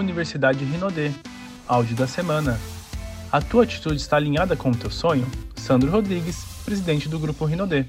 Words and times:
Universidade 0.00 0.64
Rinodê. 0.64 1.10
Áudio 1.68 1.94
da 1.94 2.06
semana. 2.06 2.58
A 3.30 3.40
tua 3.40 3.64
atitude 3.64 4.00
está 4.00 4.16
alinhada 4.16 4.56
com 4.56 4.70
o 4.70 4.76
teu 4.76 4.90
sonho? 4.90 5.26
Sandro 5.54 5.90
Rodrigues, 5.90 6.62
presidente 6.64 7.08
do 7.08 7.18
Grupo 7.18 7.44
Rinodê. 7.44 7.84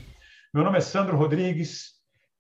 Meu 0.54 0.64
nome 0.64 0.78
é 0.78 0.82
Sandro 0.82 1.16
Rodrigues, 1.18 1.92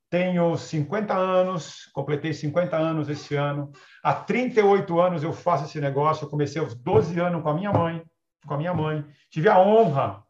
tenho 0.09 0.57
50 0.57 1.13
anos, 1.13 1.89
completei 1.93 2.33
50 2.33 2.75
anos 2.75 3.07
esse 3.07 3.33
ano. 3.35 3.71
Há 4.03 4.13
38 4.13 4.99
anos 4.99 5.23
eu 5.23 5.31
faço 5.31 5.63
esse 5.63 5.79
negócio. 5.79 6.25
Eu 6.25 6.29
comecei 6.29 6.61
aos 6.61 6.75
12 6.75 7.17
anos 7.19 7.41
com 7.41 7.49
a 7.49 7.53
minha 7.53 7.71
mãe, 7.71 8.03
com 8.45 8.53
a 8.53 8.57
minha 8.57 8.73
mãe. 8.73 9.05
Tive 9.29 9.47
a 9.47 9.57
honra, 9.57 10.21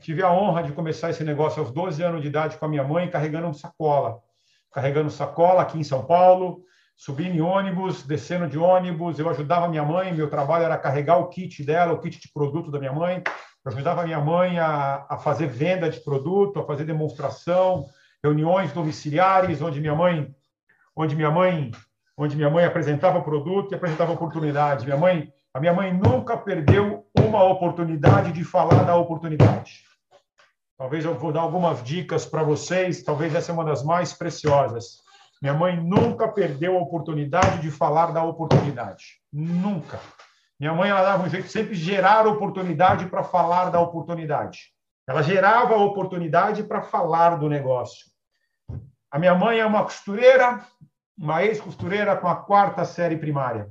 tive 0.00 0.22
a 0.22 0.32
honra 0.32 0.62
de 0.62 0.72
começar 0.72 1.10
esse 1.10 1.22
negócio 1.22 1.62
aos 1.62 1.70
12 1.70 2.02
anos 2.02 2.22
de 2.22 2.28
idade 2.28 2.56
com 2.56 2.64
a 2.64 2.68
minha 2.68 2.82
mãe, 2.82 3.10
carregando 3.10 3.48
um 3.48 3.52
sacola. 3.52 4.18
Carregando 4.72 5.10
sacola 5.10 5.60
aqui 5.60 5.78
em 5.78 5.84
São 5.84 6.06
Paulo, 6.06 6.64
subindo 6.98 7.36
em 7.36 7.40
ônibus, 7.40 8.02
descendo 8.02 8.48
de 8.48 8.58
ônibus. 8.58 9.20
Eu 9.20 9.30
ajudava 9.30 9.68
minha 9.68 9.84
mãe, 9.84 10.12
meu 10.12 10.28
trabalho 10.28 10.64
era 10.64 10.76
carregar 10.76 11.18
o 11.18 11.28
kit 11.28 11.64
dela, 11.64 11.92
o 11.92 12.00
kit 12.00 12.20
de 12.20 12.32
produto 12.32 12.72
da 12.72 12.80
minha 12.80 12.92
mãe. 12.92 13.22
Eu 13.64 13.72
ajudava 13.72 14.02
minha 14.02 14.20
mãe 14.20 14.58
a, 14.58 15.06
a 15.08 15.16
fazer 15.16 15.46
venda 15.46 15.88
de 15.88 16.00
produto, 16.00 16.58
a 16.58 16.66
fazer 16.66 16.84
demonstração, 16.84 17.86
reuniões 18.22 18.72
domiciliares 18.72 19.62
onde 19.62 19.80
minha 19.80 19.94
mãe 19.94 20.34
onde 20.96 21.14
minha 21.14 21.30
mãe 21.30 21.70
onde 22.16 22.34
minha 22.34 22.50
mãe 22.50 22.64
apresentava 22.64 23.22
produto 23.22 23.70
e 23.70 23.76
apresentava 23.76 24.12
oportunidade. 24.12 24.84
Minha 24.84 24.96
mãe, 24.96 25.32
a 25.54 25.60
minha 25.60 25.72
mãe 25.72 25.94
nunca 25.94 26.36
perdeu 26.36 27.06
uma 27.16 27.44
oportunidade 27.44 28.32
de 28.32 28.42
falar 28.42 28.82
da 28.82 28.96
oportunidade. 28.96 29.84
Talvez 30.76 31.04
eu 31.04 31.14
vou 31.14 31.32
dar 31.32 31.42
algumas 31.42 31.80
dicas 31.84 32.26
para 32.26 32.42
vocês, 32.42 33.04
talvez 33.04 33.36
essa 33.36 33.52
é 33.52 33.54
uma 33.54 33.64
das 33.64 33.84
mais 33.84 34.12
preciosas. 34.12 35.06
Minha 35.40 35.54
mãe 35.54 35.76
nunca 35.76 36.26
perdeu 36.28 36.76
a 36.76 36.80
oportunidade 36.80 37.60
de 37.60 37.70
falar 37.70 38.12
da 38.12 38.22
oportunidade. 38.24 39.20
Nunca. 39.32 40.00
Minha 40.58 40.74
mãe 40.74 40.90
ela 40.90 41.02
dava 41.02 41.22
um 41.22 41.28
jeito 41.28 41.46
de 41.46 41.52
sempre 41.52 41.74
gerar 41.74 42.26
oportunidade 42.26 43.06
para 43.06 43.22
falar 43.22 43.70
da 43.70 43.80
oportunidade. 43.80 44.72
Ela 45.06 45.22
gerava 45.22 45.76
oportunidade 45.76 46.64
para 46.64 46.82
falar 46.82 47.36
do 47.36 47.48
negócio. 47.48 48.06
A 49.10 49.18
minha 49.18 49.34
mãe 49.34 49.58
é 49.58 49.64
uma 49.64 49.84
costureira, 49.84 50.60
uma 51.16 51.42
ex-costureira 51.44 52.16
com 52.16 52.28
a 52.28 52.36
quarta 52.36 52.84
série 52.84 53.16
primária. 53.16 53.70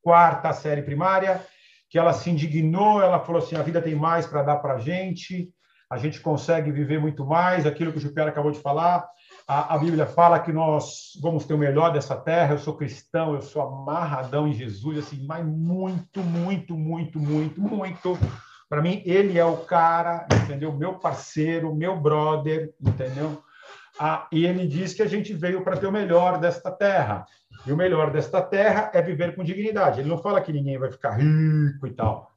Quarta 0.00 0.52
série 0.52 0.82
primária, 0.82 1.44
que 1.90 1.98
ela 1.98 2.12
se 2.12 2.30
indignou, 2.30 3.02
ela 3.02 3.18
falou 3.18 3.42
assim: 3.42 3.56
a 3.56 3.62
vida 3.62 3.82
tem 3.82 3.94
mais 3.94 4.26
para 4.26 4.42
dar 4.42 4.56
para 4.56 4.74
a 4.74 4.78
gente, 4.78 5.52
a 5.90 5.98
gente 5.98 6.20
consegue 6.20 6.70
viver 6.70 7.00
muito 7.00 7.26
mais, 7.26 7.66
aquilo 7.66 7.92
que 7.92 7.98
o 7.98 8.00
Jupiara 8.00 8.30
acabou 8.30 8.52
de 8.52 8.60
falar. 8.60 9.06
A, 9.48 9.74
a, 9.74 9.78
Bíblia 9.78 10.06
fala 10.06 10.38
que 10.38 10.52
nós 10.52 11.18
vamos 11.22 11.46
ter 11.46 11.54
o 11.54 11.58
melhor 11.58 11.90
dessa 11.90 12.14
terra. 12.14 12.52
Eu 12.52 12.58
sou 12.58 12.76
cristão, 12.76 13.34
eu 13.34 13.40
sou 13.40 13.62
amarradão 13.62 14.46
em 14.46 14.52
Jesus, 14.52 14.98
assim, 14.98 15.24
mas 15.26 15.44
muito, 15.44 16.20
muito, 16.20 16.76
muito, 16.76 17.18
muito, 17.18 17.60
muito 17.60 18.18
para 18.68 18.82
mim, 18.82 19.02
ele 19.06 19.38
é 19.38 19.44
o 19.44 19.56
cara, 19.56 20.26
entendeu? 20.44 20.70
Meu 20.72 20.94
parceiro, 20.98 21.74
meu 21.74 21.98
brother, 21.98 22.74
entendeu? 22.80 23.42
Ah, 23.98 24.28
e 24.30 24.44
ele 24.44 24.66
diz 24.66 24.92
que 24.92 25.02
a 25.02 25.06
gente 25.06 25.32
veio 25.32 25.64
para 25.64 25.76
ter 25.76 25.86
o 25.86 25.92
melhor 25.92 26.38
desta 26.38 26.70
terra. 26.70 27.24
E 27.66 27.72
o 27.72 27.76
melhor 27.76 28.10
desta 28.10 28.42
terra 28.42 28.90
é 28.92 29.00
viver 29.00 29.34
com 29.34 29.42
dignidade. 29.42 30.00
Ele 30.00 30.08
não 30.08 30.18
fala 30.18 30.40
que 30.40 30.52
ninguém 30.52 30.78
vai 30.78 30.92
ficar 30.92 31.16
rico 31.16 31.86
e 31.86 31.90
tal. 31.90 32.30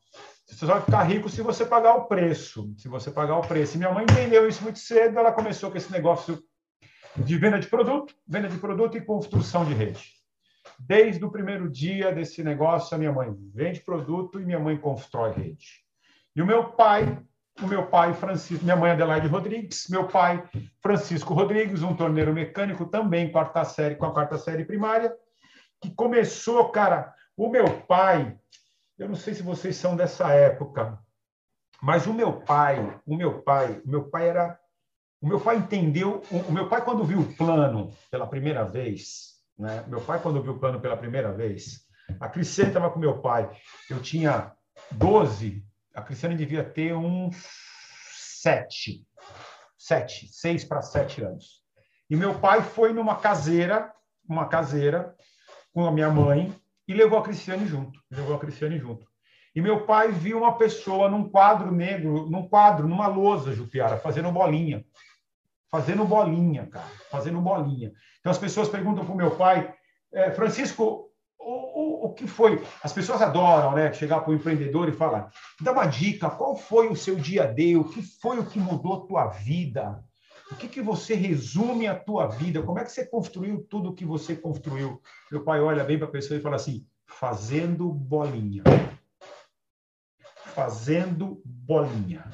Você 0.46 0.66
só 0.66 0.74
vai 0.74 0.82
ficar 0.82 1.04
rico 1.04 1.30
se 1.30 1.42
você 1.42 1.66
pagar 1.66 1.96
o 1.96 2.06
preço. 2.06 2.74
Se 2.78 2.88
você 2.88 3.12
pagar 3.12 3.38
o 3.38 3.42
preço. 3.42 3.76
E 3.76 3.78
minha 3.78 3.92
mãe 3.92 4.04
entendeu 4.04 4.48
isso 4.48 4.64
muito 4.64 4.80
cedo. 4.80 5.20
Ela 5.20 5.32
começou 5.32 5.70
com 5.70 5.78
esse 5.78 5.92
negócio 5.92 6.42
de 7.16 7.38
venda 7.38 7.60
de 7.60 7.68
produto, 7.68 8.14
venda 8.28 8.48
de 8.48 8.58
produto 8.58 8.98
e 8.98 9.02
construção 9.02 9.66
de 9.66 9.74
rede. 9.74 10.14
Desde 10.80 11.24
o 11.24 11.32
primeiro 11.32 11.70
dia 11.70 12.12
desse 12.12 12.44
negócio, 12.44 12.96
a 12.96 12.98
minha 12.98 13.12
mãe 13.12 13.34
vende 13.54 13.82
produto 13.82 14.40
e 14.40 14.46
minha 14.46 14.60
mãe 14.60 14.78
constrói 14.78 15.32
rede. 15.32 15.84
E 16.36 16.42
o 16.42 16.46
meu 16.46 16.72
pai, 16.72 17.22
o 17.62 17.68
meu 17.68 17.88
pai 17.88 18.14
Francisco, 18.14 18.64
minha 18.64 18.76
mãe 18.76 18.92
Adelaide 18.92 19.28
Rodrigues, 19.28 19.88
meu 19.90 20.08
pai 20.08 20.44
Francisco 20.82 21.34
Rodrigues, 21.34 21.84
um 21.84 21.96
torneiro 21.96 22.34
mecânico 22.34 22.86
também 22.86 23.32
quarta 23.32 23.64
série 23.66 23.96
com 23.96 24.06
a 24.06 24.14
quarta 24.14 24.38
série 24.38 24.66
primária, 24.66 25.14
que 25.82 25.90
começou, 25.94 26.70
cara, 26.70 27.14
o 27.36 27.50
meu 27.50 27.82
pai, 27.82 28.38
eu 28.98 29.10
não 29.10 29.16
sei 29.16 29.34
se 29.34 29.44
vocês 29.44 29.76
são 29.76 29.96
dessa 29.96 30.32
época, 30.32 30.98
mas 31.82 32.06
o 32.06 32.14
meu 32.14 32.42
pai, 32.42 33.00
o 33.06 33.16
meu 33.16 33.42
pai, 33.42 33.82
o 33.84 33.90
meu 33.90 34.04
pai 34.10 34.30
era 34.30 34.61
o 35.22 35.28
meu 35.28 35.40
pai 35.40 35.58
entendeu, 35.58 36.24
o 36.32 36.52
meu 36.52 36.68
pai 36.68 36.84
quando 36.84 37.04
viu 37.04 37.20
o 37.20 37.34
plano 37.36 37.94
pela 38.10 38.28
primeira 38.28 38.64
vez, 38.64 39.36
né? 39.58 39.86
Meu 39.88 40.02
pai 40.02 40.20
quando 40.22 40.42
viu 40.42 40.54
o 40.54 40.60
plano 40.60 40.82
pela 40.82 40.98
primeira 40.98 41.32
vez, 41.32 41.82
a 42.20 42.28
Cristiane 42.28 42.72
estava 42.72 42.90
com 42.90 43.00
meu 43.00 43.20
pai, 43.20 43.50
eu 43.90 44.02
tinha 44.02 44.52
12 44.92 45.64
a 45.94 46.02
Cristiane 46.02 46.36
devia 46.36 46.64
ter 46.64 46.94
uns 46.94 47.36
sete, 48.42 49.06
sete, 49.78 50.28
seis 50.32 50.64
para 50.64 50.82
sete 50.82 51.22
anos. 51.22 51.62
E 52.10 52.16
meu 52.16 52.40
pai 52.40 52.62
foi 52.62 52.94
numa 52.94 53.18
caseira, 53.18 53.92
uma 54.28 54.48
caseira, 54.48 55.16
com 55.74 55.86
a 55.86 55.92
minha 55.92 56.10
mãe, 56.10 56.54
e 56.88 56.94
levou 56.94 57.20
a 57.20 57.24
Cristiane 57.24 57.66
junto. 57.66 58.00
Levou 58.10 58.36
a 58.36 58.40
Cristiane 58.40 58.78
junto. 58.78 59.06
E 59.54 59.62
meu 59.62 59.86
pai 59.86 60.12
viu 60.12 60.38
uma 60.38 60.58
pessoa 60.58 61.10
num 61.10 61.30
quadro 61.30 61.72
negro, 61.72 62.30
num 62.30 62.48
quadro, 62.48 62.88
numa 62.88 63.08
lousa, 63.08 63.54
Jupiara, 63.54 63.98
fazendo 63.98 64.32
bolinha. 64.32 64.86
Fazendo 65.72 66.04
bolinha, 66.04 66.68
cara. 66.68 66.86
Fazendo 67.10 67.40
bolinha. 67.40 67.94
Então 68.20 68.30
as 68.30 68.38
pessoas 68.38 68.68
perguntam 68.68 69.06
para 69.06 69.14
o 69.14 69.18
meu 69.18 69.32
pai, 69.32 69.74
é, 70.14 70.30
Francisco, 70.32 71.10
o, 71.40 72.04
o, 72.04 72.06
o 72.08 72.14
que 72.14 72.28
foi? 72.28 72.62
As 72.84 72.92
pessoas 72.92 73.22
adoram 73.22 73.74
né, 73.74 73.94
chegar 73.94 74.20
para 74.20 74.32
o 74.32 74.36
empreendedor 74.36 74.90
e 74.90 74.94
falar: 74.94 75.32
dá 75.62 75.72
uma 75.72 75.86
dica, 75.86 76.30
qual 76.30 76.58
foi 76.58 76.90
o 76.90 76.96
seu 76.96 77.16
dia 77.16 77.44
a 77.44 77.48
dia? 77.48 77.80
O 77.80 77.88
que 77.88 78.02
foi 78.02 78.38
o 78.38 78.46
que 78.46 78.60
mudou 78.60 78.94
a 78.94 79.08
tua 79.08 79.28
vida? 79.28 80.04
O 80.52 80.56
que, 80.56 80.68
que 80.68 80.82
você 80.82 81.16
resume 81.16 81.88
a 81.88 81.96
tua 81.96 82.28
vida? 82.28 82.62
Como 82.62 82.78
é 82.78 82.84
que 82.84 82.92
você 82.92 83.06
construiu 83.06 83.66
tudo 83.70 83.90
o 83.90 83.96
que 83.96 84.04
você 84.04 84.36
construiu? 84.36 85.02
Meu 85.32 85.46
pai 85.46 85.62
olha 85.62 85.86
bem 85.86 85.98
para 85.98 86.08
a 86.08 86.12
pessoa 86.12 86.38
e 86.38 86.44
fala 86.44 86.58
assim: 86.58 86.86
fazendo 87.06 87.90
bolinha. 87.90 88.64
Fazendo 90.54 91.42
bolinha. 91.46 92.30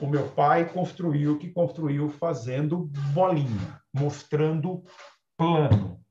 O 0.00 0.06
meu 0.06 0.28
pai 0.28 0.64
construiu 0.64 1.32
o 1.32 1.38
que 1.38 1.50
construiu 1.50 2.08
fazendo 2.10 2.90
bolinha, 3.12 3.80
mostrando 3.92 4.84
plano 5.36 6.04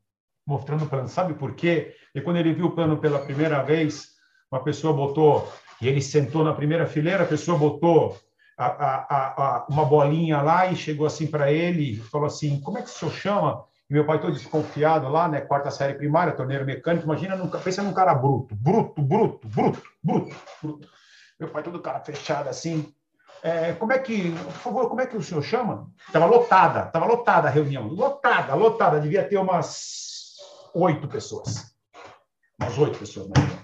mostrando 0.46 0.86
plano. 0.86 1.08
Sabe 1.08 1.34
por 1.34 1.56
quê? 1.56 1.96
E 2.14 2.22
quando 2.22 2.38
ele 2.38 2.54
viu 2.54 2.68
o 2.68 2.72
plano 2.72 2.98
pela 2.98 3.20
primeira 3.20 3.62
vez, 3.64 4.10
uma 4.52 4.64
pessoa 4.64 4.94
botou, 4.94 5.52
e 5.82 5.88
ele 5.88 6.02
sentou 6.02 6.44
na 6.44 6.54
primeira 6.54 6.86
fileira, 6.86 7.24
a 7.24 7.28
pessoa 7.28 7.58
botou 7.58 8.18
a, 8.58 8.66
a, 8.66 9.56
a, 9.58 9.68
uma 9.70 9.86
bolinha 9.86 10.42
lá 10.42 10.68
e 10.68 10.76
chegou 10.76 11.08
assim 11.08 11.28
para 11.28 11.52
ele 11.52 11.96
falou 11.96 12.28
assim: 12.28 12.62
Como 12.62 12.78
é 12.78 12.82
que 12.82 12.90
o 12.90 12.92
senhor 12.92 13.12
chama? 13.12 13.66
E 13.90 13.94
meu 13.94 14.06
pai 14.06 14.20
todo 14.20 14.34
desconfiado 14.34 15.10
lá, 15.10 15.28
né? 15.28 15.42
Quarta 15.42 15.72
série 15.72 15.96
primária, 15.96 16.34
torneiro 16.34 16.66
mecânico. 16.66 17.06
Imagina, 17.06 17.36
num, 17.36 17.50
pensa 17.50 17.82
num 17.82 17.94
cara 17.94 18.14
bruto, 18.14 18.56
bruto, 18.56 19.02
bruto, 19.02 19.48
bruto, 19.48 19.82
bruto, 20.04 20.36
bruto. 20.62 20.90
Meu 21.40 21.50
pai 21.50 21.64
todo 21.64 21.82
cara 21.82 22.00
fechado 22.00 22.48
assim. 22.48 22.94
É, 23.44 23.74
como 23.74 23.92
é 23.92 24.00
que, 24.00 24.32
por 24.32 24.54
favor, 24.54 24.88
como 24.88 25.02
é 25.02 25.06
que 25.06 25.18
o 25.18 25.22
senhor 25.22 25.44
chama? 25.44 25.92
Estava 26.08 26.26
lotada, 26.26 26.86
estava 26.86 27.06
lotada 27.06 27.50
a 27.50 27.52
reunião, 27.52 27.88
lotada, 27.88 28.56
lotada, 28.56 29.02
devia 29.02 29.28
ter 29.28 29.38
umas 29.38 30.38
oito 30.74 31.10
pessoas. 31.10 31.76
Umas 32.58 32.78
oito 32.78 32.98
pessoas, 32.98 33.28
mais 33.28 33.64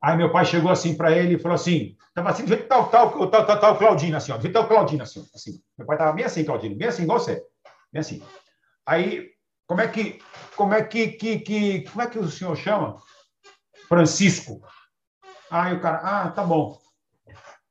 Aí 0.00 0.16
meu 0.16 0.30
pai 0.30 0.44
chegou 0.44 0.70
assim 0.70 0.96
para 0.96 1.10
ele 1.10 1.34
e 1.34 1.38
falou 1.38 1.56
assim, 1.56 1.96
estava 2.08 2.30
assim, 2.30 2.44
do 2.44 2.48
jeito 2.48 2.68
tal, 2.68 2.90
tal, 2.90 3.28
tal, 3.28 3.46
tal, 3.46 3.58
tal, 3.58 3.78
Claudina, 3.78 4.18
assim, 4.18 4.30
ó, 4.30 4.36
do 4.36 4.42
jeito 4.42 4.52
tal, 4.52 4.68
Claudina, 4.68 5.02
assim, 5.02 5.26
assim. 5.34 5.60
Meu 5.76 5.86
pai 5.86 5.96
estava 5.96 6.12
bem 6.12 6.24
assim, 6.24 6.44
Claudina, 6.44 6.76
bem 6.76 6.88
assim, 6.88 7.02
igual 7.02 7.18
você, 7.18 7.42
bem 7.90 8.00
assim. 8.00 8.22
Aí, 8.86 9.30
como 9.66 9.80
é 9.80 9.88
que, 9.88 10.22
como 10.54 10.74
é 10.74 10.82
que, 10.84 11.08
que, 11.08 11.38
que, 11.40 11.88
como 11.88 12.02
é 12.02 12.06
que 12.06 12.18
o 12.18 12.30
senhor 12.30 12.54
chama? 12.54 13.02
Francisco. 13.88 14.60
Aí 15.50 15.74
o 15.74 15.80
cara, 15.80 15.98
ah, 16.04 16.30
tá 16.30 16.44
bom. 16.44 16.83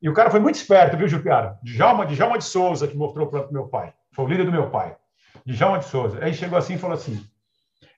E 0.03 0.09
o 0.09 0.13
cara 0.13 0.29
foi 0.29 0.41
muito 0.41 0.55
esperto, 0.55 0.97
viu, 0.97 1.07
Jupiara? 1.07 1.57
Djalma, 1.63 2.05
Djalma 2.05 2.37
de 2.37 2.43
Souza, 2.43 2.89
que 2.89 2.97
mostrou 2.97 3.27
para 3.27 3.47
o 3.47 3.53
meu 3.53 3.69
pai. 3.69 3.93
Foi 4.11 4.25
o 4.25 4.27
líder 4.27 4.43
do 4.43 4.51
meu 4.51 4.69
pai. 4.69 4.97
Djalma 5.45 5.79
de 5.79 5.85
Souza. 5.85 6.19
Aí 6.21 6.33
chegou 6.33 6.59
assim 6.59 6.73
e 6.73 6.77
falou 6.77 6.95
assim, 6.95 7.25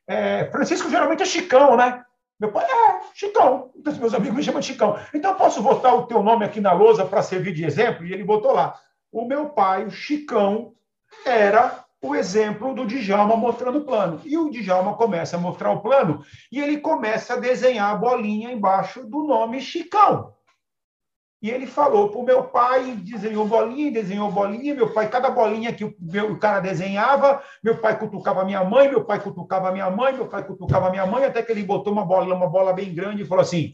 é, 0.05 0.45
Francisco 0.51 0.87
geralmente 0.87 1.23
é 1.23 1.25
Chicão, 1.25 1.75
né? 1.75 2.05
Meu 2.39 2.51
pai 2.51 2.63
é 2.63 2.99
Chicão. 3.11 3.71
Então, 3.75 3.95
meus 3.95 4.13
amigos 4.13 4.37
me 4.37 4.43
chamam 4.43 4.59
de 4.59 4.67
Chicão. 4.67 4.99
Então, 5.15 5.31
eu 5.31 5.37
posso 5.37 5.63
botar 5.63 5.95
o 5.95 6.05
teu 6.05 6.21
nome 6.21 6.45
aqui 6.45 6.61
na 6.61 6.73
lousa 6.73 7.03
para 7.05 7.23
servir 7.23 7.53
de 7.55 7.65
exemplo? 7.65 8.05
E 8.05 8.13
ele 8.13 8.23
botou 8.23 8.51
lá. 8.51 8.79
O 9.11 9.25
meu 9.25 9.49
pai, 9.49 9.83
o 9.83 9.89
Chicão, 9.89 10.73
era 11.25 11.85
o 12.03 12.15
exemplo 12.15 12.75
do 12.75 12.85
Djalma 12.85 13.35
mostrando 13.35 13.79
o 13.79 13.83
plano. 13.83 14.21
E 14.23 14.37
o 14.37 14.51
Djalma 14.51 14.93
começa 14.93 15.37
a 15.37 15.39
mostrar 15.39 15.71
o 15.71 15.81
plano 15.81 16.23
e 16.51 16.61
ele 16.61 16.77
começa 16.77 17.33
a 17.33 17.39
desenhar 17.39 17.91
a 17.91 17.97
bolinha 17.97 18.51
embaixo 18.51 19.03
do 19.03 19.23
nome 19.23 19.59
Chicão. 19.59 20.34
E 21.41 21.51
ele 21.51 21.67
falou 21.67 22.09
para 22.09 22.19
o 22.19 22.23
meu 22.23 22.43
pai, 22.45 22.95
desenhou 22.95 23.47
bolinha, 23.47 23.91
desenhou 23.91 24.31
bolinha. 24.31 24.73
Meu 24.73 24.93
pai, 24.93 25.09
cada 25.09 25.29
bolinha 25.29 25.73
que 25.73 25.83
o, 25.83 25.93
meu, 25.99 26.31
o 26.31 26.39
cara 26.39 26.59
desenhava, 26.59 27.43
meu 27.63 27.77
pai 27.77 27.99
cutucava 27.99 28.43
minha 28.45 28.63
mãe, 28.63 28.89
meu 28.89 29.03
pai 29.03 29.21
cutucava 29.21 29.71
minha 29.71 29.89
mãe, 29.89 30.13
meu 30.13 30.27
pai 30.27 30.43
cutucava 30.43 30.89
minha 30.89 31.05
mãe, 31.05 31.25
até 31.25 31.43
que 31.43 31.51
ele 31.51 31.63
botou 31.63 31.93
uma 31.93 32.05
bola, 32.05 32.33
uma 32.33 32.49
bola 32.49 32.73
bem 32.73 32.93
grande 32.93 33.21
e 33.21 33.25
falou 33.25 33.41
assim: 33.41 33.73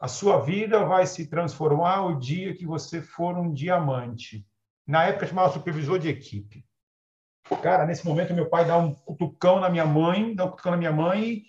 a 0.00 0.08
sua 0.08 0.40
vida 0.40 0.84
vai 0.84 1.06
se 1.06 1.26
transformar 1.26 2.06
o 2.06 2.18
dia 2.18 2.54
que 2.54 2.66
você 2.66 3.00
for 3.00 3.36
um 3.36 3.52
diamante. 3.52 4.46
Na 4.86 5.04
época 5.04 5.26
chamava 5.26 5.52
supervisor 5.52 5.98
de 5.98 6.08
equipe. 6.08 6.64
Cara, 7.62 7.86
nesse 7.86 8.04
momento 8.04 8.34
meu 8.34 8.48
pai 8.48 8.64
dá 8.64 8.76
um 8.76 8.92
cutucão 8.92 9.60
na 9.60 9.68
minha 9.68 9.86
mãe, 9.86 10.34
dá 10.34 10.44
um 10.44 10.50
cutucão 10.50 10.72
na 10.72 10.78
minha 10.78 10.92
mãe 10.92 11.44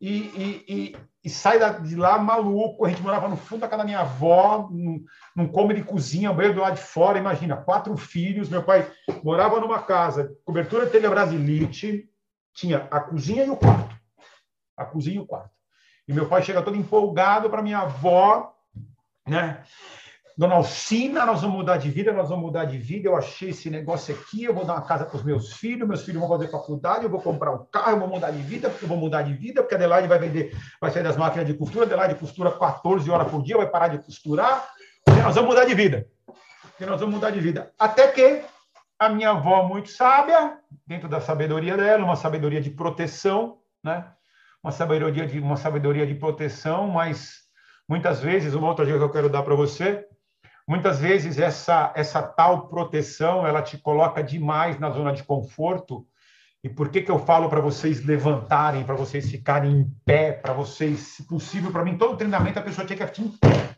e, 0.00 0.10
e, 0.10 0.64
e, 0.68 0.96
e 1.24 1.30
sai 1.30 1.58
de 1.82 1.94
lá 1.94 2.18
maluco. 2.18 2.84
A 2.84 2.88
gente 2.88 3.02
morava 3.02 3.28
no 3.28 3.36
fundo 3.36 3.60
da 3.60 3.68
casa 3.68 3.82
da 3.82 3.84
minha 3.84 4.00
avó, 4.00 4.68
num, 4.70 5.04
num 5.36 5.48
cômodo 5.48 5.74
de 5.74 5.84
cozinha, 5.84 6.32
banheiro 6.32 6.54
do 6.54 6.60
lado 6.60 6.74
de 6.74 6.82
fora. 6.82 7.18
Imagina, 7.18 7.56
quatro 7.56 7.96
filhos. 7.96 8.48
Meu 8.48 8.62
pai 8.62 8.90
morava 9.22 9.60
numa 9.60 9.80
casa, 9.80 10.36
cobertura 10.44 10.86
de 10.86 10.92
telha 10.92 11.10
brasilite, 11.10 12.08
tinha 12.52 12.88
a 12.90 13.00
cozinha 13.00 13.44
e 13.44 13.50
o 13.50 13.56
quarto. 13.56 13.96
A 14.76 14.84
cozinha 14.84 15.16
e 15.16 15.20
o 15.20 15.26
quarto. 15.26 15.50
E 16.08 16.12
meu 16.12 16.28
pai 16.28 16.42
chega 16.42 16.62
todo 16.62 16.76
empolgado 16.76 17.48
para 17.48 17.62
minha 17.62 17.78
avó, 17.78 18.52
né? 19.26 19.62
Dona 20.42 20.56
Alcina, 20.56 21.24
nós 21.24 21.40
vamos 21.40 21.58
mudar 21.58 21.76
de 21.76 21.88
vida, 21.88 22.12
nós 22.12 22.28
vamos 22.28 22.46
mudar 22.46 22.64
de 22.64 22.76
vida. 22.76 23.08
Eu 23.08 23.14
achei 23.14 23.50
esse 23.50 23.70
negócio 23.70 24.12
aqui, 24.12 24.42
eu 24.42 24.52
vou 24.52 24.64
dar 24.64 24.72
uma 24.72 24.82
casa 24.82 25.04
para 25.04 25.16
os 25.16 25.22
meus 25.22 25.52
filhos, 25.52 25.86
meus 25.86 26.04
filhos 26.04 26.18
vão 26.18 26.28
fazer 26.28 26.48
faculdade, 26.48 27.04
eu 27.04 27.08
vou 27.08 27.20
comprar 27.20 27.52
um 27.52 27.64
carro, 27.66 27.92
eu 27.92 28.00
vou 28.00 28.08
mudar 28.08 28.32
de 28.32 28.42
vida, 28.42 28.68
porque 28.68 28.84
eu 28.84 28.88
vou 28.88 28.98
mudar 28.98 29.22
de 29.22 29.34
vida, 29.34 29.62
porque 29.62 29.76
a 29.76 29.78
Adelaide 29.78 30.08
vai 30.08 30.18
vender, 30.18 30.52
vai 30.80 30.90
sair 30.90 31.04
das 31.04 31.16
máquinas 31.16 31.46
de 31.46 31.54
costura, 31.54 31.84
a 31.84 31.86
Adelaide 31.86 32.16
costura 32.16 32.50
14 32.50 33.08
horas 33.08 33.30
por 33.30 33.40
dia, 33.44 33.56
vai 33.56 33.68
parar 33.68 33.86
de 33.86 33.98
costurar. 33.98 34.66
Nós 35.22 35.36
vamos 35.36 35.50
mudar 35.50 35.64
de 35.64 35.76
vida. 35.76 36.08
E 36.80 36.84
nós 36.86 36.98
vamos 36.98 37.14
mudar 37.14 37.30
de 37.30 37.38
vida. 37.38 37.72
Até 37.78 38.08
que 38.08 38.42
a 38.98 39.08
minha 39.08 39.30
avó, 39.30 39.62
muito 39.62 39.90
sábia, 39.90 40.58
dentro 40.84 41.08
da 41.08 41.20
sabedoria 41.20 41.76
dela, 41.76 42.02
uma 42.02 42.16
sabedoria 42.16 42.60
de 42.60 42.70
proteção, 42.70 43.58
né? 43.84 44.06
uma 44.60 44.72
sabedoria 44.72 45.24
de, 45.24 45.38
uma 45.38 45.56
sabedoria 45.56 46.04
de 46.04 46.16
proteção, 46.16 46.88
mas 46.88 47.42
muitas 47.88 48.18
vezes, 48.18 48.54
uma 48.54 48.66
outra 48.66 48.84
dica 48.84 48.98
que 48.98 49.04
eu 49.04 49.12
quero 49.12 49.28
dar 49.28 49.44
para 49.44 49.54
você, 49.54 50.04
muitas 50.66 50.98
vezes 50.98 51.38
essa, 51.38 51.92
essa 51.94 52.22
tal 52.22 52.68
proteção, 52.68 53.46
ela 53.46 53.62
te 53.62 53.78
coloca 53.78 54.22
demais 54.22 54.78
na 54.78 54.90
zona 54.90 55.12
de 55.12 55.22
conforto, 55.24 56.06
e 56.64 56.68
por 56.68 56.90
que, 56.90 57.02
que 57.02 57.10
eu 57.10 57.18
falo 57.18 57.48
para 57.48 57.60
vocês 57.60 58.04
levantarem, 58.04 58.84
para 58.84 58.94
vocês 58.94 59.28
ficarem 59.28 59.72
em 59.72 59.90
pé, 60.04 60.32
para 60.32 60.52
vocês, 60.52 61.00
se 61.00 61.26
possível, 61.26 61.72
para 61.72 61.84
mim, 61.84 61.98
todo 61.98 62.16
treinamento 62.16 62.58
a 62.58 62.62
pessoa 62.62 62.86
tinha 62.86 62.96
que 62.96 63.06
ficar 63.06 63.22
em 63.22 63.28
pé. 63.36 63.76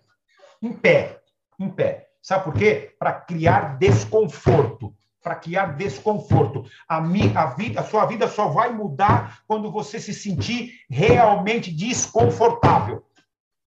Em 0.61 0.73
pé. 0.73 1.21
Em 1.59 1.69
pé. 1.71 2.09
Sabe 2.21 2.45
por 2.45 2.55
quê? 2.55 2.95
Para 2.99 3.13
criar 3.13 3.79
desconforto 3.79 4.95
para 5.25 5.37
criar 5.37 5.75
desconforto. 5.75 6.67
A, 6.87 7.01
minha, 7.01 7.41
a, 7.41 7.47
vida, 7.47 7.81
a 7.81 7.83
sua 7.83 8.05
vida 8.05 8.29
só 8.29 8.49
vai 8.49 8.71
mudar 8.71 9.41
quando 9.49 9.73
você 9.73 9.99
se 9.99 10.13
sentir 10.13 10.73
realmente 10.91 11.73
desconfortável. 11.73 13.03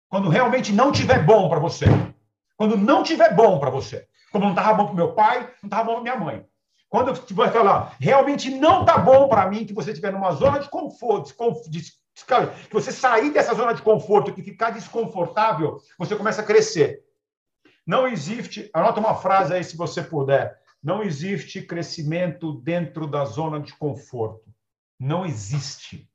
Quando 0.07 0.29
realmente 0.29 0.71
não 0.71 0.91
tiver 0.91 1.25
bom 1.25 1.49
para 1.49 1.59
você. 1.59 1.85
Quando 2.59 2.75
não 2.75 3.03
tiver 3.03 3.33
bom 3.33 3.57
para 3.57 3.69
você. 3.69 4.05
Como 4.33 4.43
não 4.43 4.51
estava 4.51 4.73
bom 4.73 4.87
para 4.87 4.95
meu 4.95 5.13
pai, 5.13 5.49
não 5.63 5.67
estava 5.67 5.85
bom 5.85 5.93
para 5.93 6.03
minha 6.03 6.17
mãe. 6.17 6.45
Quando 6.89 7.15
você 7.15 7.33
vai 7.33 7.49
falar, 7.49 7.95
realmente 8.01 8.49
não 8.49 8.81
está 8.81 8.97
bom 8.97 9.29
para 9.29 9.49
mim 9.49 9.65
que 9.65 9.73
você 9.73 9.91
estiver 9.91 10.11
numa 10.11 10.33
zona 10.33 10.59
de 10.59 10.67
conforto, 10.67 11.33
de, 11.69 11.81
que 11.81 12.73
você 12.73 12.91
sair 12.91 13.31
dessa 13.31 13.53
zona 13.53 13.73
de 13.73 13.81
conforto, 13.81 14.33
que 14.33 14.43
ficar 14.43 14.71
desconfortável, 14.71 15.79
você 15.97 16.17
começa 16.17 16.41
a 16.41 16.45
crescer. 16.45 17.01
Não 17.87 18.05
existe, 18.05 18.69
anota 18.73 18.99
uma 18.99 19.15
frase 19.15 19.53
aí 19.53 19.63
se 19.63 19.77
você 19.77 20.03
puder. 20.03 20.59
Não 20.83 21.01
existe 21.01 21.61
crescimento 21.61 22.59
dentro 22.59 23.07
da 23.07 23.23
zona 23.23 23.61
de 23.61 23.71
conforto. 23.71 24.53
Não 24.99 25.25
existe. 25.25 26.11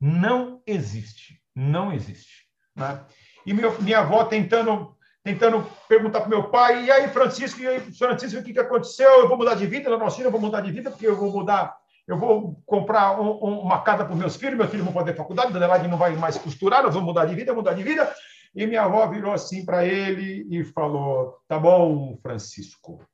Não 0.00 0.60
existe. 0.66 1.40
Não 1.54 1.92
existe. 1.92 2.48
Né? 2.74 3.04
E 3.46 3.54
meu, 3.54 3.80
minha 3.80 4.00
avó 4.00 4.24
tentando 4.24 4.95
tentando 5.26 5.66
perguntar 5.88 6.20
para 6.20 6.28
meu 6.28 6.44
pai, 6.44 6.84
e 6.84 6.90
aí, 6.90 7.08
Francisco, 7.08 7.60
e 7.60 7.66
aí, 7.66 7.80
Francisco, 7.80 8.38
o 8.38 8.44
que, 8.44 8.52
que 8.52 8.60
aconteceu? 8.60 9.10
Eu 9.22 9.28
vou 9.28 9.36
mudar 9.36 9.56
de 9.56 9.66
vida, 9.66 9.90
Dona 9.90 10.04
Alcina, 10.04 10.28
eu 10.28 10.30
vou 10.30 10.40
mudar 10.40 10.60
de 10.60 10.70
vida, 10.70 10.88
porque 10.88 11.04
eu 11.04 11.16
vou 11.16 11.32
mudar, 11.32 11.76
eu 12.06 12.16
vou 12.16 12.62
comprar 12.64 13.20
um, 13.20 13.30
um, 13.42 13.58
uma 13.58 13.80
casa 13.80 14.04
para 14.04 14.12
os 14.12 14.18
meus 14.18 14.36
filhos, 14.36 14.56
meus 14.56 14.70
filhos 14.70 14.84
vão 14.84 14.94
fazer 14.94 15.14
faculdade, 15.14 15.52
Dona 15.52 15.64
Adelaide 15.64 15.88
não 15.88 15.98
vai 15.98 16.14
mais 16.14 16.38
costurar, 16.38 16.84
nós 16.84 16.94
vamos 16.94 17.08
mudar 17.08 17.24
de 17.24 17.34
vida, 17.34 17.52
mudar 17.52 17.74
de 17.74 17.82
vida. 17.82 18.08
E 18.54 18.68
minha 18.68 18.84
avó 18.84 19.04
virou 19.08 19.32
assim 19.32 19.64
para 19.64 19.84
ele 19.84 20.46
e 20.48 20.62
falou: 20.62 21.36
Tá 21.48 21.58
bom, 21.58 22.16
Francisco, 22.22 23.04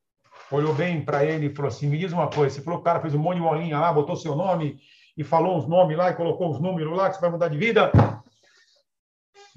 olhou 0.50 0.74
bem 0.74 1.02
para 1.02 1.24
ele 1.24 1.46
e 1.46 1.54
falou 1.54 1.70
assim: 1.70 1.88
me 1.88 1.96
diz 1.96 2.12
uma 2.12 2.28
coisa, 2.28 2.54
você 2.54 2.62
falou 2.62 2.78
que 2.78 2.82
o 2.82 2.84
cara 2.84 3.00
fez 3.00 3.14
um 3.14 3.18
monte 3.18 3.36
de 3.36 3.42
molinha 3.42 3.80
lá, 3.80 3.90
botou 3.90 4.16
seu 4.16 4.36
nome 4.36 4.78
e 5.16 5.24
falou 5.24 5.56
uns 5.56 5.66
nomes 5.66 5.96
lá 5.96 6.10
e 6.10 6.14
colocou 6.14 6.50
os 6.50 6.60
números 6.60 6.94
lá 6.94 7.08
que 7.08 7.14
você 7.14 7.22
vai 7.22 7.30
mudar 7.30 7.48
de 7.48 7.56
vida. 7.56 7.90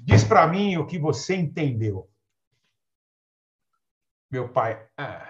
Diz 0.00 0.24
para 0.24 0.46
mim 0.46 0.78
o 0.78 0.86
que 0.86 0.98
você 0.98 1.36
entendeu. 1.36 2.08
Meu 4.30 4.48
pai, 4.48 4.88
ah, 4.96 5.26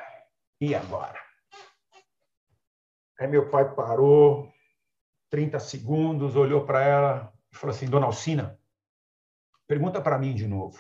e 0.61 0.75
agora? 0.75 1.19
Aí 3.21 3.27
meu 3.27 3.51
pai 3.51 3.75
parou, 3.75 4.51
30 5.31 5.59
segundos, 5.59 6.37
olhou 6.37 6.65
para 6.65 6.83
ela 6.83 7.33
e 7.53 7.57
falou 7.57 7.75
assim: 7.75 7.87
Dona 7.87 8.07
Alcina, 8.07 8.59
pergunta 9.67 10.01
para 10.01 10.19
mim 10.19 10.35
de 10.35 10.47
novo. 10.47 10.79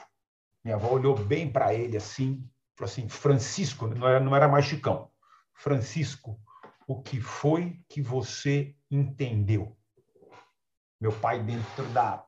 Minha 0.65 0.77
avó 0.77 0.93
olhou 0.93 1.17
bem 1.17 1.51
para 1.51 1.75
ele 1.75 1.97
assim, 1.97 2.49
falou 2.75 2.91
assim, 2.91 3.09
Francisco, 3.09 3.87
não 3.87 4.09
era, 4.09 4.21
não 4.21 4.35
era 4.35 4.49
mais 4.49 4.65
Chicão, 4.65 5.11
Francisco, 5.55 6.41
o 6.87 7.01
que 7.01 7.21
foi 7.21 7.81
que 7.89 8.01
você 8.01 8.75
entendeu? 8.91 9.77
Meu 11.01 11.13
pai, 11.13 11.43
dentro 11.43 11.85
da, 11.93 12.25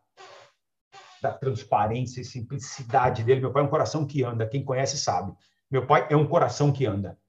da 1.23 1.33
transparência 1.33 2.21
e 2.21 2.25
simplicidade 2.25 3.25
dele, 3.25 3.41
meu 3.41 3.53
pai 3.53 3.63
é 3.63 3.67
um 3.67 3.71
coração 3.71 4.07
que 4.07 4.23
anda, 4.23 4.49
quem 4.49 4.65
conhece 4.65 4.99
sabe. 4.99 5.33
Meu 5.71 5.87
pai 5.87 6.07
é 6.11 6.17
um 6.17 6.27
coração 6.27 6.73
que 6.73 6.87
anda. 6.87 7.21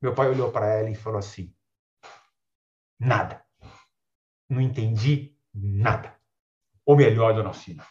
Meu 0.00 0.14
pai 0.14 0.28
olhou 0.28 0.52
para 0.52 0.66
ela 0.66 0.88
e 0.88 0.94
falou 0.94 1.18
assim: 1.18 1.54
nada. 2.98 3.44
Não 4.48 4.60
entendi 4.60 5.36
nada. 5.52 6.16
Ou 6.84 6.96
melhor, 6.96 7.34
dona 7.34 7.48
Alcina, 7.48 7.86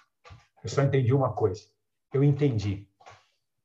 eu 0.64 0.70
só 0.70 0.82
entendi 0.82 1.14
uma 1.14 1.34
coisa. 1.34 1.70
Eu 2.14 2.24
entendi 2.24 2.90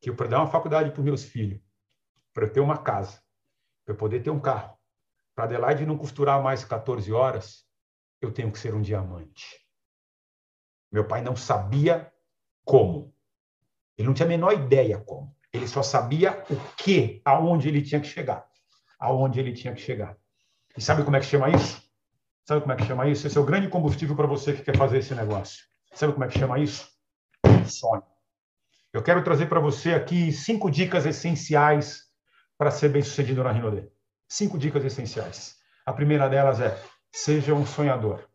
que 0.01 0.13
para 0.13 0.29
dar 0.29 0.39
uma 0.39 0.51
faculdade 0.51 0.91
para 0.91 1.01
os 1.01 1.05
meus 1.05 1.25
filhos, 1.25 1.61
para 2.33 2.45
eu 2.45 2.53
ter 2.53 2.61
uma 2.61 2.79
casa, 2.79 3.23
para 3.85 3.95
eu 3.95 3.99
poder 3.99 4.23
ter 4.23 4.31
um 4.31 4.41
carro, 4.41 4.79
para 5.35 5.45
Adelaide 5.45 5.87
não 5.87 5.99
costurar 5.99 6.43
mais 6.43 6.65
14 6.65 7.13
horas, 7.13 7.67
eu 8.21 8.33
tenho 8.33 8.53
que 8.53 8.59
ser 8.59 8.75
um 8.75 8.83
diamante. 8.83 9.65
Meu 10.93 11.07
pai 11.07 11.23
não 11.23 11.35
sabia 11.35 12.13
como. 12.65 13.13
Ele 13.97 14.07
não 14.07 14.15
tinha 14.15 14.27
a 14.27 14.29
menor 14.29 14.53
ideia 14.53 14.99
como. 15.01 15.34
Ele 15.55 15.69
só 15.69 15.85
sabia 15.85 16.45
o 16.51 16.57
que, 16.77 17.23
aonde 17.25 17.69
ele 17.69 17.81
tinha 17.81 18.01
que 18.01 18.09
chegar. 18.09 18.45
Aonde 18.99 19.39
ele 19.39 19.53
tinha 19.53 19.73
que 19.73 19.81
chegar. 19.81 20.17
E 20.77 20.83
sabe 20.83 21.05
como 21.05 21.17
é 21.17 21.21
que 21.21 21.27
chama 21.27 21.49
isso? 21.49 21.81
Sabe 22.45 22.63
como 22.63 22.73
é 22.73 22.77
que 22.77 22.85
chama 22.85 23.09
isso? 23.09 23.25
Esse 23.25 23.39
é 23.39 23.41
o 23.41 23.45
grande 23.45 23.69
combustível 23.69 24.17
para 24.17 24.27
você 24.27 24.53
que 24.53 24.63
quer 24.63 24.77
fazer 24.77 24.99
esse 24.99 25.15
negócio. 25.15 25.65
Sabe 25.95 26.13
como 26.13 26.25
é 26.25 26.29
que 26.29 26.37
chama 26.37 26.59
isso? 26.59 26.91
Sonho. 27.69 28.03
Eu 28.93 29.01
quero 29.01 29.23
trazer 29.23 29.47
para 29.47 29.61
você 29.61 29.95
aqui 29.95 30.33
cinco 30.33 30.69
dicas 30.69 31.07
essenciais 31.07 32.03
para 32.59 32.73
ser 32.73 32.89
bem-sucedido 32.89 33.45
na 33.45 33.53
Rinode. 33.53 33.89
Cinco 34.29 34.59
dicas 34.59 34.85
essenciais. 34.85 35.57
A 35.87 35.93
primeira 35.93 36.29
delas 36.29 36.61
é: 36.61 36.83
seja 37.13 37.55
um 37.55 37.65
sonhador. 37.65 38.29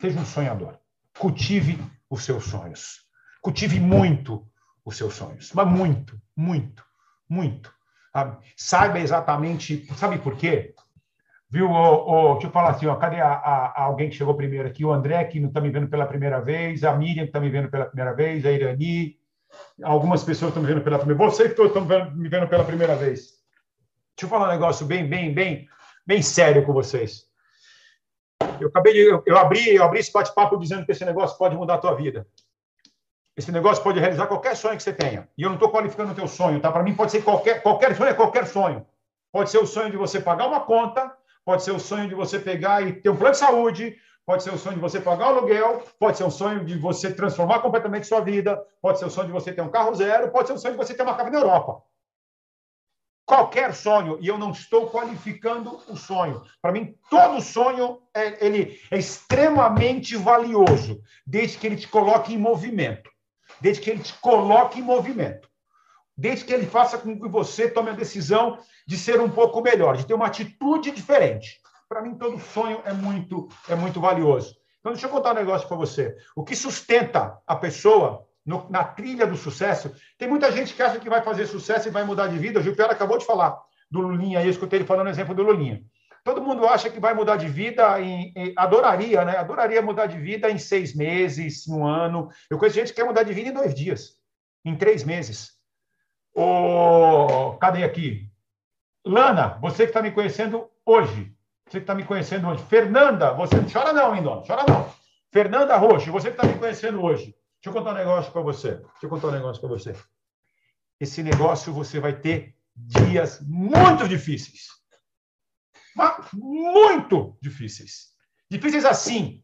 Seja 0.00 0.20
um 0.20 0.24
sonhador. 0.24 0.78
Cultive 1.18 1.76
os 2.08 2.24
seus 2.24 2.44
sonhos. 2.44 3.00
Cultive 3.42 3.80
muito 3.80 4.49
os 4.90 4.96
seus 4.96 5.14
sonhos. 5.14 5.52
Mas 5.54 5.66
muito, 5.66 6.20
muito, 6.36 6.84
muito. 7.28 7.72
Saiba 8.56 8.98
exatamente. 8.98 9.86
Sabe 9.94 10.18
por 10.18 10.36
quê? 10.36 10.74
Viu? 11.48 11.70
Oh, 11.70 12.04
oh, 12.06 12.32
deixa 12.34 12.48
eu 12.48 12.52
falar 12.52 12.70
assim: 12.70 12.86
ó, 12.86 12.96
cadê 12.96 13.20
a, 13.20 13.32
a, 13.32 13.82
alguém 13.82 14.08
que 14.08 14.16
chegou 14.16 14.34
primeiro 14.34 14.68
aqui? 14.68 14.84
O 14.84 14.92
André, 14.92 15.24
que 15.24 15.40
não 15.40 15.48
está 15.48 15.60
me 15.60 15.70
vendo 15.70 15.88
pela 15.88 16.06
primeira 16.06 16.40
vez, 16.40 16.84
a 16.84 16.94
Miriam, 16.94 17.24
que 17.24 17.30
está 17.30 17.40
me 17.40 17.50
vendo 17.50 17.68
pela 17.70 17.86
primeira 17.86 18.14
vez, 18.14 18.44
a 18.44 18.52
Irani, 18.52 19.20
Algumas 19.82 20.22
pessoas 20.22 20.50
estão 20.50 20.62
me 20.62 20.68
vendo 20.68 20.82
pela 20.82 20.98
primeira 20.98 21.18
vez. 21.18 21.36
Você 21.36 21.48
que 21.48 21.60
estão 21.60 21.84
me 22.14 22.28
vendo 22.28 22.48
pela 22.48 22.64
primeira 22.64 22.94
vez. 22.94 23.40
Deixa 24.16 24.26
eu 24.26 24.28
falar 24.28 24.48
um 24.48 24.52
negócio 24.52 24.86
bem, 24.86 25.08
bem, 25.08 25.32
bem, 25.32 25.68
bem 26.06 26.22
sério 26.22 26.64
com 26.64 26.72
vocês. 26.72 27.24
Eu 28.60 28.68
acabei 28.68 28.92
de, 28.92 29.00
eu, 29.00 29.22
eu 29.26 29.38
abri, 29.38 29.74
eu 29.74 29.82
abri 29.82 30.00
esse 30.00 30.12
bate-papo 30.12 30.58
dizendo 30.58 30.84
que 30.84 30.92
esse 30.92 31.04
negócio 31.04 31.38
pode 31.38 31.56
mudar 31.56 31.74
a 31.74 31.78
tua 31.78 31.94
vida. 31.94 32.26
Esse 33.40 33.50
negócio 33.50 33.82
pode 33.82 33.98
realizar 33.98 34.26
qualquer 34.26 34.54
sonho 34.54 34.76
que 34.76 34.82
você 34.82 34.92
tenha. 34.92 35.26
E 35.36 35.42
eu 35.42 35.48
não 35.48 35.54
estou 35.56 35.70
qualificando 35.70 36.12
o 36.12 36.14
teu 36.14 36.28
sonho, 36.28 36.60
tá? 36.60 36.70
Para 36.70 36.82
mim 36.82 36.94
pode 36.94 37.10
ser 37.10 37.22
qualquer, 37.22 37.62
qualquer 37.62 37.96
sonho 37.96 38.10
é 38.10 38.12
qualquer 38.12 38.46
sonho. 38.46 38.86
Pode 39.32 39.48
ser 39.48 39.56
o 39.56 39.66
sonho 39.66 39.90
de 39.90 39.96
você 39.96 40.20
pagar 40.20 40.46
uma 40.46 40.60
conta, 40.60 41.10
pode 41.42 41.62
ser 41.62 41.70
o 41.70 41.80
sonho 41.80 42.06
de 42.06 42.14
você 42.14 42.38
pegar 42.38 42.86
e 42.86 42.92
ter 42.92 43.08
um 43.08 43.16
plano 43.16 43.32
de 43.32 43.38
saúde, 43.38 43.96
pode 44.26 44.42
ser 44.42 44.52
o 44.52 44.58
sonho 44.58 44.74
de 44.74 44.82
você 44.82 45.00
pagar 45.00 45.28
o 45.28 45.38
aluguel, 45.38 45.82
pode 45.98 46.18
ser 46.18 46.24
o 46.24 46.30
sonho 46.30 46.66
de 46.66 46.76
você 46.76 47.14
transformar 47.14 47.60
completamente 47.60 48.06
sua 48.06 48.20
vida, 48.20 48.62
pode 48.82 48.98
ser 48.98 49.06
o 49.06 49.10
sonho 49.10 49.28
de 49.28 49.32
você 49.32 49.54
ter 49.54 49.62
um 49.62 49.70
carro 49.70 49.94
zero, 49.94 50.30
pode 50.30 50.46
ser 50.46 50.52
o 50.52 50.58
sonho 50.58 50.74
de 50.74 50.78
você 50.84 50.92
ter 50.92 51.02
uma 51.02 51.14
casa 51.14 51.30
na 51.30 51.38
Europa. 51.38 51.82
Qualquer 53.24 53.72
sonho, 53.72 54.18
e 54.20 54.28
eu 54.28 54.36
não 54.36 54.50
estou 54.50 54.90
qualificando 54.90 55.80
o 55.88 55.96
sonho. 55.96 56.42
Para 56.60 56.72
mim, 56.72 56.94
todo 57.08 57.40
sonho 57.40 58.02
é, 58.12 58.44
ele 58.44 58.78
é 58.90 58.98
extremamente 58.98 60.14
valioso, 60.14 61.00
desde 61.26 61.56
que 61.56 61.66
ele 61.66 61.76
te 61.76 61.88
coloque 61.88 62.34
em 62.34 62.38
movimento. 62.38 63.08
Desde 63.60 63.82
que 63.82 63.90
ele 63.90 64.02
te 64.02 64.14
coloque 64.14 64.80
em 64.80 64.82
movimento. 64.82 65.48
Desde 66.16 66.44
que 66.44 66.52
ele 66.52 66.66
faça 66.66 66.98
com 66.98 67.18
que 67.18 67.28
você 67.28 67.68
tome 67.68 67.90
a 67.90 67.94
decisão 67.94 68.58
de 68.86 68.96
ser 68.96 69.20
um 69.20 69.30
pouco 69.30 69.60
melhor, 69.62 69.96
de 69.96 70.06
ter 70.06 70.14
uma 70.14 70.26
atitude 70.26 70.90
diferente. 70.90 71.60
Para 71.88 72.02
mim, 72.02 72.14
todo 72.14 72.38
sonho 72.38 72.80
é 72.84 72.92
muito, 72.92 73.48
é 73.68 73.74
muito 73.74 74.00
valioso. 74.00 74.56
Então, 74.80 74.92
deixa 74.92 75.06
eu 75.06 75.10
contar 75.10 75.32
um 75.32 75.34
negócio 75.34 75.66
para 75.66 75.76
você. 75.76 76.16
O 76.34 76.44
que 76.44 76.56
sustenta 76.56 77.38
a 77.46 77.56
pessoa 77.56 78.26
no, 78.44 78.68
na 78.70 78.84
trilha 78.84 79.26
do 79.26 79.36
sucesso, 79.36 79.92
tem 80.18 80.28
muita 80.28 80.50
gente 80.50 80.74
que 80.74 80.82
acha 80.82 80.98
que 80.98 81.08
vai 81.08 81.22
fazer 81.22 81.46
sucesso 81.46 81.88
e 81.88 81.90
vai 81.90 82.04
mudar 82.04 82.28
de 82.28 82.38
vida. 82.38 82.58
O 82.58 82.62
Gil 82.62 82.74
Piara 82.74 82.92
acabou 82.92 83.18
de 83.18 83.26
falar 83.26 83.58
do 83.90 84.00
Lulinha, 84.00 84.42
eu 84.42 84.50
escutei 84.50 84.78
ele 84.78 84.86
falando 84.86 85.06
o 85.06 85.10
exemplo 85.10 85.34
do 85.34 85.42
Lulinha. 85.42 85.82
Todo 86.24 86.42
mundo 86.42 86.66
acha 86.66 86.90
que 86.90 87.00
vai 87.00 87.14
mudar 87.14 87.36
de 87.36 87.48
vida, 87.48 88.00
em, 88.00 88.32
em, 88.36 88.52
adoraria, 88.56 89.24
né? 89.24 89.36
Adoraria 89.38 89.80
mudar 89.80 90.06
de 90.06 90.18
vida 90.18 90.50
em 90.50 90.58
seis 90.58 90.94
meses, 90.94 91.66
um 91.66 91.86
ano. 91.86 92.28
Eu 92.50 92.58
conheço 92.58 92.76
gente 92.76 92.88
que 92.88 92.96
quer 92.96 93.04
mudar 93.06 93.22
de 93.22 93.32
vida 93.32 93.48
em 93.48 93.54
dois 93.54 93.74
dias, 93.74 94.18
em 94.64 94.76
três 94.76 95.02
meses. 95.02 95.52
Oh, 96.34 97.56
cadê 97.60 97.82
aqui? 97.82 98.30
Lana, 99.04 99.58
você 99.60 99.84
que 99.84 99.90
está 99.90 100.02
me 100.02 100.10
conhecendo 100.10 100.68
hoje. 100.84 101.34
Você 101.66 101.78
que 101.78 101.84
está 101.84 101.94
me 101.94 102.04
conhecendo 102.04 102.48
hoje. 102.48 102.62
Fernanda, 102.64 103.32
você. 103.32 103.56
Chora 103.72 103.92
não, 103.92 104.14
hein, 104.14 104.22
dona? 104.22 104.42
Chora 104.46 104.64
não. 104.68 104.92
Fernanda 105.32 105.76
Roxo, 105.76 106.10
você 106.10 106.30
que 106.30 106.36
está 106.36 106.46
me 106.46 106.58
conhecendo 106.58 107.02
hoje. 107.02 107.34
Deixa 107.62 107.68
eu 107.68 107.72
contar 107.72 107.92
um 107.92 107.98
negócio 107.98 108.32
para 108.32 108.42
você. 108.42 108.76
Deixa 108.76 109.04
eu 109.04 109.08
contar 109.08 109.28
um 109.28 109.32
negócio 109.32 109.60
para 109.60 109.70
você. 109.70 109.94
Esse 110.98 111.22
negócio 111.22 111.72
você 111.72 112.00
vai 112.00 112.12
ter 112.12 112.56
dias 112.74 113.40
muito 113.46 114.08
difíceis. 114.08 114.79
Muito 116.32 117.36
difíceis. 117.40 118.10
Difíceis 118.50 118.84
assim. 118.84 119.42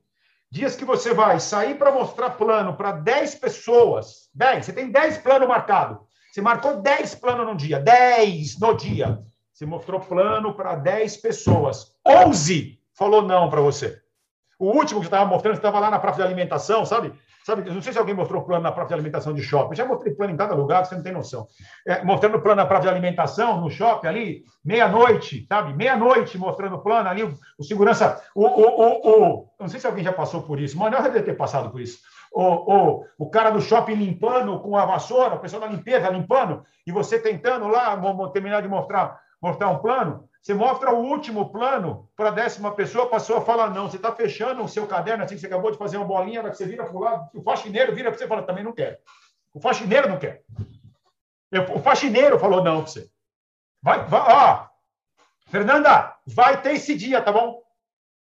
Dias 0.51 0.77
que 0.77 0.85
você 0.85 1.13
vai 1.13 1.41
sair 1.41 1.77
para 1.77 1.93
mostrar 1.93 2.31
plano 2.31 2.77
para 2.77 2.93
10 2.93 3.35
pessoas. 3.37 4.29
10. 4.35 4.65
Você 4.65 4.73
tem 4.73 4.91
10 4.91 5.19
planos 5.19 5.49
marcados. 5.49 5.99
Você 6.33 6.41
marcou 6.41 6.81
10 6.81 7.15
planos 7.17 7.47
no 7.47 7.57
dia. 7.57 7.81
10 7.81 8.59
no 8.59 8.75
dia. 8.75 9.23
Você 9.53 9.67
mostrou 9.67 10.01
plano 10.01 10.55
para 10.55 10.77
10 10.77 11.17
pessoas. 11.19 11.93
11 12.07 12.79
falou 12.95 13.23
não 13.23 13.51
para 13.51 13.61
você. 13.61 14.01
O 14.59 14.67
último 14.67 15.01
que 15.01 15.07
você 15.07 15.15
estava 15.15 15.27
mostrando, 15.27 15.55
você 15.55 15.59
estava 15.59 15.81
lá 15.81 15.91
na 15.91 15.99
praça 15.99 16.17
de 16.17 16.23
alimentação, 16.23 16.87
sabe? 16.87 17.13
Sabe, 17.47 17.71
não 17.71 17.81
sei 17.81 17.93
se 17.93 17.99
alguém 18.00 18.12
mostrou 18.12 18.43
plano 18.43 18.65
na 18.65 18.73
praça 18.73 18.88
de 18.88 18.95
alimentação 18.95 19.33
de 19.33 19.41
shopping. 19.41 19.76
Já 19.76 19.87
mostrei 19.87 20.12
plano 20.12 20.33
em 20.33 20.37
cada 20.37 20.53
lugar, 20.53 20.85
você 20.85 20.97
não 20.97 21.03
tem 21.05 21.12
noção. 21.12 21.47
É, 21.87 22.03
mostrando 22.03 22.41
plano 22.41 22.57
na 22.57 22.67
praça 22.67 22.83
de 22.83 22.88
alimentação, 22.88 23.61
no 23.61 23.71
shopping 23.71 24.09
ali, 24.09 24.45
meia-noite, 24.65 25.47
sabe? 25.47 25.73
Meia-noite 25.73 26.37
mostrando 26.37 26.81
plano 26.81 27.09
ali, 27.09 27.23
o, 27.23 27.62
segurança. 27.62 28.21
O, 28.35 28.45
o, 28.47 29.11
o, 29.38 29.49
não 29.61 29.69
sei 29.69 29.79
se 29.79 29.87
alguém 29.87 30.03
já 30.03 30.12
passou 30.12 30.43
por 30.43 30.59
isso, 30.59 30.76
mas 30.76 30.93
eu 30.93 31.03
deve 31.05 31.23
ter 31.23 31.37
passado 31.37 31.71
por 31.71 31.81
isso. 31.81 32.00
O, 32.33 32.43
o, 32.43 33.05
o 33.17 33.31
cara 33.31 33.50
do 33.50 33.61
shopping 33.61 33.95
limpando 33.95 34.59
com 34.59 34.76
a 34.76 34.85
vassoura, 34.85 35.37
o 35.37 35.38
pessoal 35.38 35.62
da 35.62 35.69
limpeza 35.69 36.11
limpando, 36.11 36.65
e 36.85 36.91
você 36.91 37.17
tentando 37.17 37.69
lá 37.69 37.97
terminar 38.33 38.61
de 38.61 38.67
mostrar 38.67 39.21
mostrar 39.41 39.69
um 39.69 39.79
plano, 39.79 40.25
você 40.47 40.55
mostra 40.55 40.95
o 40.95 41.00
último 41.00 41.50
plano 41.50 42.09
para 42.15 42.29
a 42.29 42.31
décima 42.31 42.71
pessoa, 42.71 43.07
a 43.07 43.09
pessoa 43.09 43.41
fala 43.41 43.69
não. 43.69 43.91
Você 43.91 43.97
está 43.97 44.12
fechando 44.12 44.62
o 44.62 44.69
seu 44.69 44.87
caderno, 44.87 45.25
assim 45.25 45.35
que 45.35 45.41
você 45.41 45.49
acabou 45.49 45.73
de 45.73 45.76
fazer 45.76 45.97
uma 45.97 46.07
bolinha, 46.07 46.41
que 46.49 46.57
você 46.57 46.65
vira 46.65 46.85
para 46.85 46.97
o 46.97 47.00
lado, 47.00 47.29
o 47.35 47.43
faxineiro 47.43 47.93
vira 47.93 48.11
para 48.11 48.17
você 48.17 48.26
e 48.26 48.29
fala, 48.29 48.45
também 48.45 48.62
não 48.62 48.71
quero. 48.71 48.97
O 49.53 49.61
faxineiro 49.61 50.09
não 50.09 50.21
quer. 50.21 50.45
O 51.75 51.81
faxineiro 51.81 52.38
falou 52.38 52.62
não 52.62 52.83
para 52.83 52.93
você. 52.93 53.11
Vai, 53.83 54.05
vai, 54.05 54.21
ó, 54.21 54.69
Fernanda, 55.49 56.15
vai 56.25 56.62
ter 56.62 56.75
esse 56.75 56.95
dia, 56.95 57.21
tá 57.21 57.33
bom? 57.33 57.61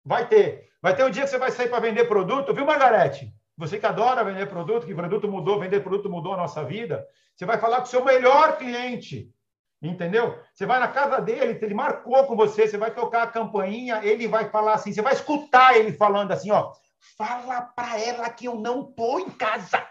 Vai 0.04 0.28
ter. 0.28 0.70
Vai 0.82 0.94
ter 0.98 1.06
um 1.06 1.10
dia 1.10 1.24
que 1.24 1.30
você 1.30 1.38
vai 1.38 1.52
sair 1.52 1.70
para 1.70 1.80
vender 1.80 2.04
produto, 2.04 2.54
viu, 2.54 2.66
Margarete? 2.66 3.34
Você 3.56 3.80
que 3.80 3.86
adora 3.86 4.26
vender 4.26 4.48
produto, 4.48 4.86
que 4.86 4.94
produto 4.94 5.30
mudou, 5.30 5.58
vender 5.58 5.80
produto 5.80 6.10
mudou 6.10 6.34
a 6.34 6.38
nossa 6.38 6.66
vida. 6.66 7.08
Você 7.34 7.46
vai 7.46 7.58
falar 7.58 7.78
com 7.78 7.84
o 7.84 7.88
seu 7.88 8.04
melhor 8.04 8.58
cliente. 8.58 9.34
Entendeu? 9.82 10.38
Você 10.54 10.66
vai 10.66 10.80
na 10.80 10.90
casa 10.90 11.22
dele, 11.22 11.58
ele 11.62 11.74
marcou 11.74 12.26
com 12.26 12.36
você, 12.36 12.68
você 12.68 12.78
vai 12.78 12.94
tocar 12.94 13.24
a 13.24 13.32
campainha, 13.32 14.04
ele 14.04 14.28
vai 14.28 14.50
falar 14.50 14.74
assim, 14.74 14.92
você 14.92 15.02
vai 15.02 15.14
escutar 15.14 15.78
ele 15.78 15.94
falando 15.94 16.32
assim, 16.32 16.52
ó, 16.52 16.74
fala 17.18 17.62
para 17.62 17.98
ela 17.98 18.30
que 18.30 18.46
eu 18.46 18.56
não 18.56 18.92
tô 18.92 19.20
em 19.20 19.30
casa. 19.30 19.88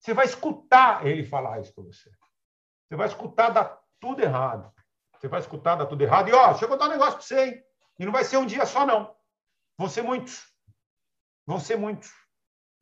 Você 0.00 0.14
vai 0.14 0.24
escutar 0.24 1.04
ele 1.06 1.24
falar 1.24 1.60
isso 1.60 1.74
para 1.74 1.84
você. 1.84 2.10
Você 2.88 2.96
vai 2.96 3.08
escutar 3.08 3.50
dar 3.50 3.78
tudo 4.00 4.22
errado. 4.22 4.72
Você 5.18 5.28
vai 5.28 5.40
escutar 5.40 5.74
dar 5.74 5.86
tudo 5.86 6.02
errado. 6.02 6.28
E 6.28 6.32
ó, 6.32 6.50
deixa 6.50 6.64
eu 6.64 6.68
contar 6.68 6.86
um 6.86 6.90
negócio 6.90 7.14
para 7.14 7.22
você, 7.22 7.44
hein? 7.44 7.64
E 7.98 8.04
não 8.04 8.12
vai 8.12 8.24
ser 8.24 8.36
um 8.36 8.46
dia 8.46 8.64
só, 8.64 8.86
não. 8.86 9.14
Vão 9.76 9.88
ser 9.88 10.02
muitos. 10.02 10.46
Vão 11.46 11.58
ser 11.58 11.76
muitos. 11.76 12.10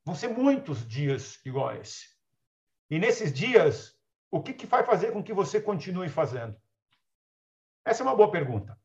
Vão 0.04 0.14
ser 0.14 0.28
muitos 0.28 0.86
dias 0.86 1.40
igual 1.44 1.74
esse. 1.74 2.08
E 2.90 2.98
nesses 2.98 3.32
dias, 3.32 3.93
o 4.34 4.42
que, 4.42 4.52
que 4.52 4.66
vai 4.66 4.82
fazer 4.82 5.12
com 5.12 5.22
que 5.22 5.32
você 5.32 5.60
continue 5.60 6.08
fazendo? 6.08 6.56
Essa 7.84 8.02
é 8.02 8.04
uma 8.04 8.16
boa 8.16 8.32
pergunta. 8.32 8.76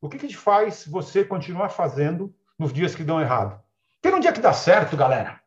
O 0.00 0.08
que, 0.08 0.18
que 0.18 0.34
faz 0.34 0.84
você 0.84 1.24
continuar 1.24 1.68
fazendo 1.68 2.34
nos 2.58 2.72
dias 2.72 2.92
que 2.92 3.04
dão 3.04 3.20
errado? 3.20 3.62
Tem 4.02 4.12
um 4.12 4.18
dia 4.18 4.32
que 4.32 4.40
dá 4.40 4.52
certo, 4.52 4.96
galera. 4.96 5.40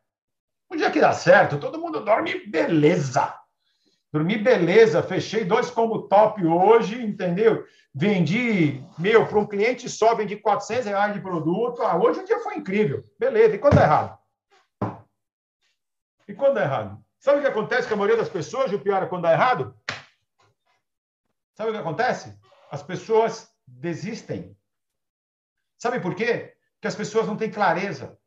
Um 0.72 0.78
dia 0.78 0.90
que 0.90 1.02
dá 1.02 1.12
certo, 1.12 1.60
todo 1.60 1.78
mundo 1.78 2.06
dorme 2.06 2.48
beleza. 2.48 3.38
Dormi 4.14 4.38
beleza, 4.38 5.04
fechei 5.04 5.44
dois 5.44 5.70
combo 5.70 6.08
top 6.08 6.46
hoje, 6.46 7.04
entendeu? 7.04 7.66
Vendi, 7.94 8.82
meu, 8.98 9.28
para 9.28 9.40
um 9.40 9.46
cliente 9.46 9.90
só, 9.90 10.16
vendi 10.16 10.38
400 10.38 10.86
reais 10.86 11.14
de 11.14 11.20
produto. 11.20 11.82
Ah, 11.82 11.98
hoje 11.98 12.22
o 12.22 12.26
dia 12.26 12.40
foi 12.40 12.56
incrível. 12.56 13.04
Beleza, 13.20 13.56
e 13.56 13.60
quando 13.60 13.76
dá 13.76 13.84
errado? 13.84 14.18
E 16.26 16.34
quando 16.34 16.54
dá 16.54 16.64
errado? 16.64 17.07
Sabe 17.28 17.40
o 17.40 17.42
que 17.42 17.50
acontece 17.50 17.90
com 17.90 17.96
a 17.96 17.98
maioria 17.98 18.16
das 18.16 18.30
pessoas, 18.30 18.72
pior 18.82 19.04
é 19.04 19.06
quando 19.06 19.24
dá 19.24 19.34
errado? 19.34 19.76
Sabe 21.58 21.72
o 21.72 21.74
que 21.74 21.80
acontece? 21.80 22.34
As 22.72 22.82
pessoas 22.82 23.54
desistem. 23.68 24.56
Sabe 25.78 26.00
por 26.00 26.16
quê? 26.16 26.56
Porque 26.76 26.88
as 26.88 26.96
pessoas 26.96 27.28
não 27.28 27.36
têm 27.36 27.52
clareza. 27.52 28.18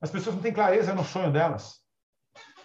As 0.00 0.10
pessoas 0.10 0.34
não 0.34 0.40
têm 0.40 0.50
clareza 0.50 0.94
no 0.94 1.04
sonho 1.04 1.30
delas. 1.30 1.82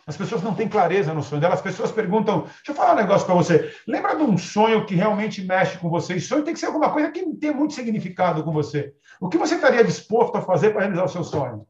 As 0.05 0.15
pessoas 0.15 0.41
não 0.41 0.55
têm 0.55 0.69
clareza 0.69 1.13
no 1.13 1.21
sonho 1.21 1.41
delas. 1.41 1.57
As 1.57 1.63
pessoas 1.63 1.91
perguntam: 1.91 2.43
deixa 2.43 2.71
eu 2.71 2.73
falar 2.73 2.93
um 2.93 3.01
negócio 3.03 3.25
para 3.25 3.35
você. 3.35 3.75
Lembra 3.85 4.15
de 4.15 4.23
um 4.23 4.37
sonho 4.37 4.85
que 4.85 4.95
realmente 4.95 5.43
mexe 5.43 5.77
com 5.79 5.89
você? 5.89 6.15
E 6.15 6.21
sonho 6.21 6.45
tem 6.45 6.53
que 6.53 6.61
ser 6.61 6.67
alguma 6.67 6.93
coisa 6.93 7.11
que 7.11 7.25
tem 7.35 7.53
muito 7.53 7.73
significado 7.73 8.41
com 8.41 8.53
você. 8.53 8.95
O 9.19 9.27
que 9.27 9.37
você 9.37 9.55
estaria 9.55 9.83
disposto 9.83 10.37
a 10.37 10.41
fazer 10.41 10.69
para 10.69 10.83
realizar 10.83 11.03
o 11.03 11.09
seu 11.09 11.25
sonho? 11.25 11.67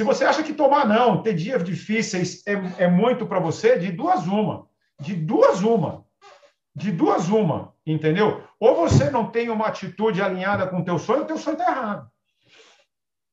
Se 0.00 0.04
você 0.04 0.24
acha 0.24 0.42
que 0.42 0.54
tomar 0.54 0.86
não, 0.86 1.22
ter 1.22 1.34
dias 1.34 1.62
difíceis 1.62 2.42
é, 2.46 2.84
é 2.84 2.88
muito 2.88 3.26
para 3.26 3.38
você, 3.38 3.78
de 3.78 3.92
duas 3.92 4.26
uma. 4.26 4.66
De 4.98 5.14
duas 5.14 5.60
uma. 5.60 6.06
De 6.74 6.90
duas 6.90 7.28
uma, 7.28 7.74
entendeu? 7.86 8.42
Ou 8.58 8.74
você 8.76 9.10
não 9.10 9.30
tem 9.30 9.50
uma 9.50 9.66
atitude 9.66 10.22
alinhada 10.22 10.66
com 10.66 10.78
o 10.78 10.84
teu 10.86 10.98
sonho, 10.98 11.24
o 11.24 11.26
teu 11.26 11.36
sonho 11.36 11.58
está 11.58 11.70
errado. 11.70 12.10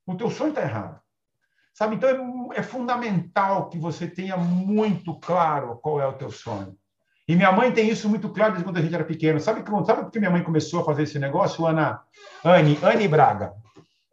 O 0.06 0.16
teu 0.16 0.30
sonho 0.30 0.50
está 0.50 0.62
errado. 0.62 1.00
Sabe? 1.74 1.96
Então 1.96 2.52
é, 2.54 2.60
é 2.60 2.62
fundamental 2.62 3.70
que 3.70 3.80
você 3.80 4.06
tenha 4.06 4.36
muito 4.36 5.18
claro 5.22 5.78
qual 5.78 6.02
é 6.02 6.06
o 6.06 6.18
teu 6.18 6.30
sonho. 6.30 6.76
E 7.26 7.34
minha 7.34 7.54
mãe 7.54 7.72
tem 7.72 7.88
isso 7.90 8.10
muito 8.10 8.28
claro 8.28 8.52
desde 8.52 8.66
quando 8.66 8.76
a 8.76 8.82
gente 8.82 8.94
era 8.94 9.06
pequeno. 9.06 9.40
Sabe, 9.40 9.64
sabe 9.86 10.04
por 10.04 10.12
que 10.12 10.20
minha 10.20 10.32
mãe 10.32 10.44
começou 10.44 10.82
a 10.82 10.84
fazer 10.84 11.04
esse 11.04 11.18
negócio, 11.18 11.66
Ana? 11.66 12.02
Anne, 12.44 12.78
Anne 12.84 13.08
Braga. 13.08 13.54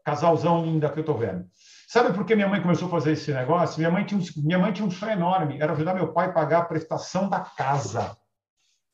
Casalzão 0.04 0.64
linda 0.64 0.88
que 0.88 1.00
eu 1.00 1.02
estou 1.02 1.18
vendo. 1.18 1.48
Sabe 1.94 2.12
por 2.12 2.26
que 2.26 2.34
minha 2.34 2.48
mãe 2.48 2.60
começou 2.60 2.88
a 2.88 2.90
fazer 2.90 3.12
esse 3.12 3.32
negócio? 3.32 3.78
Minha 3.78 3.88
mãe 3.88 4.04
tinha 4.04 4.20
um, 4.20 4.24
minha 4.42 4.58
mãe 4.58 4.72
tinha 4.72 4.84
um 4.84 4.90
sonho 4.90 5.12
enorme, 5.12 5.60
era 5.60 5.70
ajudar 5.70 5.94
meu 5.94 6.12
pai 6.12 6.26
a 6.26 6.32
pagar 6.32 6.58
a 6.58 6.64
prestação 6.64 7.28
da 7.28 7.38
casa. 7.38 8.16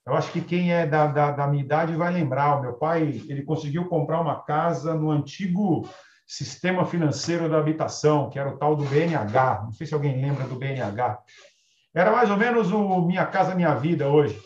Eu 0.06 0.12
acho 0.12 0.30
que 0.30 0.42
quem 0.42 0.70
é 0.70 0.86
da, 0.86 1.06
da, 1.06 1.30
da 1.30 1.46
minha 1.46 1.64
idade 1.64 1.96
vai 1.96 2.12
lembrar. 2.12 2.58
O 2.58 2.60
meu 2.60 2.74
pai 2.74 3.22
ele 3.26 3.42
conseguiu 3.42 3.88
comprar 3.88 4.20
uma 4.20 4.42
casa 4.42 4.92
no 4.92 5.10
antigo 5.10 5.88
sistema 6.26 6.84
financeiro 6.84 7.48
da 7.48 7.56
habitação, 7.56 8.28
que 8.28 8.38
era 8.38 8.50
o 8.50 8.58
tal 8.58 8.76
do 8.76 8.84
BNH. 8.84 9.62
Não 9.64 9.72
sei 9.72 9.86
se 9.86 9.94
alguém 9.94 10.20
lembra 10.20 10.44
do 10.44 10.56
BNH. 10.56 11.20
Era 11.94 12.12
mais 12.12 12.30
ou 12.30 12.36
menos 12.36 12.70
o 12.70 13.00
Minha 13.00 13.24
Casa 13.24 13.54
Minha 13.54 13.74
Vida 13.76 14.10
hoje. 14.10 14.38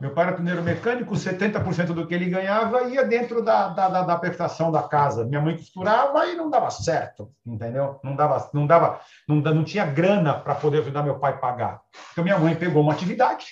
Meu 0.00 0.14
pai 0.14 0.24
era 0.24 0.32
primeiro 0.32 0.62
mecânico, 0.62 1.14
70% 1.14 1.92
do 1.92 2.06
que 2.06 2.14
ele 2.14 2.30
ganhava 2.30 2.84
ia 2.84 3.04
dentro 3.04 3.42
da, 3.42 3.68
da, 3.68 3.88
da, 3.88 4.02
da, 4.02 4.70
da 4.70 4.82
casa. 4.84 5.26
Minha 5.26 5.42
mãe 5.42 5.56
costurava 5.56 6.26
e 6.26 6.34
não 6.34 6.48
dava 6.48 6.70
certo, 6.70 7.30
entendeu? 7.44 8.00
Não 8.02 8.16
dava, 8.16 8.50
não 8.54 8.66
dava, 8.66 9.00
não, 9.28 9.36
não 9.36 9.62
tinha 9.62 9.84
grana 9.84 10.32
para 10.32 10.54
poder 10.54 10.78
ajudar 10.78 11.02
meu 11.02 11.18
pai 11.18 11.32
a 11.32 11.36
pagar. 11.36 11.82
Então 12.12 12.24
minha 12.24 12.38
mãe 12.38 12.56
pegou 12.56 12.82
uma 12.82 12.94
atividade 12.94 13.46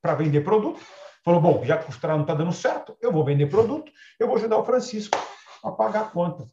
para 0.00 0.14
vender 0.14 0.42
produto, 0.42 0.80
falou: 1.24 1.40
bom, 1.40 1.64
já 1.64 1.76
que 1.76 1.86
costurar 1.86 2.14
não 2.16 2.22
está 2.22 2.34
dando 2.34 2.52
certo, 2.52 2.96
eu 3.02 3.10
vou 3.10 3.24
vender 3.24 3.46
produto, 3.46 3.90
eu 4.20 4.28
vou 4.28 4.36
ajudar 4.36 4.56
o 4.56 4.64
Francisco 4.64 5.18
a 5.64 5.72
pagar 5.72 6.02
a 6.02 6.04
conta. 6.04 6.46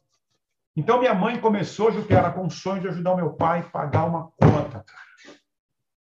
Então, 0.76 0.98
minha 0.98 1.14
mãe 1.14 1.40
começou, 1.40 1.90
Jupiara, 1.90 2.30
com 2.32 2.46
o 2.46 2.50
sonho 2.50 2.82
de 2.82 2.88
ajudar 2.88 3.16
meu 3.16 3.32
pai 3.32 3.60
a 3.60 3.62
pagar 3.62 4.04
uma 4.04 4.30
conta, 4.32 4.84
cara. 4.84 5.36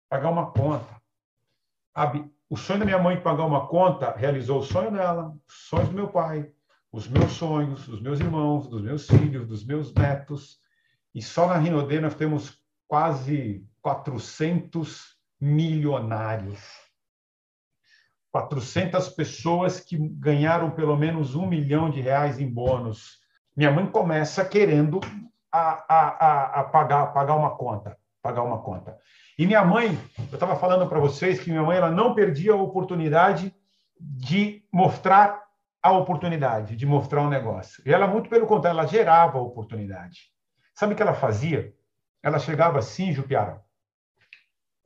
Pagar 0.09 0.31
uma 0.31 0.51
conta. 0.51 0.95
Sabe? 1.95 2.34
O 2.49 2.57
sonho 2.57 2.81
da 2.81 2.85
minha 2.85 2.99
mãe 2.99 3.17
de 3.17 3.23
pagar 3.23 3.45
uma 3.45 3.67
conta 3.67 4.15
realizou 4.17 4.61
o 4.61 4.65
sonho 4.65 4.91
dela, 4.91 5.35
os 5.49 5.55
sonhos 5.69 5.89
do 5.89 5.95
meu 5.95 6.09
pai, 6.09 6.51
os 6.93 7.09
meus 7.09 7.33
sonhos, 7.33 7.87
dos 7.89 8.01
meus 8.01 8.21
irmãos, 8.21 8.69
dos 8.69 8.83
meus 8.83 9.07
filhos, 9.07 9.49
dos 9.49 9.65
meus 9.65 9.93
netos. 9.95 10.59
E 11.15 11.23
só 11.23 11.47
na 11.47 11.57
Rinodê 11.57 12.01
nós 12.01 12.15
temos 12.15 12.63
quase 12.87 13.67
400 13.81 15.17
milionários. 15.41 16.61
400 18.31 19.09
pessoas 19.11 19.81
que 19.81 19.97
ganharam 19.97 20.71
pelo 20.71 20.97
menos 20.97 21.35
um 21.35 21.47
milhão 21.47 21.89
de 21.89 22.01
reais 22.01 22.39
em 22.39 22.49
bônus. 22.49 23.21
Minha 23.57 23.71
mãe 23.71 23.87
começa 23.87 24.45
querendo 24.45 25.01
a, 25.53 25.85
a, 25.89 26.09
a, 26.09 26.61
a 26.61 26.65
pagar, 26.65 27.07
pagar 27.13 27.37
uma 27.37 27.57
conta, 27.57 27.97
pagar 28.25 28.43
uma 28.43 28.63
conta. 28.63 28.97
E 29.39 29.47
minha 29.47 29.63
mãe, 29.63 29.99
eu 30.31 30.35
estava 30.35 30.57
falando 30.57 30.89
para 30.89 30.99
vocês 30.99 31.39
que 31.39 31.51
minha 31.51 31.63
mãe 31.63 31.77
ela 31.77 31.91
não 31.91 32.15
perdia 32.15 32.53
a 32.53 32.57
oportunidade 32.57 33.55
de 34.01 34.65
mostrar 34.73 35.45
a 35.83 35.93
oportunidade, 35.93 36.75
de 36.75 36.87
mostrar 36.87 37.21
um 37.21 37.29
negócio. 37.29 37.83
E 37.85 37.93
ela, 37.93 38.07
muito 38.07 38.31
pelo 38.31 38.47
contrário, 38.47 38.79
ela 38.79 38.89
gerava 38.89 39.37
a 39.37 39.43
oportunidade. 39.43 40.31
Sabe 40.75 40.95
o 40.95 40.97
que 40.97 41.03
ela 41.03 41.13
fazia? 41.13 41.75
Ela 42.23 42.39
chegava 42.39 42.79
assim, 42.79 43.13
Jupiara, 43.13 43.63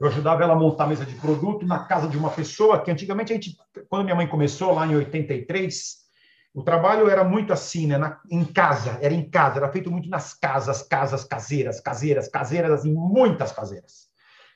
eu 0.00 0.08
ajudava 0.08 0.42
ela 0.42 0.54
a 0.54 0.58
montar 0.58 0.84
a 0.84 0.88
mesa 0.88 1.06
de 1.06 1.14
produto 1.14 1.64
na 1.64 1.84
casa 1.84 2.08
de 2.08 2.18
uma 2.18 2.30
pessoa 2.30 2.82
que 2.82 2.90
antigamente 2.90 3.32
a 3.32 3.36
gente, 3.36 3.56
quando 3.88 4.02
minha 4.02 4.16
mãe 4.16 4.26
começou 4.26 4.72
lá 4.72 4.84
em 4.84 4.96
83, 4.96 6.07
o 6.54 6.62
trabalho 6.62 7.08
era 7.08 7.22
muito 7.22 7.52
assim, 7.52 7.86
né? 7.86 7.98
Na, 7.98 8.20
em 8.30 8.44
casa, 8.44 8.98
era 9.00 9.14
em 9.14 9.28
casa, 9.28 9.58
era 9.58 9.70
feito 9.70 9.90
muito 9.90 10.08
nas 10.08 10.34
casas, 10.34 10.82
casas 10.82 11.24
caseiras, 11.24 11.80
caseiras, 11.80 12.28
caseiras, 12.28 12.72
assim, 12.72 12.92
muitas 12.92 13.52
caseiras. 13.52 14.08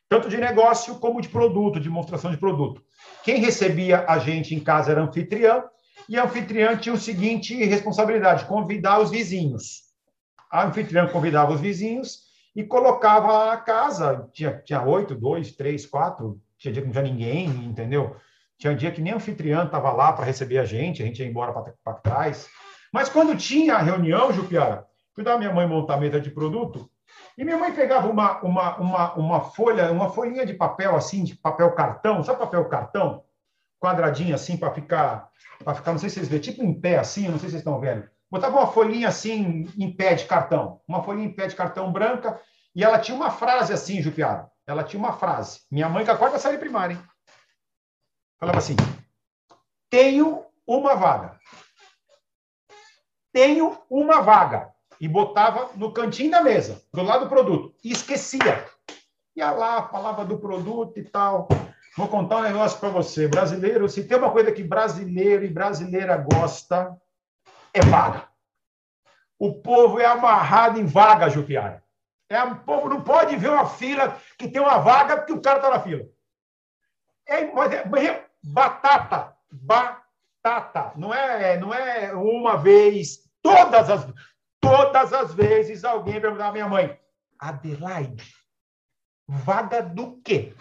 Tanto 0.09 0.29
de 0.29 0.37
negócio 0.37 0.97
como 0.97 1.21
de 1.21 1.29
produto, 1.29 1.79
de 1.79 1.89
demonstração 1.89 2.31
de 2.31 2.37
produto. 2.37 2.83
Quem 3.25 3.41
recebia 3.41 4.05
a 4.09 4.19
gente 4.19 4.55
em 4.55 4.61
casa 4.61 4.93
era 4.93 5.03
anfitriã, 5.03 5.65
e 6.09 6.19
a 6.19 6.25
anfitriã 6.25 6.77
tinha 6.77 6.95
o 6.95 6.99
seguinte 6.99 7.55
responsabilidade: 7.65 8.47
convidar 8.47 9.01
os 9.01 9.11
vizinhos. 9.11 9.83
A 10.51 10.67
anfitriã 10.67 11.07
convidava 11.07 11.53
os 11.53 11.61
vizinhos 11.61 12.25
e 12.55 12.63
colocava 12.65 13.53
a 13.53 13.57
casa. 13.57 14.29
Tinha, 14.33 14.61
tinha 14.65 14.83
oito, 14.83 15.15
dois, 15.15 15.53
três, 15.53 15.87
quatro. 15.87 16.41
Tinha 16.59 16.73
dia 16.73 16.83
que 16.83 16.89
não 16.89 16.93
tinha 16.93 17.05
ninguém, 17.05 17.47
entendeu? 17.65 18.17
Tinha 18.63 18.77
dia 18.77 18.93
que 18.93 19.01
nem 19.01 19.13
anfitriã 19.13 19.65
estava 19.65 19.91
lá 19.91 20.13
para 20.13 20.25
receber 20.25 20.59
a 20.59 20.65
gente, 20.65 21.03
a 21.03 21.05
gente 21.05 21.21
ia 21.21 21.27
embora 21.27 21.53
para 21.83 21.95
trás. 21.95 22.49
Mas 22.93 23.09
quando 23.09 23.37
tinha 23.37 23.75
a 23.75 23.83
reunião, 23.83 24.33
Jupiara, 24.33 24.87
cuidava 25.13 25.37
minha 25.37 25.53
mãe 25.53 25.67
montar 25.67 25.95
a 25.95 25.97
mesa 25.97 26.21
de 26.21 26.31
produto, 26.31 26.89
e 27.37 27.43
minha 27.45 27.59
mãe 27.59 27.73
pegava 27.73 28.07
uma, 28.07 28.41
uma, 28.41 28.77
uma, 28.77 29.15
uma 29.15 29.41
folha, 29.41 29.91
uma 29.91 30.11
folhinha 30.11 30.47
de 30.47 30.55
papel 30.55 30.95
assim, 30.95 31.25
de 31.25 31.35
papel 31.35 31.73
cartão, 31.73 32.23
sabe 32.23 32.39
papel 32.39 32.65
cartão? 32.67 33.25
Quadradinho 33.81 34.33
assim 34.33 34.57
para 34.57 34.71
ficar, 34.71 35.29
para 35.65 35.75
ficar, 35.75 35.91
não 35.91 35.99
sei 35.99 36.09
se 36.09 36.15
vocês 36.15 36.29
vê, 36.29 36.39
tipo 36.39 36.63
em 36.63 36.73
pé 36.73 36.99
assim, 37.01 37.23
não 37.23 37.41
sei 37.41 37.49
se 37.49 37.55
vocês 37.55 37.63
estão 37.63 37.81
vendo 37.81 38.09
botava 38.31 38.57
uma 38.57 38.69
folhinha 38.69 39.09
assim 39.09 39.69
em 39.77 39.93
pé 39.93 40.15
de 40.15 40.25
cartão, 40.25 40.81
uma 40.87 41.03
folhinha 41.03 41.27
em 41.27 41.33
pé 41.35 41.49
de 41.49 41.57
cartão 41.57 41.93
branca, 41.93 42.41
e 42.77 42.85
ela 42.85 43.01
tinha 43.01 43.17
uma 43.17 43.31
frase 43.31 43.73
assim, 43.73 44.01
Jupiara. 44.01 44.49
Ela 44.67 44.85
tinha 44.85 44.99
uma 44.99 45.13
frase. 45.13 45.61
Minha 45.71 45.89
mãe, 45.89 46.05
com 46.05 46.13
a 46.13 46.17
quarta 46.17 46.39
série 46.39 46.57
primária, 46.57 46.95
hein? 46.95 47.03
Falava 48.43 48.59
assim: 48.59 48.75
tenho 49.89 50.45
uma 50.67 50.97
vaga. 50.97 51.39
Tenho 53.33 53.79
uma 53.89 54.21
vaga. 54.21 54.75
E 55.01 55.07
botava 55.07 55.71
no 55.77 55.93
cantinho 55.93 56.33
da 56.33 56.43
mesa, 56.43 56.83
do 56.93 57.03
lado 57.03 57.27
do 57.27 57.29
produto. 57.29 57.73
E 57.85 57.93
esquecia. 57.93 58.67
Ia 59.37 59.53
lá, 59.53 59.89
falava 59.89 60.25
do 60.25 60.41
produto 60.41 60.99
e 60.99 61.05
tal. 61.05 61.47
Vou 61.97 62.09
contar 62.09 62.39
um 62.39 62.43
negócio 62.43 62.81
para 62.81 62.89
você. 62.89 63.29
Brasileiro, 63.29 63.89
se 63.89 64.03
tem 64.03 64.19
uma 64.19 64.33
coisa 64.33 64.51
que 64.51 64.65
brasileiro 64.65 65.45
e 65.45 65.49
brasileira 65.49 66.17
gosta, 66.17 67.01
é 67.73 67.81
vaga. 67.81 68.27
O 69.39 69.55
povo 69.55 70.01
é 70.01 70.05
amarrado 70.05 70.81
em 70.81 70.85
vaga, 70.85 71.31
Jupiara. 71.31 71.81
É, 72.29 72.43
o 72.43 72.57
povo 72.57 72.89
não 72.89 73.03
pode 73.03 73.37
ver 73.37 73.51
uma 73.51 73.67
fila 73.67 74.21
que 74.37 74.49
tem 74.49 74.61
uma 74.61 74.79
vaga 74.79 75.17
porque 75.17 75.33
o 75.33 75.41
cara 75.41 75.59
está 75.59 75.71
na 75.71 75.81
fila. 75.81 76.09
É, 77.27 77.45
mas 77.53 77.73
é, 77.73 78.09
é 78.09 78.32
batata, 78.43 79.37
batata. 79.51 80.93
Não 80.97 81.13
é, 81.15 81.59
não 81.59 81.73
é 81.73 82.13
uma 82.15 82.57
vez, 82.57 83.21
todas 83.41 83.89
as, 83.89 84.07
todas 84.61 85.13
as 85.13 85.35
vezes 85.35 85.85
alguém 85.85 86.21
perguntar 86.21 86.49
à 86.49 86.53
minha 86.53 86.69
mãe, 86.69 86.99
Adelaide, 87.39 88.35
vaga 89.29 89.83
do 89.83 90.21
quê? 90.23 90.55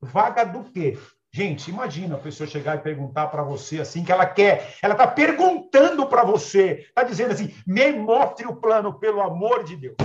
Vaga 0.00 0.44
do 0.44 0.64
quê? 0.64 0.98
Gente, 1.36 1.70
imagina 1.70 2.16
a 2.16 2.18
pessoa 2.18 2.48
chegar 2.48 2.76
e 2.76 2.80
perguntar 2.80 3.26
para 3.26 3.42
você 3.42 3.80
assim 3.80 4.02
que 4.02 4.10
ela 4.10 4.24
quer, 4.24 4.78
ela 4.82 4.94
está 4.94 5.06
perguntando 5.06 6.06
para 6.08 6.24
você, 6.24 6.86
está 6.88 7.02
dizendo 7.02 7.32
assim: 7.32 7.54
me 7.66 7.92
mostre 7.92 8.46
o 8.46 8.56
plano, 8.56 8.98
pelo 8.98 9.20
amor 9.20 9.62
de 9.62 9.76
Deus. 9.76 9.96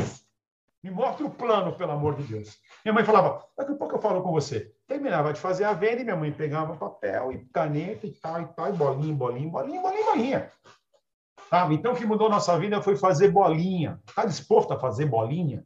Me 0.83 0.91
mostre 0.91 1.23
o 1.23 1.29
plano, 1.29 1.73
pelo 1.77 1.91
amor 1.91 2.15
de 2.15 2.23
Deus. 2.23 2.59
Minha 2.83 2.93
mãe 2.93 3.05
falava: 3.05 3.45
daqui 3.57 3.71
a 3.71 3.75
pouco 3.75 3.95
eu 3.95 4.01
falo 4.01 4.21
com 4.21 4.31
você. 4.31 4.73
Terminava 4.91 5.31
de 5.31 5.39
fazer 5.39 5.63
a 5.63 5.71
venda 5.71 6.01
e 6.01 6.03
minha 6.03 6.17
mãe 6.17 6.33
pegava 6.33 6.75
papel 6.75 7.31
e 7.31 7.45
caneta 7.45 8.05
e 8.05 8.11
tal, 8.11 8.41
e 8.41 8.45
tal, 8.47 8.67
e 8.67 8.73
bolinha, 8.73 9.15
bolinha, 9.15 9.49
bolinha, 9.49 9.81
bolinha, 9.81 10.05
bolinha. 10.05 10.51
Sabe? 11.49 11.75
Então, 11.75 11.93
o 11.93 11.95
que 11.95 12.05
mudou 12.05 12.29
nossa 12.29 12.59
vida 12.59 12.81
foi 12.81 12.97
fazer 12.97 13.29
bolinha. 13.29 14.01
Está 14.05 14.25
disposto 14.25 14.73
a 14.73 14.77
fazer 14.77 15.05
bolinha? 15.05 15.65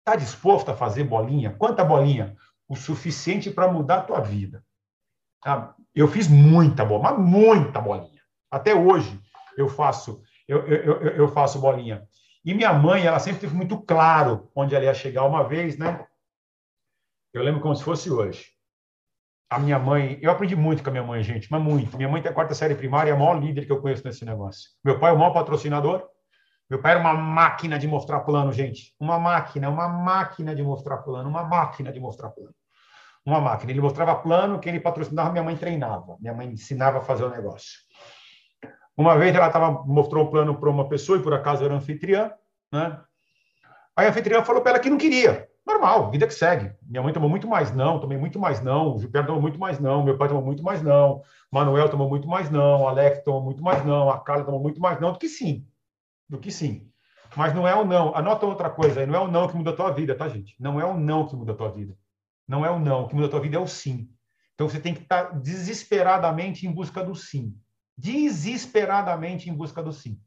Está 0.00 0.16
disposto 0.16 0.70
a 0.70 0.76
fazer 0.76 1.04
bolinha? 1.04 1.56
Quanta 1.58 1.82
bolinha? 1.82 2.36
O 2.68 2.76
suficiente 2.76 3.50
para 3.50 3.72
mudar 3.72 4.00
a 4.00 4.02
tua 4.02 4.20
vida. 4.20 4.62
Ah, 5.42 5.72
eu 5.94 6.06
fiz 6.06 6.28
muita 6.28 6.84
bola, 6.84 7.04
mas 7.04 7.18
muita 7.20 7.80
bolinha. 7.80 8.20
Até 8.50 8.74
hoje 8.74 9.18
eu 9.56 9.66
faço, 9.66 10.22
eu, 10.46 10.58
eu, 10.68 11.00
eu, 11.00 11.16
eu 11.16 11.28
faço 11.28 11.58
bolinha. 11.58 12.06
E 12.44 12.52
minha 12.52 12.74
mãe, 12.74 13.06
ela 13.06 13.18
sempre 13.18 13.40
teve 13.40 13.54
muito 13.54 13.80
claro 13.80 14.50
onde 14.54 14.74
ela 14.74 14.84
ia 14.84 14.92
chegar 14.92 15.24
uma 15.24 15.42
vez, 15.42 15.78
né? 15.78 16.06
Eu 17.32 17.42
lembro 17.42 17.60
como 17.60 17.74
se 17.74 17.82
fosse 17.82 18.10
hoje. 18.10 18.46
A 19.50 19.58
minha 19.58 19.78
mãe, 19.78 20.18
eu 20.22 20.30
aprendi 20.30 20.56
muito 20.56 20.82
com 20.82 20.88
a 20.88 20.92
minha 20.92 21.04
mãe, 21.04 21.22
gente, 21.22 21.50
mas 21.50 21.62
muito. 21.62 21.96
Minha 21.96 22.08
mãe 22.08 22.22
tem 22.22 22.30
a 22.30 22.34
quarta 22.34 22.54
série 22.54 22.74
primária, 22.74 23.10
é 23.10 23.14
a 23.14 23.18
maior 23.18 23.38
líder 23.38 23.66
que 23.66 23.72
eu 23.72 23.80
conheço 23.80 24.04
nesse 24.04 24.24
negócio. 24.24 24.70
Meu 24.84 24.98
pai 24.98 25.10
é 25.10 25.14
o 25.14 25.18
maior 25.18 25.32
patrocinador. 25.32 26.08
Meu 26.70 26.80
pai 26.80 26.92
era 26.92 27.00
uma 27.00 27.12
máquina 27.12 27.78
de 27.78 27.86
mostrar 27.86 28.20
plano, 28.20 28.52
gente. 28.52 28.94
Uma 28.98 29.18
máquina, 29.18 29.68
uma 29.68 29.88
máquina 29.88 30.54
de 30.54 30.62
mostrar 30.62 30.98
plano, 30.98 31.28
uma 31.28 31.42
máquina 31.44 31.92
de 31.92 32.00
mostrar 32.00 32.30
plano 32.30 32.54
uma 33.24 33.40
máquina. 33.40 33.72
Ele 33.72 33.80
mostrava 33.80 34.16
plano, 34.16 34.58
quem 34.58 34.72
ele 34.72 34.80
patrocinava, 34.80 35.30
minha 35.30 35.44
mãe 35.44 35.56
treinava. 35.56 36.16
Minha 36.20 36.34
mãe 36.34 36.48
ensinava 36.48 36.98
a 36.98 37.02
fazer 37.02 37.24
o 37.24 37.30
negócio. 37.30 37.80
Uma 38.96 39.16
vez 39.16 39.34
ela 39.34 39.48
tava, 39.48 39.70
mostrou 39.86 40.26
o 40.26 40.30
plano 40.30 40.58
para 40.58 40.68
uma 40.68 40.88
pessoa, 40.88 41.18
e 41.18 41.22
por 41.22 41.32
acaso 41.32 41.64
era 41.64 41.74
anfitriã, 41.74 42.32
né? 42.70 43.00
Aí 43.96 44.06
a 44.06 44.10
anfitriã 44.10 44.44
falou 44.44 44.62
para 44.62 44.72
ela 44.72 44.80
que 44.80 44.90
não 44.90 44.98
queria. 44.98 45.48
Normal, 45.66 46.10
vida 46.10 46.26
que 46.26 46.34
segue. 46.34 46.72
Minha 46.82 47.02
mãe 47.02 47.12
tomou 47.12 47.28
muito 47.28 47.46
mais 47.46 47.72
não, 47.72 48.00
tomei 48.00 48.18
muito 48.18 48.38
mais 48.38 48.60
não, 48.60 48.96
o 48.96 48.98
Gilberto 48.98 49.28
tomou 49.28 49.42
muito 49.42 49.58
mais 49.58 49.78
não, 49.78 50.02
meu 50.02 50.18
pai 50.18 50.28
tomou 50.28 50.42
muito 50.42 50.62
mais 50.62 50.82
não, 50.82 51.22
Manuel 51.50 51.88
tomou 51.88 52.08
muito 52.08 52.26
mais 52.26 52.50
não, 52.50 52.88
Alex 52.88 53.22
tomou 53.22 53.42
muito 53.42 53.62
mais 53.62 53.84
não, 53.84 54.10
a 54.10 54.18
Carla 54.18 54.44
tomou 54.44 54.60
muito 54.60 54.80
mais 54.80 55.00
não 55.00 55.12
do 55.12 55.18
que 55.18 55.28
sim. 55.28 55.66
Do 56.28 56.38
que 56.38 56.50
sim. 56.50 56.88
Mas 57.36 57.54
não 57.54 57.66
é 57.66 57.74
o 57.74 57.84
não. 57.84 58.14
Anota 58.14 58.46
outra 58.46 58.70
coisa 58.70 59.00
aí, 59.00 59.06
não 59.06 59.14
é 59.14 59.20
o 59.20 59.28
não 59.28 59.48
que 59.48 59.56
muda 59.56 59.70
a 59.70 59.76
tua 59.76 59.90
vida, 59.90 60.14
tá, 60.14 60.28
gente? 60.28 60.54
Não 60.58 60.80
é 60.80 60.84
o 60.84 60.94
não 60.94 61.26
que 61.26 61.36
muda 61.36 61.52
a 61.52 61.54
tua 61.54 61.70
vida. 61.70 61.96
Não 62.46 62.64
é 62.66 62.70
o 62.70 62.78
não. 62.78 63.04
O 63.04 63.08
que 63.08 63.14
muda 63.14 63.26
a 63.26 63.30
tua 63.30 63.40
vida 63.40 63.56
é 63.56 63.60
o 63.60 63.66
sim. 63.66 64.10
Então 64.54 64.68
você 64.68 64.78
tem 64.78 64.94
que 64.94 65.02
estar 65.02 65.38
desesperadamente 65.40 66.66
em 66.66 66.72
busca 66.72 67.02
do 67.02 67.14
sim. 67.14 67.56
Desesperadamente 67.96 69.48
em 69.48 69.54
busca 69.54 69.82
do 69.82 69.92
sim. 69.92 70.20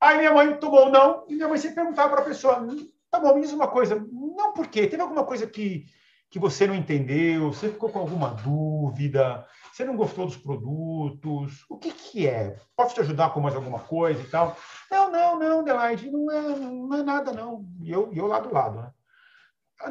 Aí 0.00 0.16
minha 0.16 0.32
mãe 0.32 0.56
tomou 0.56 0.90
não, 0.90 1.26
e 1.28 1.34
minha 1.34 1.48
mãe 1.48 1.58
sempre 1.58 1.76
perguntava 1.76 2.10
para 2.10 2.22
a 2.22 2.24
pessoa: 2.24 2.66
tá 3.10 3.20
bom, 3.20 3.34
me 3.34 3.42
diz 3.42 3.52
uma 3.52 3.68
coisa, 3.68 3.96
não 4.36 4.52
por 4.52 4.68
quê? 4.68 4.86
Teve 4.86 5.02
alguma 5.02 5.24
coisa 5.24 5.46
que, 5.46 5.86
que 6.30 6.38
você 6.38 6.66
não 6.66 6.74
entendeu? 6.74 7.52
Você 7.52 7.70
ficou 7.70 7.90
com 7.90 7.98
alguma 7.98 8.30
dúvida? 8.30 9.46
Você 9.72 9.84
não 9.84 9.96
gostou 9.96 10.26
dos 10.26 10.36
produtos? 10.36 11.64
O 11.68 11.78
que, 11.78 11.92
que 11.92 12.26
é? 12.26 12.58
Posso 12.76 12.94
te 12.94 13.00
ajudar 13.00 13.32
com 13.32 13.40
mais 13.40 13.54
alguma 13.54 13.78
coisa 13.80 14.20
e 14.20 14.28
tal? 14.28 14.56
Não, 14.90 15.10
não, 15.10 15.38
não, 15.38 15.60
Adelaide, 15.60 16.10
não 16.10 16.30
é, 16.30 16.42
não 16.58 16.94
é 16.94 17.02
nada, 17.02 17.32
não. 17.32 17.66
E 17.82 17.90
eu, 17.90 18.12
eu 18.12 18.26
lá 18.26 18.40
do 18.40 18.52
lado, 18.52 18.80
né? 18.80 18.92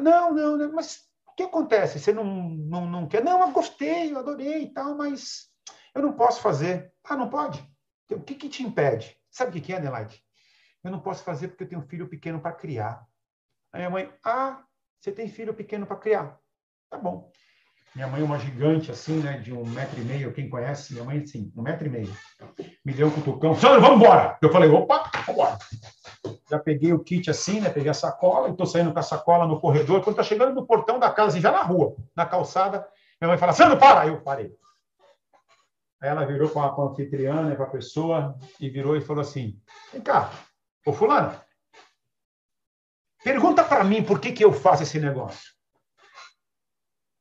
Não, 0.00 0.32
não, 0.32 0.56
não, 0.56 0.72
mas 0.72 1.00
o 1.26 1.34
que 1.34 1.42
acontece? 1.42 1.98
Você 1.98 2.12
não, 2.12 2.24
não, 2.24 2.86
não 2.86 3.08
quer? 3.08 3.24
Não, 3.24 3.40
eu 3.40 3.50
gostei, 3.50 4.12
eu 4.12 4.18
adorei 4.18 4.62
e 4.62 4.72
tal, 4.72 4.96
mas 4.96 5.48
eu 5.94 6.02
não 6.02 6.12
posso 6.12 6.40
fazer. 6.40 6.92
Ah, 7.02 7.16
não 7.16 7.28
pode? 7.28 7.64
O 8.10 8.20
que, 8.20 8.34
que 8.34 8.48
te 8.48 8.62
impede? 8.62 9.16
Sabe 9.30 9.58
o 9.58 9.62
que 9.62 9.72
é, 9.72 9.76
Adelaide? 9.76 10.22
Eu 10.82 10.90
não 10.90 11.00
posso 11.00 11.22
fazer 11.24 11.48
porque 11.48 11.64
eu 11.64 11.68
tenho 11.68 11.80
um 11.80 11.86
filho 11.86 12.08
pequeno 12.08 12.40
para 12.40 12.52
criar. 12.52 13.04
A 13.72 13.78
minha 13.78 13.90
mãe, 13.90 14.12
ah, 14.24 14.62
você 15.00 15.12
tem 15.12 15.28
filho 15.28 15.54
pequeno 15.54 15.86
para 15.86 15.96
criar. 15.96 16.38
Tá 16.90 16.98
bom. 16.98 17.30
Minha 17.94 18.06
mãe, 18.06 18.22
uma 18.22 18.38
gigante 18.38 18.90
assim, 18.90 19.20
né, 19.20 19.38
de 19.38 19.52
um 19.52 19.64
metro 19.64 20.00
e 20.00 20.04
meio, 20.04 20.32
quem 20.32 20.48
conhece, 20.48 20.92
minha 20.92 21.04
mãe, 21.04 21.26
sim, 21.26 21.52
um 21.56 21.62
metro 21.62 21.86
e 21.86 21.90
meio. 21.90 22.16
Me 22.84 22.92
deu 22.92 23.08
um 23.08 23.10
cutucão, 23.10 23.54
Sandro, 23.54 23.80
vamos 23.80 23.96
embora! 23.96 24.38
Eu 24.40 24.52
falei, 24.52 24.70
opa, 24.70 25.10
vamos 25.26 25.28
embora. 25.28 25.58
Já 26.48 26.58
peguei 26.58 26.92
o 26.92 27.00
kit 27.00 27.28
assim, 27.28 27.60
né, 27.60 27.68
peguei 27.68 27.90
a 27.90 27.94
sacola, 27.94 28.48
e 28.48 28.52
estou 28.52 28.66
saindo 28.66 28.92
com 28.92 28.98
a 28.98 29.02
sacola 29.02 29.46
no 29.46 29.60
corredor. 29.60 30.02
Quando 30.02 30.20
está 30.20 30.22
chegando 30.22 30.54
no 30.54 30.66
portão 30.66 31.00
da 31.00 31.10
casa, 31.10 31.30
assim, 31.30 31.40
já 31.40 31.50
na 31.50 31.62
rua, 31.62 31.96
na 32.14 32.24
calçada, 32.24 32.86
minha 33.20 33.28
mãe 33.28 33.38
fala, 33.38 33.52
Sandro, 33.52 33.76
para! 33.76 34.02
Aí 34.02 34.08
eu 34.08 34.20
parei. 34.20 34.52
Aí 36.00 36.08
ela 36.08 36.24
virou 36.24 36.48
com 36.48 36.62
a, 36.62 36.90
anfitriã, 36.90 37.42
né, 37.42 37.56
a 37.58 37.66
pessoa, 37.66 38.36
e 38.60 38.70
virou 38.70 38.96
e 38.96 39.00
falou 39.00 39.20
assim, 39.20 39.60
vem 39.92 40.00
cá, 40.00 40.30
ô 40.86 40.92
fulano, 40.92 41.34
pergunta 43.24 43.64
para 43.64 43.84
mim 43.84 44.02
por 44.02 44.18
que, 44.20 44.32
que 44.32 44.44
eu 44.44 44.52
faço 44.52 44.82
esse 44.82 44.98
negócio. 44.98 45.50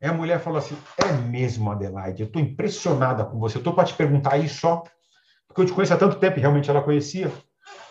Aí 0.02 0.10
a 0.10 0.14
mulher 0.14 0.40
falou 0.40 0.60
assim: 0.60 0.78
É 0.98 1.12
mesmo, 1.12 1.72
Adelaide, 1.72 2.22
eu 2.22 2.28
estou 2.28 2.42
impressionada 2.42 3.26
com 3.26 3.40
você. 3.40 3.58
Eu 3.58 3.60
estou 3.60 3.74
para 3.74 3.86
te 3.86 3.94
perguntar 3.94 4.38
isso 4.38 4.62
só, 4.62 4.84
porque 5.48 5.62
eu 5.62 5.66
te 5.66 5.74
conheço 5.74 5.94
há 5.94 5.98
tanto 5.98 6.20
tempo 6.20 6.38
e 6.38 6.42
realmente 6.42 6.70
ela 6.70 6.82
conhecia. 6.82 7.32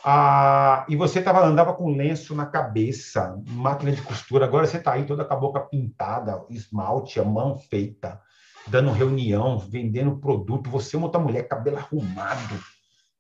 Ah, 0.04 0.86
e 0.88 0.96
você 0.96 1.20
tava, 1.20 1.44
andava 1.44 1.74
com 1.74 1.94
lenço 1.94 2.34
na 2.34 2.46
cabeça, 2.46 3.38
máquina 3.46 3.92
de 3.92 4.00
costura. 4.00 4.46
Agora 4.46 4.66
você 4.66 4.78
está 4.78 4.92
aí 4.92 5.04
toda 5.04 5.24
com 5.24 5.34
a 5.34 5.36
boca 5.36 5.60
pintada, 5.60 6.44
esmalte, 6.48 7.20
a 7.20 7.24
mão 7.24 7.58
feita, 7.58 8.20
dando 8.66 8.92
reunião, 8.92 9.58
vendendo 9.58 10.18
produto. 10.18 10.70
Você 10.70 10.96
é 10.96 10.98
uma 10.98 11.08
outra 11.08 11.20
mulher, 11.20 11.46
cabelo 11.46 11.76
arrumado, 11.76 12.58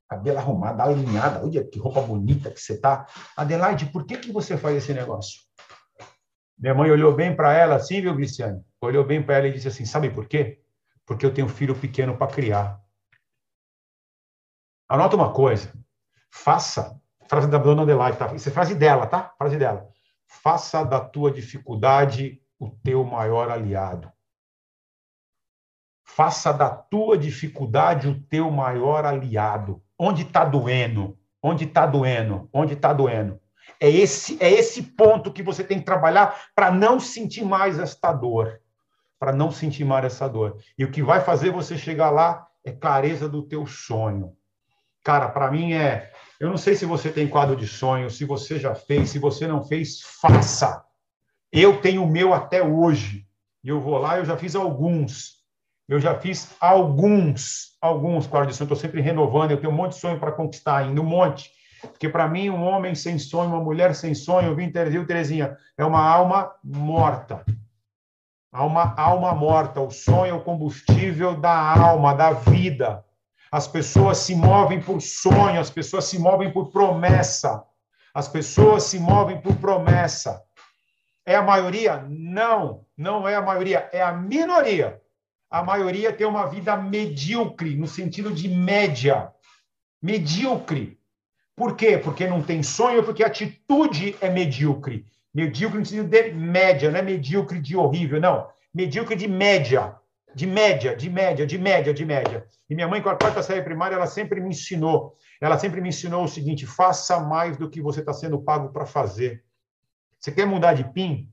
cabelo 0.08 0.38
arrumado, 0.38 0.80
alinhada. 0.80 1.44
Olha 1.44 1.64
que 1.64 1.78
roupa 1.78 2.00
bonita 2.00 2.50
que 2.50 2.60
você 2.60 2.80
tá. 2.80 3.06
Adelaide, 3.36 3.86
por 3.86 4.06
que, 4.06 4.16
que 4.16 4.32
você 4.32 4.56
faz 4.56 4.76
esse 4.76 4.94
negócio? 4.94 5.42
Minha 6.58 6.74
mãe 6.74 6.90
olhou 6.90 7.14
bem 7.14 7.36
para 7.36 7.52
ela 7.52 7.76
assim, 7.76 8.00
viu, 8.00 8.14
Cristiane? 8.16 8.60
Olhou 8.80 9.04
bem 9.04 9.22
para 9.22 9.36
ela 9.36 9.48
e 9.48 9.52
disse 9.52 9.68
assim: 9.68 9.84
Sabe 9.84 10.10
por 10.10 10.26
quê? 10.26 10.60
Porque 11.06 11.24
eu 11.24 11.32
tenho 11.32 11.48
filho 11.48 11.78
pequeno 11.78 12.16
para 12.16 12.32
criar. 12.32 12.80
Anota 14.88 15.16
uma 15.16 15.32
coisa. 15.32 15.72
Faça. 16.30 16.98
Frase 17.28 17.48
da 17.48 17.58
dona 17.58 17.82
Adelaide, 17.82 18.16
tá? 18.16 18.34
Isso 18.34 18.48
é 18.48 18.52
frase 18.52 18.74
dela, 18.74 19.06
tá? 19.06 19.34
Frase 19.36 19.58
dela. 19.58 19.86
Faça 20.26 20.82
da 20.82 20.98
tua 20.98 21.30
dificuldade 21.30 22.42
o 22.58 22.70
teu 22.82 23.04
maior 23.04 23.50
aliado. 23.50 24.10
Faça 26.04 26.52
da 26.52 26.70
tua 26.70 27.18
dificuldade 27.18 28.08
o 28.08 28.22
teu 28.24 28.50
maior 28.50 29.04
aliado. 29.04 29.82
Onde 29.98 30.22
está 30.22 30.44
doendo? 30.44 31.18
Onde 31.42 31.64
está 31.64 31.86
doendo? 31.86 32.48
Onde 32.52 32.74
está 32.74 32.92
doendo? 32.92 33.40
É 33.80 33.90
esse, 33.90 34.36
é 34.42 34.50
esse 34.50 34.82
ponto 34.82 35.32
que 35.32 35.42
você 35.42 35.62
tem 35.62 35.78
que 35.78 35.84
trabalhar 35.84 36.46
para 36.54 36.70
não 36.70 36.98
sentir 36.98 37.44
mais 37.44 37.78
esta 37.78 38.12
dor. 38.12 38.60
Para 39.18 39.32
não 39.32 39.50
sentir 39.50 39.84
mais 39.84 40.04
essa 40.04 40.28
dor. 40.28 40.58
E 40.76 40.84
o 40.84 40.90
que 40.90 41.02
vai 41.02 41.20
fazer 41.20 41.50
você 41.50 41.76
chegar 41.76 42.10
lá 42.10 42.46
é 42.64 42.72
clareza 42.72 43.28
do 43.28 43.42
teu 43.42 43.66
sonho. 43.66 44.32
Cara, 45.04 45.28
para 45.28 45.50
mim 45.50 45.72
é. 45.72 46.12
Eu 46.38 46.48
não 46.48 46.56
sei 46.56 46.74
se 46.74 46.84
você 46.84 47.10
tem 47.10 47.26
quadro 47.26 47.56
de 47.56 47.66
sonho, 47.66 48.10
se 48.10 48.24
você 48.24 48.58
já 48.58 48.74
fez, 48.74 49.10
se 49.10 49.18
você 49.18 49.46
não 49.46 49.64
fez, 49.64 50.00
faça. 50.00 50.84
Eu 51.50 51.80
tenho 51.80 52.04
o 52.04 52.10
meu 52.10 52.32
até 52.32 52.62
hoje. 52.62 53.26
E 53.64 53.68
eu 53.68 53.80
vou 53.80 53.98
lá, 53.98 54.18
eu 54.18 54.24
já 54.24 54.36
fiz 54.36 54.54
alguns. 54.54 55.37
Eu 55.88 55.98
já 55.98 56.14
fiz 56.14 56.54
alguns, 56.60 57.76
alguns 57.80 58.26
quadros 58.26 58.52
de 58.52 58.58
sonho. 58.58 58.66
Estou 58.66 58.76
sempre 58.76 59.00
renovando. 59.00 59.52
Eu 59.52 59.56
tenho 59.56 59.72
um 59.72 59.76
monte 59.76 59.92
de 59.92 60.00
sonho 60.00 60.20
para 60.20 60.32
conquistar 60.32 60.76
ainda, 60.76 61.00
um 61.00 61.04
monte. 61.04 61.50
Porque 61.80 62.08
para 62.08 62.28
mim, 62.28 62.50
um 62.50 62.62
homem 62.62 62.94
sem 62.94 63.18
sonho, 63.18 63.48
uma 63.48 63.62
mulher 63.62 63.94
sem 63.94 64.14
sonho, 64.14 64.54
viu, 64.54 65.06
Terezinha, 65.06 65.56
é 65.78 65.84
uma 65.84 66.04
alma 66.04 66.52
morta. 66.62 67.42
Há 68.52 68.64
uma 68.64 68.94
alma 68.98 69.34
morta. 69.34 69.80
O 69.80 69.90
sonho 69.90 70.30
é 70.30 70.34
o 70.34 70.42
combustível 70.42 71.34
da 71.34 71.56
alma, 71.56 72.14
da 72.14 72.32
vida. 72.32 73.02
As 73.50 73.66
pessoas 73.66 74.18
se 74.18 74.34
movem 74.34 74.80
por 74.80 75.00
sonho, 75.00 75.58
as 75.58 75.70
pessoas 75.70 76.04
se 76.04 76.18
movem 76.18 76.52
por 76.52 76.70
promessa. 76.70 77.64
As 78.12 78.28
pessoas 78.28 78.82
se 78.82 78.98
movem 78.98 79.40
por 79.40 79.56
promessa. 79.56 80.42
É 81.24 81.34
a 81.34 81.42
maioria? 81.42 82.04
Não, 82.08 82.84
não 82.96 83.26
é 83.26 83.36
a 83.36 83.42
maioria, 83.42 83.88
é 83.92 84.02
a 84.02 84.12
minoria. 84.12 85.00
A 85.50 85.62
maioria 85.62 86.12
tem 86.12 86.26
uma 86.26 86.46
vida 86.46 86.76
medíocre, 86.76 87.74
no 87.74 87.86
sentido 87.86 88.32
de 88.32 88.48
média. 88.48 89.32
Medíocre. 90.02 90.98
Por 91.56 91.74
quê? 91.74 91.98
Porque 91.98 92.26
não 92.26 92.42
tem 92.42 92.62
sonho, 92.62 93.02
porque 93.02 93.24
a 93.24 93.28
atitude 93.28 94.14
é 94.20 94.28
medíocre. 94.28 95.06
Medíocre 95.34 95.78
no 95.78 95.86
sentido 95.86 96.08
de 96.08 96.32
média, 96.32 96.90
não 96.90 96.98
é 96.98 97.02
medíocre 97.02 97.60
de 97.60 97.76
horrível, 97.76 98.20
não. 98.20 98.48
Medíocre 98.74 99.16
de 99.16 99.26
média. 99.26 99.96
De 100.34 100.46
média, 100.46 100.94
de 100.94 101.08
média, 101.08 101.46
de 101.46 101.58
média, 101.58 101.94
de 101.94 102.04
média. 102.04 102.46
E 102.68 102.74
minha 102.74 102.86
mãe, 102.86 103.00
com 103.00 103.08
a 103.08 103.16
quarta 103.16 103.42
série 103.42 103.62
primária, 103.62 103.94
ela 103.96 104.06
sempre 104.06 104.40
me 104.40 104.50
ensinou. 104.50 105.16
Ela 105.40 105.58
sempre 105.58 105.80
me 105.80 105.88
ensinou 105.88 106.24
o 106.24 106.28
seguinte: 106.28 106.66
faça 106.66 107.18
mais 107.20 107.56
do 107.56 107.70
que 107.70 107.80
você 107.80 108.00
está 108.00 108.12
sendo 108.12 108.38
pago 108.38 108.68
para 108.70 108.84
fazer. 108.84 109.42
Você 110.18 110.30
quer 110.30 110.46
mudar 110.46 110.74
de 110.74 110.84
PIN? 110.84 111.30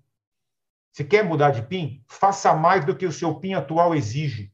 Você 0.96 1.04
quer 1.04 1.26
mudar 1.26 1.52
de 1.52 1.62
PIN? 1.62 2.02
Faça 2.08 2.54
mais 2.54 2.86
do 2.86 2.96
que 2.96 3.06
o 3.06 3.12
seu 3.12 3.36
PIN 3.36 3.54
atual 3.54 3.94
exige. 3.94 4.50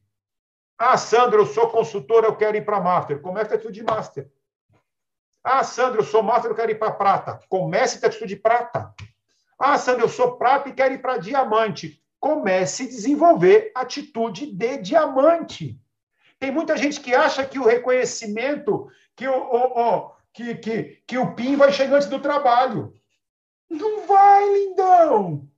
Ah, 0.76 0.98
Sandra, 0.98 1.38
eu 1.38 1.46
sou 1.46 1.70
consultora, 1.70 2.26
eu 2.26 2.34
quero 2.34 2.56
ir 2.56 2.64
para 2.64 2.80
Master. 2.80 3.20
Começa 3.20 3.56
tudo 3.56 3.70
de 3.70 3.84
Master. 3.84 4.28
Ah, 5.44 5.62
Sandro, 5.62 6.00
eu 6.00 6.04
sou 6.04 6.20
master, 6.20 6.50
eu 6.50 6.56
quero 6.56 6.72
ir 6.72 6.80
para 6.80 6.90
prata. 6.90 7.38
Comece 7.48 8.04
a 8.04 8.08
de 8.08 8.34
prata. 8.34 8.92
Ah, 9.56 9.78
Sandro, 9.78 10.06
eu 10.06 10.08
sou 10.08 10.36
prata 10.36 10.68
e 10.68 10.72
quero 10.72 10.94
ir 10.94 10.98
para 10.98 11.18
diamante. 11.18 12.02
Comece 12.18 12.82
a 12.82 12.88
desenvolver 12.88 13.70
atitude 13.72 14.46
de 14.46 14.78
diamante. 14.78 15.80
Tem 16.40 16.50
muita 16.50 16.76
gente 16.76 17.00
que 17.00 17.14
acha 17.14 17.46
que 17.46 17.60
o 17.60 17.64
reconhecimento, 17.64 18.88
que 19.14 19.28
o, 19.28 19.32
o, 19.32 19.98
o 20.08 20.12
que, 20.32 20.56
que, 20.56 21.02
que 21.06 21.18
o 21.18 21.36
PIN 21.36 21.54
vai 21.54 21.72
chegar 21.72 21.98
antes 21.98 22.08
do 22.08 22.18
trabalho. 22.18 22.92
Não 23.70 24.08
vai, 24.08 24.52
lindão. 24.54 25.51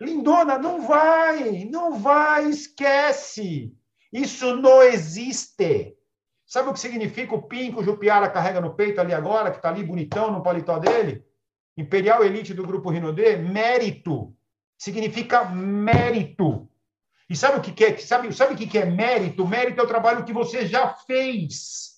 Lindona, 0.00 0.58
não 0.58 0.86
vai. 0.86 1.64
Não 1.64 1.98
vai, 1.98 2.48
esquece. 2.48 3.74
Isso 4.12 4.56
não 4.56 4.82
existe. 4.82 5.96
Sabe 6.46 6.68
o 6.68 6.72
que 6.72 6.80
significa 6.80 7.34
o 7.34 7.42
PIN 7.42 7.72
que 7.72 7.80
o 7.80 7.84
Jupiara 7.84 8.30
carrega 8.30 8.60
no 8.60 8.74
peito 8.74 9.00
ali 9.00 9.12
agora, 9.12 9.50
que 9.50 9.56
está 9.56 9.68
ali 9.68 9.82
bonitão 9.82 10.30
no 10.30 10.42
paletó 10.42 10.78
dele? 10.78 11.24
Imperial 11.76 12.24
Elite 12.24 12.54
do 12.54 12.66
Grupo 12.66 12.90
Rinodê? 12.90 13.36
Mérito. 13.36 14.34
Significa 14.78 15.44
mérito. 15.44 16.68
E 17.28 17.34
sabe 17.34 17.58
o 17.58 17.60
que, 17.60 17.84
é? 17.84 17.98
Sabe, 17.98 18.32
sabe 18.32 18.54
o 18.54 18.56
que 18.56 18.78
é 18.78 18.84
mérito? 18.84 19.46
Mérito 19.46 19.80
é 19.80 19.84
o 19.84 19.88
trabalho 19.88 20.24
que 20.24 20.32
você 20.32 20.66
já 20.66 20.94
fez. 20.94 21.96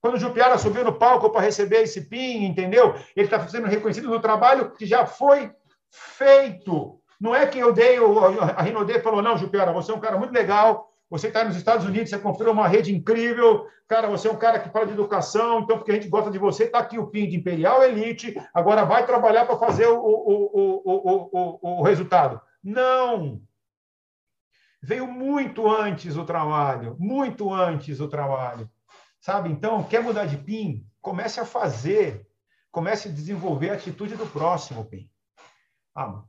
Quando 0.00 0.14
o 0.14 0.20
Jupiara 0.20 0.58
subiu 0.58 0.84
no 0.84 0.98
palco 0.98 1.30
para 1.30 1.40
receber 1.40 1.82
esse 1.82 2.02
PIN, 2.02 2.44
entendeu? 2.44 2.94
Ele 3.16 3.26
está 3.26 3.48
sendo 3.48 3.66
reconhecido 3.66 4.08
no 4.08 4.20
trabalho 4.20 4.72
que 4.72 4.86
já 4.86 5.06
foi 5.06 5.50
feito. 5.90 7.00
Não 7.20 7.34
é 7.34 7.46
que 7.46 7.58
eu 7.58 7.72
dei, 7.72 7.96
a 8.56 8.62
Rinodê 8.62 9.00
falou, 9.00 9.20
não, 9.20 9.36
Jupiara, 9.36 9.72
você 9.72 9.90
é 9.90 9.94
um 9.94 10.00
cara 10.00 10.16
muito 10.16 10.32
legal, 10.32 10.92
você 11.10 11.28
está 11.28 11.42
nos 11.42 11.56
Estados 11.56 11.84
Unidos, 11.84 12.10
você 12.10 12.18
construiu 12.18 12.52
uma 12.52 12.68
rede 12.68 12.94
incrível, 12.94 13.66
cara, 13.88 14.08
você 14.08 14.28
é 14.28 14.30
um 14.30 14.36
cara 14.36 14.60
que 14.60 14.70
fala 14.70 14.86
de 14.86 14.92
educação, 14.92 15.60
então, 15.60 15.78
porque 15.78 15.90
a 15.90 15.94
gente 15.94 16.08
gosta 16.08 16.30
de 16.30 16.38
você, 16.38 16.64
está 16.64 16.78
aqui 16.78 16.98
o 16.98 17.08
PIN 17.08 17.28
de 17.28 17.36
Imperial 17.36 17.82
Elite, 17.82 18.40
agora 18.54 18.84
vai 18.84 19.04
trabalhar 19.04 19.46
para 19.46 19.58
fazer 19.58 19.86
o, 19.86 19.98
o, 19.98 21.28
o, 21.32 21.80
o 21.80 21.82
resultado. 21.82 22.40
Não! 22.62 23.40
Veio 24.80 25.08
muito 25.08 25.68
antes 25.68 26.16
o 26.16 26.24
trabalho, 26.24 26.96
muito 27.00 27.52
antes 27.52 28.00
o 28.00 28.06
trabalho. 28.06 28.70
Sabe? 29.20 29.50
Então, 29.50 29.82
quer 29.82 30.00
mudar 30.00 30.26
de 30.26 30.36
PIN? 30.36 30.86
Comece 31.00 31.40
a 31.40 31.44
fazer, 31.44 32.26
comece 32.70 33.08
a 33.08 33.12
desenvolver 33.12 33.70
a 33.70 33.74
atitude 33.74 34.14
do 34.14 34.26
próximo 34.26 34.84
PIN. 34.84 35.10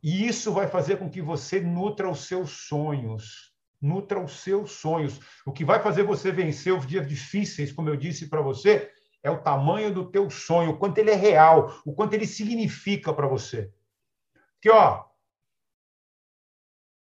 E 0.02 0.28
isso 0.28 0.52
vai 0.52 0.68
fazer 0.68 0.98
com 0.98 1.10
que 1.10 1.22
você 1.22 1.60
nutra 1.60 2.10
os 2.10 2.26
seus 2.26 2.68
sonhos 2.68 3.50
nutra 3.82 4.20
os 4.20 4.42
seus 4.42 4.74
sonhos. 4.74 5.20
O 5.46 5.52
que 5.52 5.64
vai 5.64 5.82
fazer 5.82 6.04
você 6.04 6.32
vencer 6.32 6.74
os 6.74 6.86
dias 6.86 7.08
difíceis, 7.08 7.72
como 7.72 7.90
eu 7.90 7.96
disse 7.96 8.28
para 8.28 8.42
você, 8.42 8.92
é 9.24 9.30
o 9.30 9.42
tamanho 9.42 9.94
do 9.94 10.10
teu 10.10 10.30
sonho, 10.30 10.72
o 10.72 10.78
quanto 10.78 10.98
ele 10.98 11.12
é 11.12 11.16
real, 11.16 11.74
o 11.86 11.94
quanto 11.94 12.14
ele 12.14 12.28
significa 12.28 13.14
para 13.14 13.28
você. 13.28 13.72
Que 14.62 14.70
ó, 14.70 15.06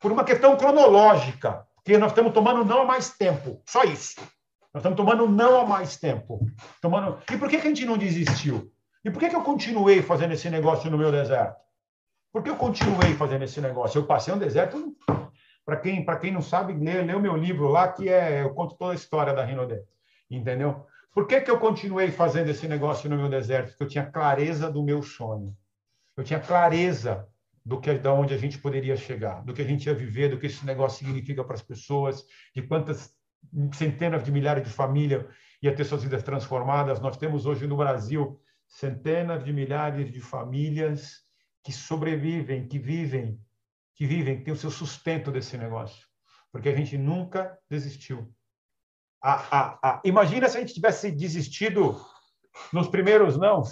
Por 0.00 0.12
uma 0.12 0.24
questão 0.24 0.56
cronológica, 0.56 1.64
porque 1.76 1.96
nós 1.96 2.10
estamos 2.10 2.32
tomando 2.32 2.64
não 2.64 2.82
há 2.82 2.84
mais 2.84 3.10
tempo. 3.10 3.62
Só 3.64 3.84
isso. 3.84 4.20
Nós 4.74 4.82
estamos 4.82 4.96
tomando 4.96 5.28
não 5.28 5.60
há 5.60 5.64
mais 5.64 5.96
tempo. 5.96 6.40
Tomando... 6.82 7.18
E 7.32 7.36
por 7.36 7.48
que, 7.48 7.58
que 7.58 7.66
a 7.66 7.70
gente 7.70 7.86
não 7.86 7.96
desistiu? 7.96 8.70
E 9.04 9.10
por 9.10 9.18
que, 9.18 9.30
que 9.30 9.36
eu 9.36 9.42
continuei 9.42 10.02
fazendo 10.02 10.34
esse 10.34 10.50
negócio 10.50 10.90
no 10.90 10.98
meu 10.98 11.10
deserto? 11.10 11.56
Por 12.32 12.42
que 12.42 12.50
eu 12.50 12.56
continuei 12.56 13.14
fazendo 13.14 13.44
esse 13.44 13.60
negócio? 13.60 13.98
Eu 13.98 14.06
passei 14.06 14.34
um 14.34 14.38
deserto. 14.38 14.94
Para 15.68 15.76
quem, 15.76 16.02
quem 16.18 16.32
não 16.32 16.40
sabe, 16.40 16.72
lê, 16.72 17.02
lê 17.02 17.12
o 17.12 17.20
meu 17.20 17.36
livro 17.36 17.68
lá, 17.68 17.92
que 17.92 18.08
é. 18.08 18.40
Eu 18.42 18.54
conto 18.54 18.74
toda 18.74 18.92
a 18.92 18.94
história 18.94 19.34
da 19.34 19.44
Rinode. 19.44 19.78
Entendeu? 20.30 20.86
Por 21.12 21.26
que, 21.26 21.42
que 21.42 21.50
eu 21.50 21.58
continuei 21.58 22.10
fazendo 22.10 22.48
esse 22.48 22.66
negócio 22.66 23.10
no 23.10 23.18
meu 23.18 23.28
deserto? 23.28 23.68
Porque 23.68 23.82
eu 23.84 23.88
tinha 23.88 24.06
clareza 24.06 24.72
do 24.72 24.82
meu 24.82 25.02
sonho. 25.02 25.54
Eu 26.16 26.24
tinha 26.24 26.40
clareza 26.40 27.28
do 27.62 27.78
que 27.78 27.92
da 27.92 28.14
onde 28.14 28.32
a 28.32 28.38
gente 28.38 28.56
poderia 28.56 28.96
chegar, 28.96 29.44
do 29.44 29.52
que 29.52 29.60
a 29.60 29.64
gente 29.66 29.84
ia 29.84 29.94
viver, 29.94 30.30
do 30.30 30.38
que 30.38 30.46
esse 30.46 30.64
negócio 30.64 31.04
significa 31.04 31.44
para 31.44 31.56
as 31.56 31.62
pessoas, 31.62 32.24
de 32.54 32.62
quantas 32.62 33.14
centenas 33.74 34.24
de 34.24 34.32
milhares 34.32 34.64
de 34.64 34.70
famílias 34.70 35.26
ia 35.60 35.74
ter 35.74 35.84
suas 35.84 36.02
vidas 36.02 36.22
transformadas. 36.22 36.98
Nós 36.98 37.18
temos 37.18 37.44
hoje 37.44 37.66
no 37.66 37.76
Brasil 37.76 38.40
centenas 38.66 39.44
de 39.44 39.52
milhares 39.52 40.10
de 40.10 40.18
famílias 40.18 41.26
que 41.62 41.72
sobrevivem, 41.72 42.66
que 42.66 42.78
vivem, 42.78 43.38
que 43.98 44.06
vivem, 44.06 44.38
que 44.38 44.44
têm 44.44 44.54
o 44.54 44.56
seu 44.56 44.70
sustento 44.70 45.32
desse 45.32 45.58
negócio, 45.58 46.06
porque 46.52 46.68
a 46.68 46.74
gente 46.74 46.96
nunca 46.96 47.58
desistiu. 47.68 48.32
imagina 50.04 50.48
se 50.48 50.56
a 50.56 50.60
gente 50.60 50.72
tivesse 50.72 51.10
desistido 51.10 52.00
nos 52.72 52.86
primeiros 52.86 53.36
não. 53.36 53.64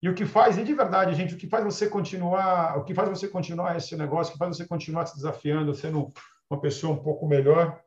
E 0.00 0.08
o 0.08 0.14
que 0.14 0.24
faz, 0.24 0.56
e 0.56 0.62
de 0.62 0.72
verdade, 0.72 1.16
gente, 1.16 1.34
o 1.34 1.36
que 1.36 1.48
faz 1.48 1.64
você 1.64 1.90
continuar, 1.90 2.78
o 2.78 2.84
que 2.84 2.94
faz 2.94 3.08
você 3.08 3.26
continuar 3.26 3.76
esse 3.76 3.96
negócio, 3.96 4.30
o 4.30 4.32
que 4.34 4.38
faz 4.38 4.56
você 4.56 4.66
continuar 4.66 5.04
se 5.06 5.16
desafiando, 5.16 5.74
sendo 5.74 6.08
uma 6.48 6.60
pessoa 6.60 6.94
um 6.94 7.02
pouco 7.02 7.26
melhor, 7.26 7.82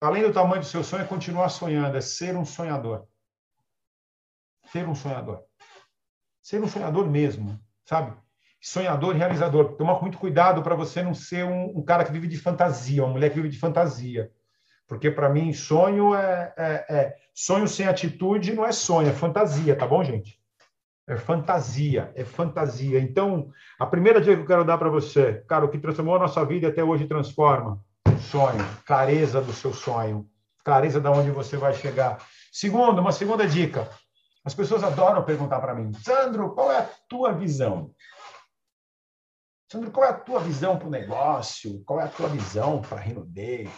além 0.00 0.22
do 0.22 0.32
tamanho 0.32 0.62
do 0.62 0.66
seu 0.66 0.82
sonho, 0.82 1.04
é 1.04 1.06
continuar 1.06 1.50
sonhando, 1.50 1.98
é 1.98 2.00
ser 2.00 2.34
um 2.34 2.46
sonhador. 2.46 3.06
Ser 4.72 4.88
um 4.88 4.94
sonhador. 4.94 5.44
Ser 6.42 6.62
um 6.64 6.68
sonhador 6.68 7.06
mesmo, 7.08 7.60
sabe? 7.84 8.12
Sonhador 8.60 9.14
e 9.14 9.18
realizador. 9.18 9.76
Tomar 9.76 10.00
muito 10.00 10.18
cuidado 10.18 10.62
para 10.62 10.74
você 10.74 11.02
não 11.02 11.14
ser 11.14 11.44
um, 11.44 11.78
um, 11.78 11.82
cara 11.82 12.04
que 12.04 12.12
vive 12.12 12.28
de 12.28 12.36
fantasia, 12.36 13.02
uma 13.02 13.12
mulher 13.12 13.30
que 13.30 13.36
vive 13.36 13.48
de 13.48 13.58
fantasia. 13.58 14.30
Porque, 14.86 15.10
para 15.10 15.28
mim, 15.28 15.52
sonho 15.52 16.14
é, 16.14 16.52
é, 16.56 16.86
é, 16.88 17.16
Sonho 17.34 17.66
sem 17.66 17.86
atitude 17.86 18.52
não 18.52 18.66
é 18.66 18.72
sonho, 18.72 19.08
é 19.08 19.12
fantasia, 19.12 19.74
tá 19.74 19.86
bom, 19.86 20.04
gente? 20.04 20.38
É 21.08 21.16
fantasia, 21.16 22.12
é 22.14 22.24
fantasia. 22.24 23.00
Então, 23.00 23.50
a 23.78 23.86
primeira 23.86 24.20
dica 24.20 24.36
que 24.36 24.42
eu 24.42 24.46
quero 24.46 24.64
dar 24.64 24.76
para 24.76 24.90
você, 24.90 25.42
cara, 25.48 25.64
o 25.64 25.68
que 25.70 25.78
transformou 25.78 26.16
a 26.16 26.18
nossa 26.18 26.44
vida 26.44 26.68
até 26.68 26.84
hoje 26.84 27.06
transforma 27.06 27.82
sonho, 28.20 28.64
clareza 28.84 29.40
do 29.40 29.52
seu 29.52 29.72
sonho, 29.72 30.28
clareza 30.62 31.00
de 31.00 31.08
onde 31.08 31.30
você 31.30 31.56
vai 31.56 31.72
chegar. 31.72 32.18
Segundo, 32.52 33.00
uma 33.00 33.12
segunda 33.12 33.46
dica. 33.46 33.88
As 34.44 34.54
pessoas 34.54 34.82
adoram 34.82 35.24
perguntar 35.24 35.60
para 35.60 35.74
mim, 35.74 35.92
Sandro, 35.92 36.54
qual 36.54 36.72
é 36.72 36.78
a 36.78 36.90
tua 37.08 37.32
visão? 37.32 37.94
Sandro, 39.70 39.90
qual 39.90 40.06
é 40.06 40.10
a 40.10 40.18
tua 40.18 40.40
visão 40.40 40.78
para 40.78 40.88
o 40.88 40.90
negócio? 40.90 41.84
Qual 41.84 42.00
é 42.00 42.04
a 42.04 42.08
tua 42.08 42.28
visão 42.28 42.80
para 42.80 42.98
a 42.98 43.00
Rinode 43.00 43.68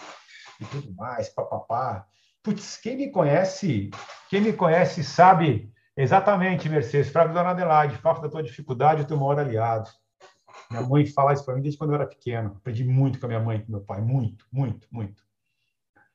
e 0.60 0.64
tudo 0.70 0.94
mais, 0.94 1.28
papapá? 1.28 2.06
Putz, 2.42 2.76
quem 2.76 2.96
me 2.96 3.10
conhece, 3.10 3.90
quem 4.30 4.40
me 4.40 4.52
conhece 4.52 5.02
sabe 5.02 5.72
exatamente, 5.96 6.68
Mercedes, 6.68 7.10
para 7.10 7.26
Dona 7.26 7.50
Adelaide, 7.50 7.96
faça 7.96 8.22
da 8.22 8.28
tua 8.28 8.42
dificuldade 8.42 9.02
o 9.02 9.06
teu 9.06 9.16
maior 9.16 9.40
aliado. 9.40 9.90
Minha 10.70 10.82
mãe 10.82 11.06
fala 11.06 11.32
isso 11.32 11.44
para 11.44 11.54
mim 11.54 11.62
desde 11.62 11.78
quando 11.78 11.90
eu 11.90 11.96
era 11.96 12.06
pequeno. 12.06 12.54
Aprendi 12.56 12.84
muito 12.84 13.18
com 13.20 13.26
a 13.26 13.28
minha 13.28 13.40
mãe 13.40 13.58
e 13.58 13.62
com 13.62 13.72
meu 13.72 13.82
pai. 13.82 14.00
Muito, 14.00 14.46
muito, 14.50 14.88
muito. 14.90 15.22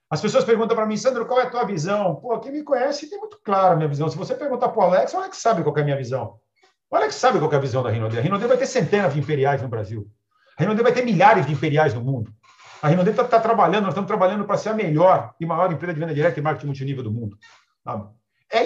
As 0.10 0.22
pessoas 0.22 0.46
perguntam 0.46 0.76
para 0.76 0.86
mim, 0.86 0.96
Sandro, 0.96 1.26
qual 1.26 1.40
é 1.40 1.44
a 1.44 1.50
tua 1.50 1.66
visão? 1.66 2.16
Pô, 2.16 2.40
quem 2.40 2.52
me 2.52 2.64
conhece 2.64 3.10
tem 3.10 3.20
muito 3.20 3.40
claro 3.44 3.74
a 3.74 3.76
minha 3.76 3.90
visão. 3.90 4.10
Se 4.10 4.18
você 4.18 4.34
perguntar 4.36 4.70
para 4.70 4.80
o 4.80 4.84
Alex, 4.84 5.14
o 5.14 5.18
Alex 5.18 5.38
sabe 5.38 5.64
qual 5.64 5.76
é 5.78 5.82
a 5.82 5.84
minha 5.84 5.98
visão. 5.98 6.40
O 6.90 6.96
Alex 6.96 7.16
sabe 7.16 7.40
qual 7.40 7.52
é 7.52 7.56
a 7.56 7.60
visão 7.60 7.84
da 7.84 7.90
Rinode. 7.90 8.18
A 8.18 8.22
Rinode 8.22 8.48
vai 8.48 8.58
ter 8.58 8.68
centenas 8.68 9.14
de 9.14 9.20
imperiais 9.20 9.62
no 9.62 9.68
Brasil. 9.68 10.08
A 10.58 10.64
Rinode 10.64 10.82
vai 10.82 10.94
ter 10.94 11.04
milhares 11.04 11.46
de 11.46 11.52
imperiais 11.52 11.94
no 11.94 12.02
mundo. 12.02 12.32
A 12.82 12.88
Rinode 12.88 13.10
está 13.10 13.26
tá 13.26 13.40
trabalhando, 13.40 13.84
nós 13.84 13.92
estamos 13.92 14.08
trabalhando 14.08 14.46
para 14.46 14.58
ser 14.58 14.70
a 14.70 14.74
melhor 14.74 15.34
e 15.40 15.46
maior 15.46 15.72
empresa 15.72 15.94
de 15.94 16.00
venda 16.00 16.14
direta 16.14 16.40
e 16.40 16.44
marketing 16.44 16.68
multinível 16.68 17.04
do 17.04 17.12
mundo. 17.12 17.38
Sabe? 17.84 18.08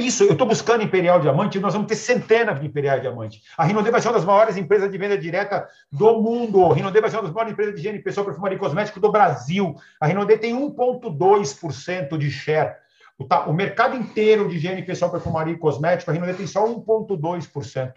Isso, 0.01 0.23
eu 0.23 0.31
estou 0.31 0.47
buscando 0.47 0.83
Imperial 0.83 1.19
Diamante 1.19 1.59
e 1.59 1.61
nós 1.61 1.73
vamos 1.73 1.87
ter 1.87 1.95
centenas 1.95 2.59
de 2.59 2.65
Imperial 2.65 2.99
Diamante. 2.99 3.43
A 3.55 3.63
Rinode 3.63 3.91
vai 3.91 4.01
ser 4.01 4.07
uma 4.07 4.15
das 4.15 4.25
maiores 4.25 4.57
empresas 4.57 4.91
de 4.91 4.97
venda 4.97 5.15
direta 5.15 5.67
do 5.91 6.19
mundo. 6.19 6.65
A 6.65 6.73
Rinode 6.73 6.99
vai 6.99 7.09
ser 7.09 7.17
uma 7.17 7.23
das 7.23 7.31
maiores 7.31 7.53
empresas 7.53 7.75
de 7.75 7.79
higiene 7.79 7.99
pessoal, 7.99 8.25
perfumaria 8.25 8.55
e 8.55 8.59
cosmético 8.59 8.99
do 8.99 9.11
Brasil. 9.11 9.75
A 9.99 10.07
Rinode 10.07 10.37
tem 10.37 10.55
1,2% 10.55 12.17
de 12.17 12.31
share. 12.31 12.77
O, 13.17 13.25
tá, 13.25 13.45
o 13.45 13.53
mercado 13.53 13.95
inteiro 13.95 14.49
de 14.49 14.55
higiene 14.55 14.81
pessoal, 14.81 15.11
perfumaria 15.11 15.53
e 15.53 15.57
cosmético, 15.57 16.09
a 16.09 16.13
Rinode 16.15 16.33
tem 16.33 16.47
só 16.47 16.65
1,2%. 16.65 17.93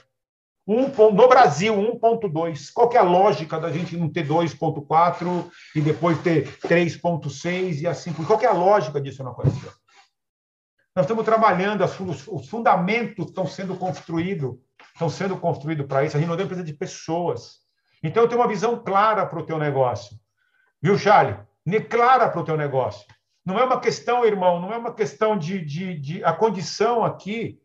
Um, 0.67 0.89
no 1.13 1.29
Brasil, 1.29 1.75
1,2. 1.75 2.71
Qual 2.73 2.91
é 2.93 2.99
a 2.99 3.03
lógica 3.03 3.59
da 3.59 3.71
gente 3.71 3.97
não 3.97 4.11
ter 4.11 4.27
2,4 4.27 5.47
e 5.75 5.81
depois 5.81 6.19
ter 6.19 6.49
3,6 6.59 7.81
e 7.81 7.87
assim? 7.87 8.13
Qual 8.13 8.39
que 8.39 8.45
é 8.45 8.49
a 8.49 8.53
lógica 8.53 9.01
disso 9.01 9.25
não 9.25 9.33
acontecer? 9.33 9.71
Nós 10.95 11.07
estamos 11.07 11.25
trabalhando, 11.25 11.85
os 11.85 12.49
fundamentos 12.49 13.27
estão 13.27 13.47
sendo 13.47 13.77
construídos, 13.77 14.57
estão 14.93 15.11
sendo 15.11 15.37
construídos 15.37 15.87
para 15.87 16.05
isso. 16.05 16.17
A 16.17 16.21
Rinode 16.21 16.43
é 16.43 16.45
empresa 16.45 16.63
de 16.63 16.73
pessoas. 16.73 17.65
Então, 18.01 18.23
eu 18.23 18.29
tenho 18.29 18.41
uma 18.41 18.47
visão 18.47 18.81
clara 18.83 19.27
para 19.27 19.41
o 19.41 19.45
teu 19.45 19.59
negócio. 19.59 20.17
Viu, 20.81 20.97
Charlie? 20.97 21.37
Clara 21.91 22.29
para 22.29 22.41
o 22.41 22.45
teu 22.45 22.57
negócio. 22.57 23.05
Não 23.45 23.59
é 23.59 23.65
uma 23.65 23.81
questão, 23.81 24.25
irmão, 24.25 24.61
não 24.61 24.73
é 24.73 24.77
uma 24.77 24.95
questão 24.95 25.37
de, 25.37 25.65
de, 25.65 25.99
de... 25.99 26.25
A 26.25 26.33
condição 26.33 27.05
aqui, 27.05 27.61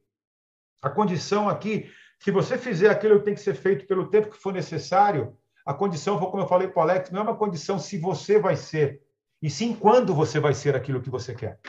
a 0.82 0.90
condição 0.90 1.48
aqui, 1.48 1.92
se 2.20 2.32
você 2.32 2.58
fizer 2.58 2.90
aquilo 2.90 3.20
que 3.20 3.26
tem 3.26 3.36
que 3.36 3.42
ser 3.42 3.54
feito 3.54 3.86
pelo 3.86 4.10
tempo 4.10 4.32
que 4.32 4.38
for 4.38 4.52
necessário, 4.52 5.38
a 5.66 5.74
condição, 5.74 6.18
como 6.18 6.42
eu 6.42 6.48
falei 6.48 6.68
para 6.68 6.80
o 6.80 6.84
Alex, 6.84 7.12
não 7.12 7.20
é 7.20 7.24
uma 7.24 7.38
condição 7.38 7.78
se 7.78 7.98
você 7.98 8.40
vai 8.40 8.56
ser, 8.56 9.02
e 9.42 9.50
sim 9.50 9.74
quando 9.74 10.16
você 10.16 10.40
vai 10.40 10.54
ser 10.54 10.76
aquilo 10.76 11.02
que 11.02 11.10
você 11.10 11.36
quer. 11.36 11.60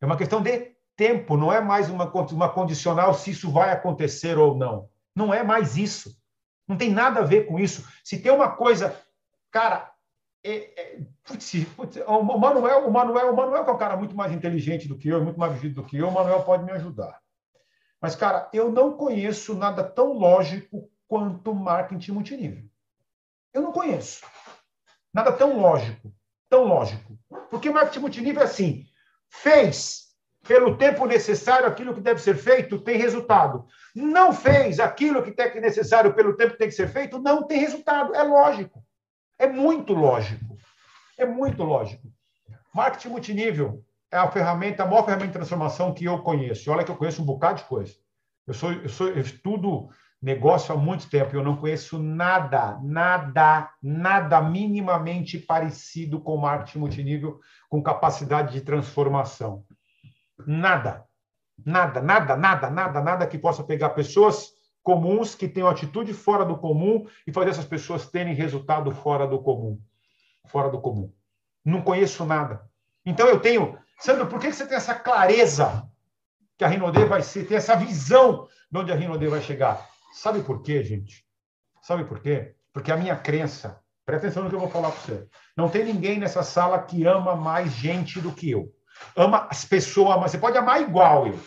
É 0.00 0.06
uma 0.06 0.16
questão 0.16 0.42
de 0.42 0.76
tempo, 0.96 1.36
não 1.36 1.52
é 1.52 1.60
mais 1.60 1.90
uma, 1.90 2.10
uma 2.10 2.48
condicional 2.48 3.14
se 3.14 3.30
isso 3.30 3.50
vai 3.50 3.70
acontecer 3.70 4.38
ou 4.38 4.56
não. 4.56 4.88
Não 5.14 5.32
é 5.32 5.42
mais 5.42 5.76
isso. 5.76 6.16
Não 6.66 6.76
tem 6.76 6.90
nada 6.90 7.20
a 7.20 7.24
ver 7.24 7.46
com 7.46 7.58
isso. 7.58 7.86
Se 8.02 8.18
tem 8.18 8.32
uma 8.32 8.50
coisa, 8.50 8.98
cara, 9.50 9.92
é, 10.44 10.80
é, 10.80 10.98
putz, 11.24 11.64
putz, 11.76 11.96
o 12.06 12.22
Manuel, 12.22 12.86
o 12.86 12.92
Manuel, 12.92 13.32
o 13.32 13.36
Manuel 13.36 13.64
que 13.64 13.70
é 13.70 13.72
um 13.72 13.78
cara 13.78 13.96
muito 13.96 14.16
mais 14.16 14.32
inteligente 14.32 14.88
do 14.88 14.96
que 14.96 15.08
eu, 15.08 15.22
muito 15.22 15.38
mais 15.38 15.52
vivido 15.52 15.82
do 15.82 15.86
que 15.86 15.96
eu, 15.96 16.08
o 16.08 16.12
Manuel 16.12 16.42
pode 16.42 16.64
me 16.64 16.72
ajudar. 16.72 17.20
Mas, 18.00 18.14
cara, 18.14 18.48
eu 18.52 18.70
não 18.70 18.96
conheço 18.96 19.54
nada 19.54 19.82
tão 19.82 20.12
lógico 20.12 20.90
quanto 21.08 21.54
marketing 21.54 22.12
multinível. 22.12 22.64
Eu 23.52 23.62
não 23.62 23.72
conheço. 23.72 24.24
Nada 25.12 25.32
tão 25.32 25.58
lógico, 25.58 26.12
tão 26.48 26.64
lógico. 26.64 27.18
Porque 27.50 27.70
marketing 27.70 28.00
multinível 28.00 28.42
é 28.42 28.44
assim, 28.44 28.86
fez 29.42 30.06
pelo 30.46 30.76
tempo 30.76 31.06
necessário 31.06 31.66
aquilo 31.66 31.94
que 31.94 32.00
deve 32.00 32.20
ser 32.20 32.36
feito, 32.36 32.78
tem 32.78 32.96
resultado. 32.96 33.66
Não 33.94 34.32
fez 34.32 34.78
aquilo 34.78 35.22
que 35.22 35.34
é 35.40 35.60
necessário 35.60 36.14
pelo 36.14 36.36
tempo 36.36 36.52
que 36.52 36.58
tem 36.58 36.68
que 36.68 36.74
ser 36.74 36.88
feito, 36.88 37.18
não 37.18 37.46
tem 37.46 37.58
resultado. 37.58 38.14
É 38.14 38.22
lógico. 38.22 38.82
É 39.38 39.46
muito 39.46 39.92
lógico. 39.92 40.56
É 41.18 41.26
muito 41.26 41.62
lógico. 41.62 42.06
Marketing 42.74 43.08
multinível 43.08 43.82
é 44.10 44.18
a 44.18 44.30
ferramenta, 44.30 44.82
a 44.82 44.86
maior 44.86 45.04
ferramenta 45.04 45.28
de 45.28 45.32
transformação 45.32 45.92
que 45.92 46.04
eu 46.04 46.18
conheço. 46.22 46.70
Olha 46.70 46.84
que 46.84 46.90
eu 46.90 46.96
conheço 46.96 47.22
um 47.22 47.26
bocado 47.26 47.58
de 47.58 47.64
coisa. 47.64 47.94
Eu 48.46 48.54
sou, 48.54 48.72
eu 48.72 48.88
sou, 48.88 49.08
eu 49.08 49.20
estudo 49.20 49.88
negócio 50.26 50.74
há 50.74 50.76
muito 50.76 51.08
tempo 51.08 51.36
eu 51.36 51.44
não 51.44 51.56
conheço 51.56 52.02
nada, 52.02 52.80
nada, 52.82 53.70
nada 53.80 54.42
minimamente 54.42 55.38
parecido 55.38 56.20
com 56.20 56.36
marketing 56.36 56.80
multinível 56.80 57.38
com 57.68 57.80
capacidade 57.80 58.52
de 58.52 58.60
transformação. 58.60 59.64
Nada. 60.44 61.04
Nada, 61.64 62.02
nada, 62.02 62.36
nada, 62.36 62.68
nada, 62.68 63.00
nada 63.00 63.26
que 63.28 63.38
possa 63.38 63.62
pegar 63.62 63.90
pessoas 63.90 64.50
comuns 64.82 65.36
que 65.36 65.46
tenham 65.46 65.68
atitude 65.68 66.12
fora 66.12 66.44
do 66.44 66.58
comum 66.58 67.06
e 67.24 67.32
fazer 67.32 67.50
essas 67.50 67.64
pessoas 67.64 68.10
terem 68.10 68.34
resultado 68.34 68.90
fora 68.90 69.28
do 69.28 69.40
comum. 69.40 69.80
Fora 70.48 70.68
do 70.68 70.80
comum. 70.80 71.12
Não 71.64 71.82
conheço 71.82 72.26
nada. 72.26 72.68
Então 73.04 73.28
eu 73.28 73.38
tenho. 73.38 73.78
Sandro, 74.00 74.26
por 74.26 74.40
que 74.40 74.52
você 74.52 74.66
tem 74.66 74.76
essa 74.76 74.94
clareza 74.96 75.88
que 76.58 76.64
a 76.64 76.68
Rinode 76.68 77.04
vai 77.04 77.22
ser, 77.22 77.46
tem 77.46 77.56
essa 77.56 77.76
visão 77.76 78.48
de 78.68 78.78
onde 78.80 78.92
a 78.92 78.96
Rinode 78.96 79.28
vai 79.28 79.40
chegar? 79.40 79.95
Sabe 80.16 80.40
por 80.40 80.62
quê, 80.62 80.82
gente? 80.82 81.26
Sabe 81.82 82.02
por 82.04 82.20
quê? 82.20 82.54
Porque 82.72 82.90
a 82.90 82.96
minha 82.96 83.14
crença, 83.14 83.82
presta 84.02 84.26
atenção 84.26 84.44
no 84.44 84.48
que 84.48 84.56
eu 84.56 84.60
vou 84.60 84.70
falar 84.70 84.90
para 84.90 84.98
você. 84.98 85.28
Não 85.54 85.68
tem 85.68 85.84
ninguém 85.84 86.18
nessa 86.18 86.42
sala 86.42 86.82
que 86.82 87.04
ama 87.04 87.36
mais 87.36 87.70
gente 87.72 88.18
do 88.18 88.32
que 88.32 88.50
eu. 88.50 88.72
Ama 89.14 89.46
as 89.50 89.66
pessoas, 89.66 90.18
você 90.18 90.38
pode 90.38 90.56
amar 90.56 90.80
igual 90.80 91.26
eu. 91.26 91.38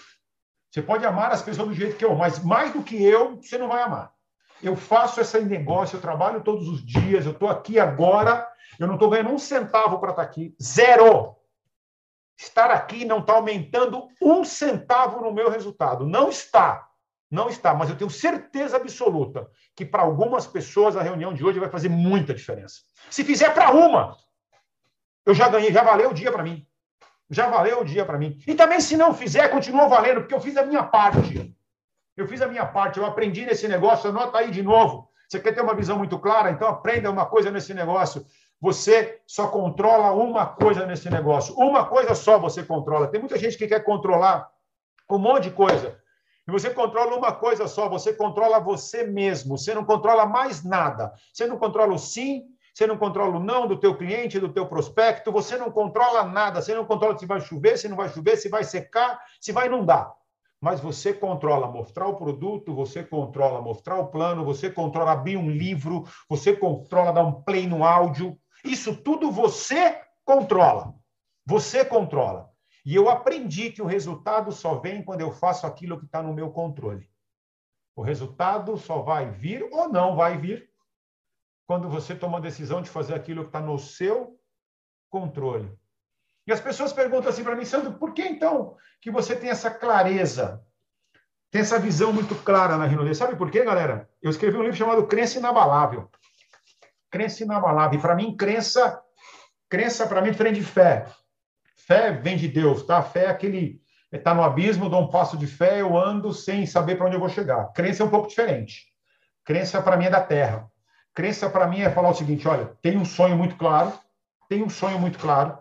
Você 0.69 0.83
pode 0.83 1.03
amar 1.03 1.31
as 1.31 1.41
pessoas 1.41 1.67
do 1.67 1.73
jeito 1.73 1.97
que 1.97 2.05
eu, 2.05 2.13
mas 2.13 2.43
mais 2.43 2.71
do 2.71 2.83
que 2.83 3.03
eu, 3.03 3.37
você 3.37 3.57
não 3.57 3.69
vai 3.69 3.81
amar. 3.81 4.13
Eu 4.61 4.75
faço 4.75 5.19
esse 5.19 5.39
negócio, 5.41 5.97
eu 5.97 6.01
trabalho 6.01 6.43
todos 6.43 6.69
os 6.69 6.85
dias, 6.85 7.25
eu 7.25 7.31
estou 7.31 7.49
aqui 7.49 7.79
agora, 7.79 8.47
eu 8.77 8.85
não 8.85 8.93
estou 8.93 9.09
ganhando 9.09 9.31
um 9.31 9.39
centavo 9.39 9.97
para 9.97 10.11
estar 10.11 10.23
tá 10.23 10.29
aqui. 10.29 10.55
Zero! 10.61 11.35
Estar 12.37 12.69
aqui 12.69 13.03
não 13.03 13.17
está 13.17 13.33
aumentando 13.33 14.07
um 14.21 14.43
centavo 14.45 15.21
no 15.21 15.33
meu 15.33 15.49
resultado. 15.49 16.05
Não 16.05 16.29
está. 16.29 16.88
Não 17.29 17.49
está. 17.49 17.73
Mas 17.73 17.89
eu 17.89 17.95
tenho 17.95 18.09
certeza 18.09 18.77
absoluta 18.77 19.47
que 19.75 19.85
para 19.85 20.01
algumas 20.01 20.47
pessoas 20.47 20.97
a 20.97 21.01
reunião 21.01 21.33
de 21.33 21.43
hoje 21.43 21.59
vai 21.59 21.69
fazer 21.69 21.89
muita 21.89 22.33
diferença. 22.33 22.81
Se 23.09 23.23
fizer 23.23 23.53
para 23.53 23.71
uma, 23.71 24.17
eu 25.25 25.33
já 25.33 25.47
ganhei, 25.47 25.71
já 25.71 25.83
valeu 25.83 26.09
o 26.09 26.13
dia 26.13 26.31
para 26.31 26.43
mim. 26.43 26.65
Já 27.29 27.47
valeu 27.47 27.81
o 27.81 27.85
dia 27.85 28.03
para 28.03 28.17
mim. 28.17 28.39
E 28.47 28.55
também, 28.55 28.81
se 28.81 28.97
não 28.97 29.13
fizer, 29.13 29.47
continua 29.49 29.87
valendo, 29.87 30.21
porque 30.21 30.33
eu 30.33 30.41
fiz 30.41 30.57
a 30.57 30.65
minha 30.65 30.83
parte. 30.83 31.55
Eu 32.17 32.27
fiz 32.27 32.41
a 32.41 32.47
minha 32.47 32.65
parte, 32.65 32.97
eu 32.97 33.05
aprendi 33.05 33.45
nesse 33.45 33.67
negócio, 33.67 34.09
anota 34.09 34.39
aí 34.39 34.49
de 34.51 34.63
novo. 34.63 35.09
Você 35.27 35.39
quer 35.39 35.53
ter 35.53 35.61
uma 35.61 35.75
visão 35.75 35.97
muito 35.97 36.17
clara? 36.17 36.49
Então 36.49 36.67
aprenda 36.67 37.11
uma 37.11 37.25
coisa 37.25 37.51
nesse 37.51 37.73
negócio. 37.73 38.25
Você 38.59 39.21
só 39.25 39.47
controla 39.47 40.11
uma 40.11 40.45
coisa 40.45 40.85
nesse 40.85 41.09
negócio. 41.09 41.55
Uma 41.55 41.85
coisa 41.85 42.15
só 42.15 42.39
você 42.39 42.63
controla. 42.63 43.07
Tem 43.07 43.19
muita 43.19 43.37
gente 43.37 43.57
que 43.57 43.67
quer 43.67 43.83
controlar 43.83 44.49
um 45.09 45.19
monte 45.19 45.43
de 45.43 45.51
coisa. 45.51 45.97
E 46.49 46.51
você 46.51 46.71
controla 46.71 47.15
uma 47.15 47.31
coisa 47.31 47.67
só, 47.67 47.87
você 47.87 48.11
controla 48.11 48.59
você 48.59 49.03
mesmo. 49.03 49.55
Você 49.55 49.71
não 49.71 49.85
controla 49.85 50.25
mais 50.25 50.63
nada. 50.63 51.13
Você 51.31 51.45
não 51.45 51.59
controla 51.59 51.93
o 51.93 51.99
sim, 51.99 52.45
você 52.73 52.87
não 52.87 52.97
controla 52.97 53.37
o 53.37 53.39
não 53.39 53.67
do 53.67 53.79
teu 53.79 53.95
cliente, 53.95 54.39
do 54.39 54.51
teu 54.51 54.65
prospecto, 54.65 55.31
você 55.31 55.57
não 55.57 55.69
controla 55.69 56.23
nada. 56.23 56.59
Você 56.59 56.73
não 56.73 56.85
controla 56.85 57.15
se 57.19 57.27
vai 57.27 57.39
chover, 57.39 57.77
se 57.77 57.87
não 57.87 57.95
vai 57.95 58.09
chover, 58.09 58.35
se 58.35 58.49
vai 58.49 58.63
secar, 58.63 59.19
se 59.39 59.51
vai 59.51 59.67
inundar 59.67 60.11
mas 60.61 60.81
você 60.81 61.13
controla 61.13 61.71
mostrar 61.71 62.07
o 62.07 62.17
produto, 62.17 62.75
você 62.75 63.01
controla 63.01 63.61
mostrar 63.61 63.97
o 63.97 64.07
plano, 64.07 64.43
você 64.43 64.69
controla 64.69 65.13
abrir 65.13 65.37
um 65.37 65.49
livro, 65.49 66.03
você 66.27 66.53
controla 66.53 67.13
dar 67.13 67.23
um 67.23 67.41
play 67.41 67.65
no 67.65 67.85
áudio. 67.85 68.37
Isso 68.61 68.93
tudo 68.93 69.31
você 69.31 70.01
controla. 70.25 70.93
Você 71.45 71.85
controla. 71.85 72.48
E 72.85 72.95
eu 72.95 73.09
aprendi 73.09 73.71
que 73.71 73.81
o 73.81 73.85
resultado 73.85 74.51
só 74.51 74.75
vem 74.75 75.03
quando 75.03 75.21
eu 75.21 75.31
faço 75.31 75.67
aquilo 75.67 75.99
que 75.99 76.05
está 76.05 76.21
no 76.21 76.33
meu 76.33 76.51
controle. 76.51 77.09
O 77.95 78.01
resultado 78.01 78.77
só 78.77 79.01
vai 79.01 79.29
vir 79.29 79.67
ou 79.71 79.89
não 79.89 80.15
vai 80.15 80.37
vir 80.37 80.69
quando 81.67 81.89
você 81.89 82.15
toma 82.15 82.37
a 82.37 82.41
decisão 82.41 82.81
de 82.81 82.89
fazer 82.89 83.13
aquilo 83.13 83.43
que 83.43 83.49
está 83.49 83.59
no 83.59 83.77
seu 83.77 84.39
controle. 85.09 85.71
E 86.47 86.51
as 86.51 86.59
pessoas 86.59 86.91
perguntam 86.91 87.29
assim 87.29 87.43
para 87.43 87.55
mim, 87.55 87.65
Sandro, 87.65 87.93
por 87.93 88.13
que 88.13 88.23
então 88.23 88.75
que 89.01 89.11
você 89.11 89.35
tem 89.35 89.49
essa 89.49 89.69
clareza, 89.69 90.65
tem 91.51 91.61
essa 91.61 91.77
visão 91.77 92.11
muito 92.11 92.33
clara 92.43 92.77
na 92.77 92.85
Rinode? 92.85 93.13
Sabe 93.13 93.35
por 93.35 93.51
quê, 93.51 93.63
galera? 93.63 94.09
Eu 94.21 94.31
escrevi 94.31 94.57
um 94.57 94.63
livro 94.63 94.75
chamado 94.75 95.05
Crença 95.05 95.37
Inabalável. 95.37 96.09
Crença 97.11 97.43
Inabalável. 97.43 97.99
E 97.99 98.01
para 98.01 98.15
mim, 98.15 98.35
crença, 98.35 98.99
crença 99.69 100.07
para 100.07 100.21
mim, 100.21 100.33
frente 100.33 100.55
de 100.55 100.65
fé. 100.65 101.05
Fé 101.85 102.11
vem 102.11 102.37
de 102.37 102.47
Deus, 102.47 102.83
tá? 102.83 103.01
Fé 103.01 103.25
é 103.25 103.29
aquele 103.29 103.81
está 104.11 104.33
no 104.33 104.43
abismo, 104.43 104.89
dou 104.89 105.01
um 105.01 105.07
passo 105.07 105.37
de 105.37 105.45
fé, 105.45 105.81
eu 105.81 105.97
ando 105.97 106.33
sem 106.33 106.65
saber 106.65 106.95
para 106.95 107.05
onde 107.05 107.15
eu 107.15 107.19
vou 107.19 107.29
chegar. 107.29 107.71
Crença 107.73 108.01
é 108.01 108.05
um 108.05 108.09
pouco 108.09 108.27
diferente. 108.27 108.87
Crença 109.45 109.81
para 109.81 109.97
mim 109.97 110.05
é 110.05 110.09
da 110.09 110.21
terra. 110.21 110.67
Crença 111.13 111.49
para 111.49 111.67
mim 111.67 111.81
é 111.81 111.89
falar 111.89 112.09
o 112.09 112.15
seguinte, 112.15 112.47
olha, 112.47 112.71
tem 112.81 112.97
um 112.97 113.05
sonho 113.05 113.35
muito 113.35 113.55
claro, 113.55 113.93
tem 114.47 114.63
um 114.63 114.69
sonho 114.69 114.97
muito 114.99 115.19
claro, 115.19 115.57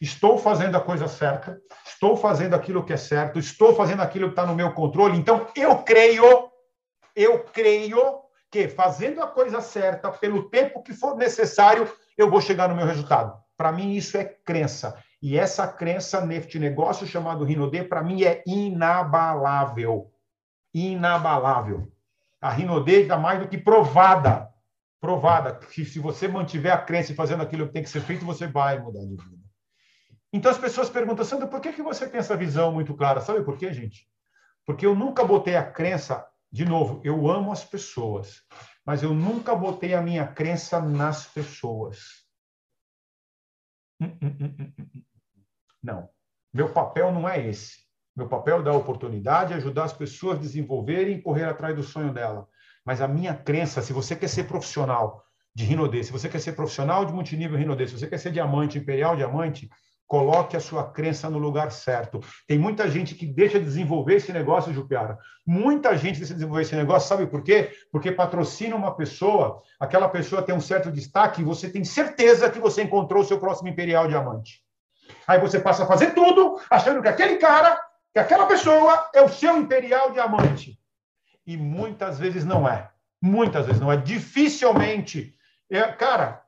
estou 0.00 0.38
fazendo 0.38 0.76
a 0.76 0.80
coisa 0.80 1.06
certa, 1.06 1.60
estou 1.86 2.16
fazendo 2.16 2.54
aquilo 2.54 2.84
que 2.84 2.92
é 2.92 2.96
certo, 2.96 3.38
estou 3.38 3.74
fazendo 3.74 4.00
aquilo 4.00 4.26
que 4.26 4.32
está 4.32 4.46
no 4.46 4.54
meu 4.54 4.72
controle. 4.72 5.18
Então, 5.18 5.46
eu 5.54 5.78
creio, 5.78 6.50
eu 7.14 7.40
creio 7.40 8.20
que 8.50 8.68
fazendo 8.68 9.22
a 9.22 9.26
coisa 9.26 9.60
certa, 9.60 10.10
pelo 10.10 10.48
tempo 10.48 10.82
que 10.82 10.92
for 10.92 11.16
necessário, 11.16 11.90
eu 12.16 12.30
vou 12.30 12.40
chegar 12.40 12.68
no 12.68 12.74
meu 12.74 12.86
resultado. 12.86 13.36
Para 13.56 13.72
mim, 13.72 13.94
isso 13.94 14.16
é 14.16 14.24
crença. 14.24 14.96
E 15.22 15.38
essa 15.38 15.68
crença 15.68 16.26
neste 16.26 16.58
negócio 16.58 17.06
chamado 17.06 17.44
Rinodê, 17.44 17.84
para 17.84 18.02
mim, 18.02 18.24
é 18.24 18.42
inabalável. 18.44 20.12
Inabalável. 20.74 21.92
A 22.40 22.50
Rinodê 22.50 23.02
está 23.02 23.16
mais 23.16 23.38
do 23.38 23.46
que 23.46 23.56
provada. 23.56 24.52
Provada. 25.00 25.54
Que 25.54 25.84
se 25.84 26.00
você 26.00 26.26
mantiver 26.26 26.72
a 26.72 26.78
crença 26.78 27.12
e 27.12 27.14
fazendo 27.14 27.42
aquilo 27.42 27.68
que 27.68 27.72
tem 27.72 27.84
que 27.84 27.88
ser 27.88 28.00
feito, 28.00 28.24
você 28.24 28.48
vai 28.48 28.80
mudar 28.80 29.04
de 29.04 29.14
vida. 29.14 29.42
Então 30.32 30.50
as 30.50 30.58
pessoas 30.58 30.90
perguntam, 30.90 31.24
Sandro, 31.24 31.46
por 31.46 31.60
que, 31.60 31.72
que 31.72 31.82
você 31.82 32.08
tem 32.08 32.18
essa 32.18 32.36
visão 32.36 32.72
muito 32.72 32.92
clara? 32.94 33.20
Sabe 33.20 33.44
por 33.44 33.56
quê, 33.56 33.72
gente? 33.72 34.08
Porque 34.66 34.84
eu 34.84 34.94
nunca 34.94 35.22
botei 35.24 35.54
a 35.54 35.70
crença, 35.70 36.26
de 36.50 36.64
novo, 36.64 37.00
eu 37.04 37.30
amo 37.30 37.52
as 37.52 37.64
pessoas, 37.64 38.42
mas 38.84 39.02
eu 39.02 39.12
nunca 39.12 39.54
botei 39.54 39.94
a 39.94 40.00
minha 40.00 40.26
crença 40.26 40.80
nas 40.80 41.26
pessoas. 41.26 42.22
Não. 45.82 46.08
Meu 46.52 46.68
papel 46.68 47.12
não 47.12 47.28
é 47.28 47.46
esse. 47.46 47.82
Meu 48.14 48.28
papel 48.28 48.60
é 48.60 48.62
dar 48.62 48.72
oportunidade, 48.74 49.54
ajudar 49.54 49.84
as 49.84 49.92
pessoas 49.92 50.38
a 50.38 50.40
desenvolverem 50.40 51.16
e 51.16 51.22
correr 51.22 51.44
atrás 51.44 51.74
do 51.74 51.82
sonho 51.82 52.12
dela. 52.12 52.46
Mas 52.84 53.00
a 53.00 53.08
minha 53.08 53.34
crença, 53.34 53.80
se 53.80 53.92
você 53.92 54.14
quer 54.14 54.28
ser 54.28 54.44
profissional 54.44 55.24
de 55.54 55.64
Rinodê, 55.64 56.02
se 56.02 56.12
você 56.12 56.28
quer 56.28 56.40
ser 56.40 56.52
profissional 56.52 57.04
de 57.04 57.12
multinível 57.12 57.58
Rinodê, 57.58 57.86
se 57.86 57.98
você 57.98 58.06
quer 58.06 58.18
ser 58.18 58.32
diamante, 58.32 58.78
imperial 58.78 59.16
diamante, 59.16 59.70
Coloque 60.12 60.54
a 60.54 60.60
sua 60.60 60.92
crença 60.92 61.30
no 61.30 61.38
lugar 61.38 61.72
certo. 61.72 62.20
Tem 62.46 62.58
muita 62.58 62.86
gente 62.86 63.14
que 63.14 63.24
deixa 63.24 63.58
de 63.58 63.64
desenvolver 63.64 64.16
esse 64.16 64.30
negócio, 64.30 64.70
Jupiara. 64.70 65.16
Muita 65.46 65.96
gente 65.96 66.18
deixa 66.18 66.34
de 66.34 66.40
desenvolver 66.40 66.60
esse 66.60 66.76
negócio, 66.76 67.08
sabe 67.08 67.26
por 67.26 67.42
quê? 67.42 67.70
Porque 67.90 68.12
patrocina 68.12 68.76
uma 68.76 68.94
pessoa, 68.94 69.62
aquela 69.80 70.06
pessoa 70.10 70.42
tem 70.42 70.54
um 70.54 70.60
certo 70.60 70.92
destaque 70.92 71.40
e 71.40 71.44
você 71.46 71.70
tem 71.70 71.82
certeza 71.82 72.50
que 72.50 72.58
você 72.58 72.82
encontrou 72.82 73.22
o 73.22 73.24
seu 73.24 73.40
próximo 73.40 73.70
imperial 73.70 74.06
diamante. 74.06 74.62
Aí 75.26 75.38
você 75.38 75.58
passa 75.60 75.84
a 75.84 75.86
fazer 75.86 76.14
tudo 76.14 76.60
achando 76.70 77.02
que 77.02 77.08
aquele 77.08 77.36
cara, 77.36 77.80
que 78.12 78.18
aquela 78.18 78.46
pessoa 78.46 79.08
é 79.14 79.22
o 79.22 79.28
seu 79.28 79.56
imperial 79.56 80.10
diamante. 80.10 80.78
E 81.46 81.56
muitas 81.56 82.18
vezes 82.18 82.44
não 82.44 82.68
é. 82.68 82.90
Muitas 83.20 83.66
vezes 83.66 83.80
não 83.80 83.92
é. 83.92 83.96
Dificilmente. 83.96 85.34
É, 85.70 85.80
cara, 85.92 86.42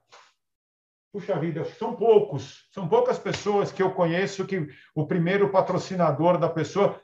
puxa 1.13 1.39
vida, 1.39 1.65
são 1.79 1.95
poucos, 1.95 2.69
são 2.73 2.89
poucas 2.89 3.19
pessoas 3.19 3.71
que 3.71 3.83
eu 3.83 3.93
conheço 3.93 4.45
que 4.45 4.69
o 4.95 5.07
primeiro 5.07 5.49
patrocinador 5.49 6.39
da 6.39 6.49
pessoa 6.49 7.01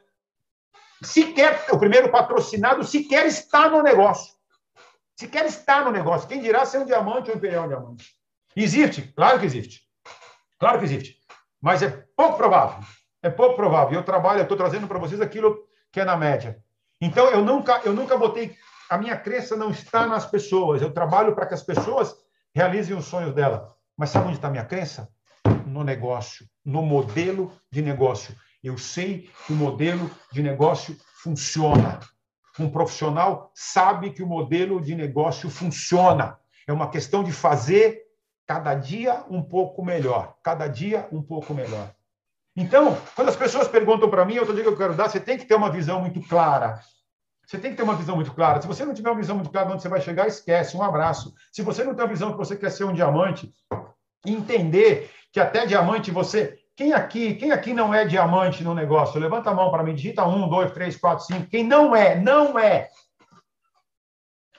sequer, 1.00 1.64
o 1.70 1.78
primeiro 1.78 2.10
patrocinado 2.10 2.82
sequer 2.82 3.26
está 3.26 3.68
no 3.68 3.82
negócio. 3.82 4.34
Sequer 5.16 5.46
está 5.46 5.84
no 5.84 5.92
negócio. 5.92 6.28
Quem 6.28 6.40
dirá 6.40 6.66
ser 6.66 6.78
um 6.78 6.86
diamante 6.86 7.28
ou 7.28 7.36
um 7.36 7.38
imperial 7.38 7.68
diamante? 7.68 8.16
Existe? 8.56 9.02
Claro 9.14 9.38
que 9.38 9.46
existe. 9.46 9.82
Claro 10.58 10.78
que 10.78 10.84
existe. 10.86 11.19
Mas 11.60 11.82
é 11.82 11.88
pouco 12.16 12.36
provável. 12.36 12.82
É 13.22 13.28
pouco 13.28 13.56
provável. 13.56 13.98
Eu 13.98 14.04
trabalho, 14.04 14.40
eu 14.40 14.44
estou 14.44 14.56
trazendo 14.56 14.88
para 14.88 14.98
vocês 14.98 15.20
aquilo 15.20 15.58
que 15.92 16.00
é 16.00 16.04
na 16.04 16.16
média. 16.16 16.58
Então, 17.00 17.28
eu 17.28 17.44
nunca, 17.44 17.80
eu 17.84 17.92
nunca 17.92 18.16
botei. 18.16 18.56
A 18.88 18.96
minha 18.98 19.16
crença 19.16 19.56
não 19.56 19.70
está 19.70 20.06
nas 20.06 20.26
pessoas. 20.26 20.82
Eu 20.82 20.92
trabalho 20.92 21.34
para 21.34 21.46
que 21.46 21.54
as 21.54 21.62
pessoas 21.62 22.14
realizem 22.54 22.96
os 22.96 23.04
sonhos 23.04 23.34
dela. 23.34 23.68
Mas 23.96 24.10
sabe 24.10 24.26
onde 24.26 24.36
está 24.36 24.48
a 24.48 24.50
minha 24.50 24.64
crença? 24.64 25.08
No 25.66 25.84
negócio, 25.84 26.46
no 26.64 26.82
modelo 26.82 27.52
de 27.70 27.82
negócio. 27.82 28.34
Eu 28.62 28.76
sei 28.76 29.30
que 29.46 29.52
o 29.52 29.56
modelo 29.56 30.10
de 30.32 30.42
negócio 30.42 30.96
funciona. 31.22 32.00
Um 32.58 32.70
profissional 32.70 33.50
sabe 33.54 34.10
que 34.10 34.22
o 34.22 34.26
modelo 34.26 34.80
de 34.80 34.94
negócio 34.94 35.48
funciona. 35.48 36.38
É 36.66 36.72
uma 36.72 36.90
questão 36.90 37.22
de 37.22 37.32
fazer 37.32 38.02
cada 38.50 38.74
dia 38.74 39.22
um 39.30 39.40
pouco 39.40 39.80
melhor. 39.80 40.34
Cada 40.42 40.66
dia 40.66 41.06
um 41.12 41.22
pouco 41.22 41.54
melhor. 41.54 41.88
Então, 42.56 42.98
quando 43.14 43.28
as 43.28 43.36
pessoas 43.36 43.68
perguntam 43.68 44.10
para 44.10 44.24
mim, 44.24 44.40
outra 44.40 44.52
dica 44.52 44.66
que 44.66 44.74
eu 44.74 44.76
quero 44.76 44.96
dar, 44.96 45.08
você 45.08 45.20
tem 45.20 45.38
que 45.38 45.44
ter 45.44 45.54
uma 45.54 45.70
visão 45.70 46.00
muito 46.00 46.20
clara. 46.28 46.80
Você 47.46 47.58
tem 47.58 47.70
que 47.70 47.76
ter 47.76 47.84
uma 47.84 47.94
visão 47.94 48.16
muito 48.16 48.34
clara. 48.34 48.60
Se 48.60 48.66
você 48.66 48.84
não 48.84 48.92
tiver 48.92 49.08
uma 49.08 49.20
visão 49.20 49.36
muito 49.36 49.52
clara 49.52 49.68
de 49.68 49.74
onde 49.74 49.82
você 49.82 49.88
vai 49.88 50.00
chegar, 50.00 50.26
esquece. 50.26 50.76
Um 50.76 50.82
abraço. 50.82 51.32
Se 51.52 51.62
você 51.62 51.84
não 51.84 51.94
tem 51.94 52.04
a 52.04 52.08
visão 52.08 52.32
que 52.32 52.38
você 52.38 52.56
quer 52.56 52.70
ser 52.70 52.82
um 52.82 52.92
diamante, 52.92 53.54
entender 54.26 55.08
que 55.32 55.38
até 55.38 55.64
diamante 55.64 56.10
você. 56.10 56.58
Quem 56.74 56.92
aqui, 56.92 57.34
quem 57.36 57.52
aqui 57.52 57.72
não 57.72 57.94
é 57.94 58.04
diamante 58.04 58.64
no 58.64 58.74
negócio? 58.74 59.20
Levanta 59.20 59.50
a 59.50 59.54
mão 59.54 59.70
para 59.70 59.84
mim, 59.84 59.94
digita 59.94 60.26
um, 60.26 60.48
dois, 60.48 60.72
três, 60.72 60.96
quatro, 60.96 61.24
cinco. 61.24 61.46
Quem 61.46 61.62
não 61.62 61.94
é, 61.94 62.16
não 62.16 62.58
é. 62.58 62.88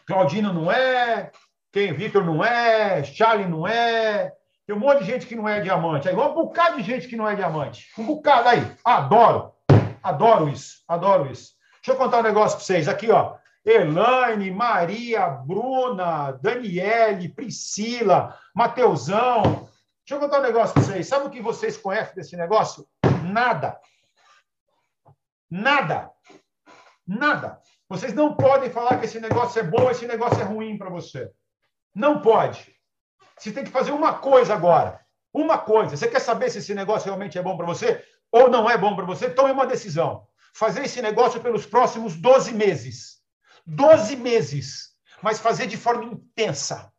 Claudino 0.05 0.53
não 0.53 0.71
é, 0.71 1.29
quem 1.71 1.93
Vitor 1.93 2.25
não 2.25 2.43
é, 2.43 3.03
Charlie 3.03 3.47
não 3.47 3.67
é. 3.67 4.33
Tem 4.67 4.75
um 4.75 4.79
monte 4.79 4.99
de 4.99 5.05
gente 5.05 5.25
que 5.25 5.35
não 5.35 5.47
é 5.47 5.61
diamante. 5.61 6.07
Aí, 6.07 6.15
um 6.15 6.33
bocado 6.33 6.77
de 6.77 6.83
gente 6.83 7.07
que 7.07 7.15
não 7.15 7.27
é 7.27 7.35
diamante. 7.35 7.87
Um 7.97 8.05
bocado 8.05 8.49
aí. 8.49 8.59
Adoro. 8.83 9.53
Adoro 10.03 10.49
isso. 10.49 10.83
Adoro 10.87 11.31
isso. 11.31 11.53
Deixa 11.75 11.91
eu 11.91 11.95
contar 11.95 12.19
um 12.19 12.23
negócio 12.23 12.57
para 12.57 12.65
vocês. 12.65 12.87
Aqui, 12.87 13.09
ó. 13.09 13.35
Elaine, 13.63 14.51
Maria, 14.51 15.27
Bruna, 15.27 16.31
Daniele, 16.31 17.29
Priscila, 17.29 18.37
Mateusão. 18.55 19.69
Deixa 20.05 20.15
eu 20.15 20.19
contar 20.19 20.39
um 20.39 20.43
negócio 20.43 20.73
para 20.73 20.83
vocês. 20.83 21.07
Sabe 21.07 21.27
o 21.27 21.29
que 21.29 21.41
vocês 21.41 21.77
conhecem 21.77 22.15
desse 22.15 22.35
negócio? 22.35 22.87
Nada. 23.23 23.79
Nada. 25.49 26.09
Nada. 27.07 27.59
Vocês 27.87 28.13
não 28.13 28.35
podem 28.35 28.69
falar 28.69 28.97
que 28.99 29.05
esse 29.05 29.19
negócio 29.19 29.59
é 29.59 29.63
bom, 29.63 29.89
esse 29.89 30.07
negócio 30.07 30.39
é 30.39 30.43
ruim 30.43 30.77
para 30.77 30.89
você. 30.89 31.29
Não 31.93 32.21
pode. 32.21 32.75
Você 33.37 33.51
tem 33.51 33.63
que 33.63 33.71
fazer 33.71 33.91
uma 33.91 34.15
coisa 34.15 34.53
agora. 34.53 34.99
Uma 35.33 35.57
coisa. 35.57 35.95
Você 35.95 36.07
quer 36.07 36.19
saber 36.19 36.49
se 36.49 36.59
esse 36.59 36.73
negócio 36.73 37.05
realmente 37.05 37.37
é 37.37 37.41
bom 37.41 37.57
para 37.57 37.65
você 37.65 38.03
ou 38.31 38.49
não 38.49 38.69
é 38.69 38.77
bom 38.77 38.95
para 38.95 39.05
você? 39.05 39.29
Tome 39.29 39.51
uma 39.51 39.65
decisão. 39.65 40.27
Fazer 40.53 40.85
esse 40.85 41.01
negócio 41.01 41.41
pelos 41.41 41.65
próximos 41.65 42.15
12 42.15 42.53
meses. 42.53 43.21
12 43.65 44.15
meses. 44.15 44.91
Mas 45.21 45.39
fazer 45.39 45.67
de 45.67 45.77
forma 45.77 46.05
intensa. 46.05 46.91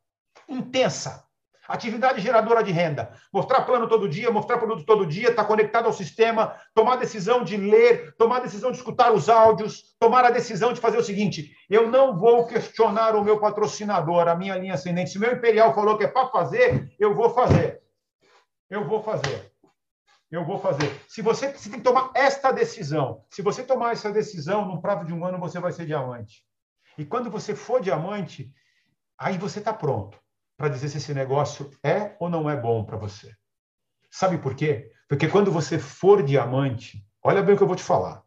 Intensa. 0.49 1.25
Atividade 1.69 2.21
geradora 2.21 2.63
de 2.63 2.73
renda. 2.73 3.13
Mostrar 3.33 3.63
plano 3.63 3.89
todo 3.89 4.09
dia, 4.09 4.31
mostrar 4.33 4.59
produto 4.59 4.85
todo 4.85 5.07
dia, 5.07 5.31
estar 5.31 5.43
tá 5.43 5.49
conectado 5.49 5.87
ao 5.87 5.93
sistema, 5.93 6.57
tomar 6.75 6.95
a 6.95 6.97
decisão 6.97 7.45
de 7.45 7.57
ler, 7.57 8.17
tomar 8.17 8.39
a 8.39 8.41
decisão 8.41 8.73
de 8.73 8.79
escutar 8.79 9.13
os 9.13 9.29
áudios, 9.29 9.95
tomar 10.01 10.25
a 10.25 10.31
decisão 10.31 10.73
de 10.73 10.81
fazer 10.81 10.99
o 10.99 11.05
seguinte: 11.05 11.55
eu 11.71 11.89
não 11.89 12.19
vou 12.19 12.47
questionar 12.47 13.15
o 13.15 13.23
meu 13.23 13.39
patrocinador, 13.39 14.27
a 14.27 14.35
minha 14.35 14.57
linha 14.57 14.75
ascendente. 14.75 15.11
Se 15.11 15.19
o 15.19 15.21
meu 15.21 15.33
Imperial 15.33 15.73
falou 15.73 15.97
que 15.97 16.05
é 16.05 16.09
para 16.09 16.29
fazer, 16.29 16.93
eu 16.99 17.15
vou 17.15 17.31
fazer. 17.31 17.81
Eu 18.69 18.85
vou 18.85 19.03
fazer. 19.03 19.53
Eu 20.31 20.45
vou 20.45 20.59
fazer. 20.59 20.91
Se 21.07 21.23
você, 21.23 21.53
você 21.53 21.71
tem 21.71 21.79
que 21.79 21.85
tomar 21.85 22.11
esta 22.15 22.51
decisão. 22.51 23.23
Se 23.31 23.41
você 23.41 23.63
tomar 23.63 23.93
essa 23.93 24.11
decisão, 24.11 24.65
no 24.67 24.81
prazo 24.81 25.05
de 25.05 25.13
um 25.13 25.25
ano, 25.25 25.39
você 25.39 25.61
vai 25.61 25.71
ser 25.71 25.87
diamante. 25.87 26.43
E 26.99 27.05
quando 27.05 27.31
você 27.31 27.55
for 27.55 27.81
diamante, 27.81 28.51
aí 29.17 29.39
você 29.39 29.59
está 29.59 29.73
pronto 29.73 30.22
para 30.57 30.69
dizer 30.69 30.89
se 30.89 30.99
esse 30.99 31.15
negócio 31.15 31.71
é 31.83 32.17
ou 32.21 32.29
não 32.29 32.49
é 32.49 32.57
bom 32.57 32.85
para 32.85 32.97
você. 32.97 33.35
Sabe 34.11 34.39
por 34.39 34.55
quê? 34.55 34.91
Porque 35.09 35.29
quando 35.29 35.51
você 35.51 35.79
for 35.79 36.23
diamante, 36.23 37.05
olha 37.23 37.43
bem 37.43 37.55
o 37.55 37.57
que 37.57 37.63
eu 37.63 37.69
vou 37.69 37.77
te 37.77 37.83
falar. 37.83 38.23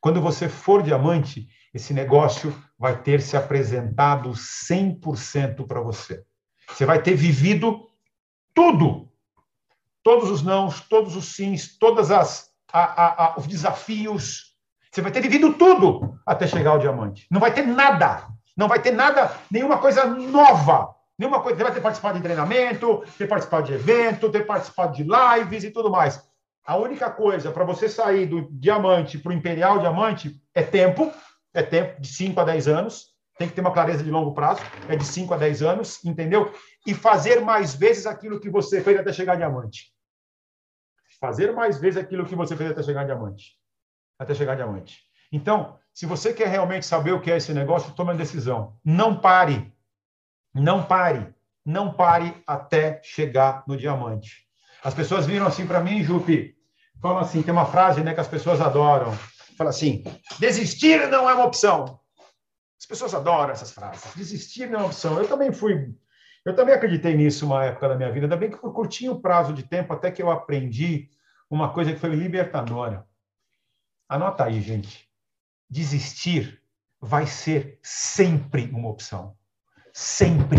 Quando 0.00 0.20
você 0.20 0.48
for 0.48 0.82
diamante, 0.82 1.48
esse 1.72 1.92
negócio 1.92 2.54
vai 2.78 3.00
ter 3.02 3.20
se 3.20 3.36
apresentado 3.36 4.30
100% 4.30 5.66
para 5.66 5.80
você. 5.80 6.22
Você 6.68 6.86
vai 6.86 7.02
ter 7.02 7.14
vivido 7.14 7.86
tudo. 8.54 9.10
Todos 10.02 10.30
os 10.30 10.42
nãos, 10.42 10.80
todos 10.80 11.16
os 11.16 11.34
sims, 11.34 11.78
todas 11.78 12.10
as 12.10 12.50
a, 12.72 12.82
a, 12.82 13.24
a, 13.24 13.38
os 13.38 13.46
desafios. 13.46 14.54
Você 14.90 15.00
vai 15.00 15.10
ter 15.10 15.20
vivido 15.20 15.54
tudo 15.54 16.18
até 16.26 16.46
chegar 16.46 16.70
ao 16.70 16.78
diamante. 16.78 17.26
Não 17.30 17.40
vai 17.40 17.52
ter 17.52 17.66
nada. 17.66 18.28
Não 18.56 18.68
vai 18.68 18.80
ter 18.80 18.92
nada, 18.92 19.36
nenhuma 19.50 19.78
coisa 19.78 20.04
nova 20.04 20.94
Nenhuma 21.18 21.40
coisa, 21.40 21.56
você 21.56 21.62
vai 21.62 21.74
ter 21.74 21.80
participado 21.80 22.16
de 22.16 22.24
treinamento, 22.24 23.04
ter 23.16 23.28
participado 23.28 23.66
de 23.66 23.72
evento, 23.72 24.30
ter 24.30 24.44
participado 24.44 24.92
de 24.94 25.04
lives 25.04 25.64
e 25.64 25.70
tudo 25.70 25.90
mais. 25.90 26.20
A 26.66 26.76
única 26.76 27.10
coisa 27.10 27.52
para 27.52 27.64
você 27.64 27.88
sair 27.88 28.26
do 28.26 28.48
diamante 28.50 29.18
para 29.18 29.30
o 29.30 29.34
imperial 29.34 29.78
diamante 29.78 30.40
é 30.54 30.62
tempo, 30.62 31.12
é 31.52 31.62
tempo 31.62 32.00
de 32.00 32.08
5 32.08 32.40
a 32.40 32.44
10 32.44 32.68
anos. 32.68 33.14
Tem 33.36 33.48
que 33.48 33.54
ter 33.54 33.60
uma 33.60 33.72
clareza 33.72 34.02
de 34.02 34.10
longo 34.10 34.32
prazo, 34.32 34.62
é 34.88 34.96
de 34.96 35.04
5 35.04 35.34
a 35.34 35.36
10 35.36 35.62
anos, 35.62 36.04
entendeu? 36.04 36.52
E 36.86 36.94
fazer 36.94 37.40
mais 37.40 37.74
vezes 37.74 38.06
aquilo 38.06 38.40
que 38.40 38.48
você 38.48 38.80
fez 38.80 38.98
até 38.98 39.12
chegar 39.12 39.36
diamante. 39.36 39.92
Fazer 41.20 41.52
mais 41.52 41.78
vezes 41.78 42.00
aquilo 42.00 42.24
que 42.24 42.34
você 42.34 42.56
fez 42.56 42.70
até 42.70 42.82
chegar 42.82 43.04
diamante. 43.04 43.58
Até 44.18 44.34
chegar 44.34 44.54
diamante. 44.54 45.00
Então, 45.32 45.78
se 45.92 46.06
você 46.06 46.32
quer 46.32 46.48
realmente 46.48 46.86
saber 46.86 47.12
o 47.12 47.20
que 47.20 47.30
é 47.30 47.36
esse 47.36 47.52
negócio, 47.52 47.92
tome 47.92 48.12
uma 48.12 48.16
decisão. 48.16 48.76
Não 48.84 49.16
pare 49.20 49.73
não 50.54 50.84
pare, 50.84 51.34
não 51.64 51.92
pare 51.92 52.34
até 52.46 53.00
chegar 53.02 53.64
no 53.66 53.76
diamante. 53.76 54.46
As 54.82 54.94
pessoas 54.94 55.26
viram 55.26 55.46
assim 55.46 55.66
para 55.66 55.80
mim, 55.80 56.02
Jupi, 56.02 56.56
falam 57.00 57.18
assim, 57.18 57.42
tem 57.42 57.52
uma 57.52 57.66
frase 57.66 58.02
né, 58.02 58.14
que 58.14 58.20
as 58.20 58.28
pessoas 58.28 58.60
adoram. 58.60 59.12
Fala 59.58 59.70
assim, 59.70 60.04
desistir 60.38 61.08
não 61.08 61.28
é 61.28 61.34
uma 61.34 61.46
opção. 61.46 61.98
As 62.78 62.86
pessoas 62.86 63.14
adoram 63.14 63.52
essas 63.52 63.72
frases. 63.72 64.14
Desistir 64.14 64.68
não 64.68 64.80
é 64.80 64.82
uma 64.82 64.86
opção. 64.86 65.18
Eu 65.18 65.26
também 65.26 65.52
fui, 65.52 65.92
eu 66.44 66.54
também 66.54 66.74
acreditei 66.74 67.16
nisso 67.16 67.46
uma 67.46 67.64
época 67.64 67.88
da 67.88 67.96
minha 67.96 68.12
vida, 68.12 68.26
ainda 68.26 68.36
bem 68.36 68.50
que 68.50 68.58
por 68.58 68.72
curtinho 68.72 69.20
prazo 69.20 69.52
de 69.52 69.62
tempo 69.62 69.92
até 69.92 70.10
que 70.10 70.22
eu 70.22 70.30
aprendi 70.30 71.08
uma 71.50 71.72
coisa 71.72 71.92
que 71.92 71.98
foi 71.98 72.10
libertadora. 72.10 73.06
Anota 74.08 74.44
aí, 74.44 74.60
gente. 74.60 75.08
Desistir 75.68 76.62
vai 77.00 77.26
ser 77.26 77.78
sempre 77.82 78.70
uma 78.72 78.88
opção 78.88 79.36
sempre, 79.94 80.58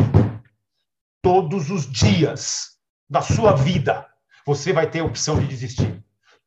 todos 1.21 1.69
os 1.69 1.85
dias 1.91 2.77
da 3.09 3.21
sua 3.21 3.51
vida, 3.53 4.07
você 4.45 4.71
vai 4.71 4.89
ter 4.89 5.01
a 5.01 5.03
opção 5.03 5.37
de 5.37 5.45
desistir. 5.45 6.01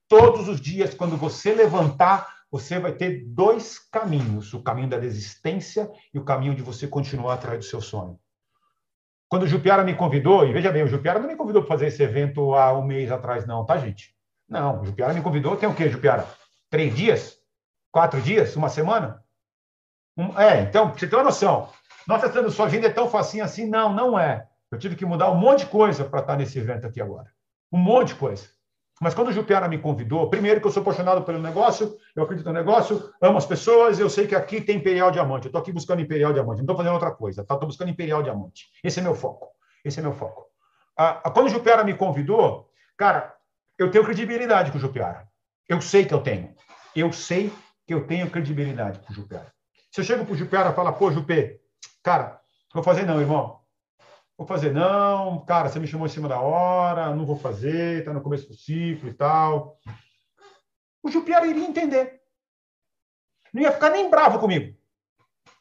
Todos 0.09 0.49
os 0.49 0.59
dias, 0.59 0.95
quando 0.95 1.19
você 1.19 1.53
levantar, 1.53 2.35
você 2.51 2.79
vai 2.79 2.93
ter 2.93 3.27
dois 3.27 3.79
caminhos: 3.79 4.55
o 4.55 4.63
caminho 4.63 4.89
da 4.89 4.99
desistência 4.99 5.91
e 6.15 6.19
o 6.19 6.25
caminho 6.25 6.55
de 6.55 6.63
você 6.63 6.89
continuar 6.89 7.35
atrás 7.35 7.59
do 7.59 7.65
seu 7.65 7.83
sonho. 7.83 8.19
Quando 9.29 9.43
o 9.43 9.47
Jupiara 9.47 9.85
me 9.85 9.95
convidou, 9.95 10.47
e 10.47 10.53
veja 10.55 10.73
bem, 10.73 10.83
o 10.83 10.89
Jupiara 10.89 11.19
não 11.19 11.29
me 11.29 11.37
convidou 11.37 11.61
para 11.61 11.69
fazer 11.69 11.89
esse 11.89 12.03
evento 12.03 12.55
há 12.55 12.73
um 12.73 12.83
mês 12.83 13.13
atrás, 13.13 13.47
não, 13.47 13.67
tá, 13.67 13.77
gente? 13.77 14.17
Não, 14.49 14.81
o 14.81 14.87
Jupiara 14.87 15.13
me 15.13 15.21
convidou, 15.21 15.55
tem 15.55 15.69
o 15.69 15.75
quê, 15.75 15.91
Jupiara? 15.91 16.27
Três 16.71 16.97
dias? 16.97 17.37
Quatro 17.93 18.23
dias? 18.23 18.57
Uma 18.57 18.71
semana? 18.71 19.23
Um, 20.17 20.39
é, 20.41 20.63
então, 20.63 20.95
você 20.95 21.07
tem 21.07 21.19
uma 21.19 21.27
noção. 21.27 21.69
Nossa, 22.09 22.33
Sandro, 22.33 22.51
sua 22.51 22.67
vida 22.67 22.87
é 22.87 22.91
tão 22.91 23.07
facinho 23.11 23.45
assim? 23.45 23.69
Não, 23.69 23.93
não 23.93 24.19
é. 24.19 24.49
Eu 24.71 24.79
tive 24.79 24.97
que 24.97 25.05
mudar 25.05 25.31
um 25.31 25.35
monte 25.35 25.61
de 25.61 25.67
coisa 25.67 26.07
para 26.07 26.21
estar 26.21 26.37
nesse 26.39 26.59
evento 26.59 26.87
aqui 26.87 27.03
agora. 27.03 27.31
Um 27.71 27.77
monte 27.77 28.09
de 28.09 28.15
coisa. 28.15 28.49
Mas 28.99 29.13
quando 29.13 29.29
o 29.29 29.33
Jupiara 29.33 29.69
me 29.69 29.77
convidou, 29.77 30.31
primeiro 30.31 30.59
que 30.59 30.67
eu 30.67 30.71
sou 30.71 30.81
apaixonado 30.81 31.23
pelo 31.23 31.39
negócio, 31.39 31.99
eu 32.17 32.23
acredito 32.23 32.47
no 32.47 32.55
negócio, 32.55 33.13
amo 33.21 33.37
as 33.37 33.45
pessoas, 33.45 34.01
eu 34.01 34.09
sei 34.09 34.27
que 34.27 34.35
aqui 34.35 34.59
tem 34.59 34.79
Imperial 34.79 35.11
Diamante. 35.11 35.45
Eu 35.45 35.49
estou 35.51 35.61
aqui 35.61 35.71
buscando 35.71 36.01
Imperial 36.01 36.33
Diamante, 36.33 36.57
não 36.57 36.63
estou 36.63 36.77
fazendo 36.77 36.95
outra 36.95 37.11
coisa, 37.11 37.45
tá? 37.45 37.53
Estou 37.53 37.69
buscando 37.69 37.91
Imperial 37.91 38.23
Diamante. 38.23 38.71
Esse 38.83 39.01
é 39.01 39.03
meu 39.03 39.15
foco. 39.15 39.49
Esse 39.85 40.01
é 40.01 40.03
meu 40.03 40.15
foco. 40.15 40.47
Ah, 40.97 41.31
quando 41.31 41.47
o 41.47 41.51
Jupiara 41.51 41.85
me 41.85 41.93
convidou, 41.93 42.71
cara, 42.97 43.35
eu 43.79 43.91
tenho 43.91 44.05
credibilidade 44.05 44.73
com 44.73 44.79
o 44.79 44.81
Jupiara. 44.81 45.29
Eu 45.69 45.83
sei 45.83 46.07
que 46.07 46.15
eu 46.15 46.23
tenho. 46.23 46.55
Eu 46.97 47.13
sei 47.13 47.53
que 47.87 47.93
eu 47.93 48.07
tenho 48.07 48.31
credibilidade 48.31 48.99
com 49.01 49.13
o 49.13 49.15
Jupiara. 49.15 49.53
Se 49.93 50.01
eu 50.01 50.05
chego 50.05 50.25
para 50.25 50.33
o 50.33 50.37
Jupiara 50.37 50.71
e 50.71 50.75
falo, 50.75 50.93
pô, 50.95 51.13
Jupé, 51.13 51.59
Cara, 52.03 52.41
vou 52.73 52.83
fazer 52.83 53.05
não, 53.05 53.21
irmão. 53.21 53.61
Vou 54.37 54.47
fazer 54.47 54.73
não, 54.73 55.45
cara, 55.45 55.69
você 55.69 55.81
me 55.81 55.87
chamou 55.89 56.07
em 56.07 56.11
cima 56.11 56.29
da 56.29 56.41
hora, 56.41 57.15
não 57.15 57.27
vou 57.27 57.37
fazer, 57.37 58.05
tá 58.05 58.13
no 58.13 58.23
começo 58.23 58.47
do 58.47 58.55
ciclo 58.55 59.09
e 59.09 59.13
tal. 59.13 59.77
O 61.03 61.11
Jupiara 61.11 61.47
iria 61.47 61.67
entender. 61.67 62.21
Não 63.53 63.63
ia 63.63 63.73
ficar 63.73 63.91
nem 63.91 64.09
bravo 64.09 64.39
comigo. 64.39 64.79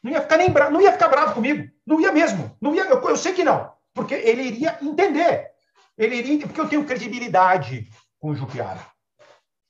Não 0.02 0.12
ia 0.12 0.22
ficar 0.22 0.36
nem 0.36 0.50
bravo, 0.50 0.70
não 0.70 0.80
ia 0.80 0.92
ficar 0.92 1.08
bravo 1.08 1.34
comigo. 1.34 1.68
Não 1.84 2.00
ia 2.00 2.12
mesmo. 2.12 2.56
Não 2.60 2.72
ia, 2.74 2.84
eu, 2.84 3.02
eu 3.02 3.16
sei 3.16 3.32
que 3.32 3.42
não, 3.42 3.72
porque 3.92 4.14
ele 4.14 4.42
iria 4.42 4.78
entender. 4.80 5.50
Ele 5.96 6.14
iria, 6.14 6.46
porque 6.46 6.60
eu 6.60 6.68
tenho 6.68 6.86
credibilidade 6.86 7.90
com 8.20 8.30
o 8.30 8.36
Jupiara. 8.36 8.86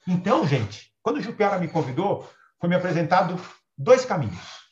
Então, 0.07 0.47
gente, 0.47 0.95
quando 1.03 1.17
o 1.17 1.23
Jupiara 1.23 1.59
me 1.59 1.69
convidou, 1.69 2.29
foi 2.61 2.69
me 2.69 2.77
apresentado 2.77 3.41
dois 3.77 4.05
caminhos. 4.05 4.69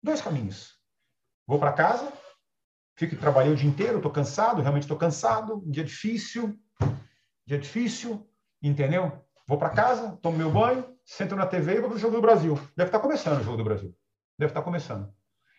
Dois 0.00 0.20
caminhos. 0.20 0.73
Vou 1.46 1.58
para 1.58 1.72
casa, 1.72 2.10
fico 2.96 3.16
trabalhei 3.16 3.52
o 3.52 3.56
dia 3.56 3.68
inteiro, 3.68 3.98
estou 3.98 4.10
cansado, 4.10 4.62
realmente 4.62 4.84
estou 4.84 4.96
cansado, 4.96 5.56
um 5.56 5.70
dia 5.70 5.84
difícil, 5.84 6.58
dia 7.46 7.58
difícil, 7.58 8.26
entendeu? 8.62 9.22
Vou 9.46 9.58
para 9.58 9.68
casa, 9.68 10.16
tomo 10.22 10.38
meu 10.38 10.50
banho, 10.50 10.96
sento 11.04 11.36
na 11.36 11.46
TV 11.46 11.76
e 11.76 11.80
vou 11.80 11.90
para 11.90 11.96
o 11.96 12.00
Jogo 12.00 12.16
do 12.16 12.22
Brasil. 12.22 12.54
Deve 12.74 12.88
estar 12.88 12.98
tá 12.98 13.00
começando 13.00 13.40
o 13.40 13.44
Jogo 13.44 13.58
do 13.58 13.64
Brasil. 13.64 13.94
Deve 14.38 14.50
estar 14.50 14.60
tá 14.60 14.64
começando. 14.64 15.12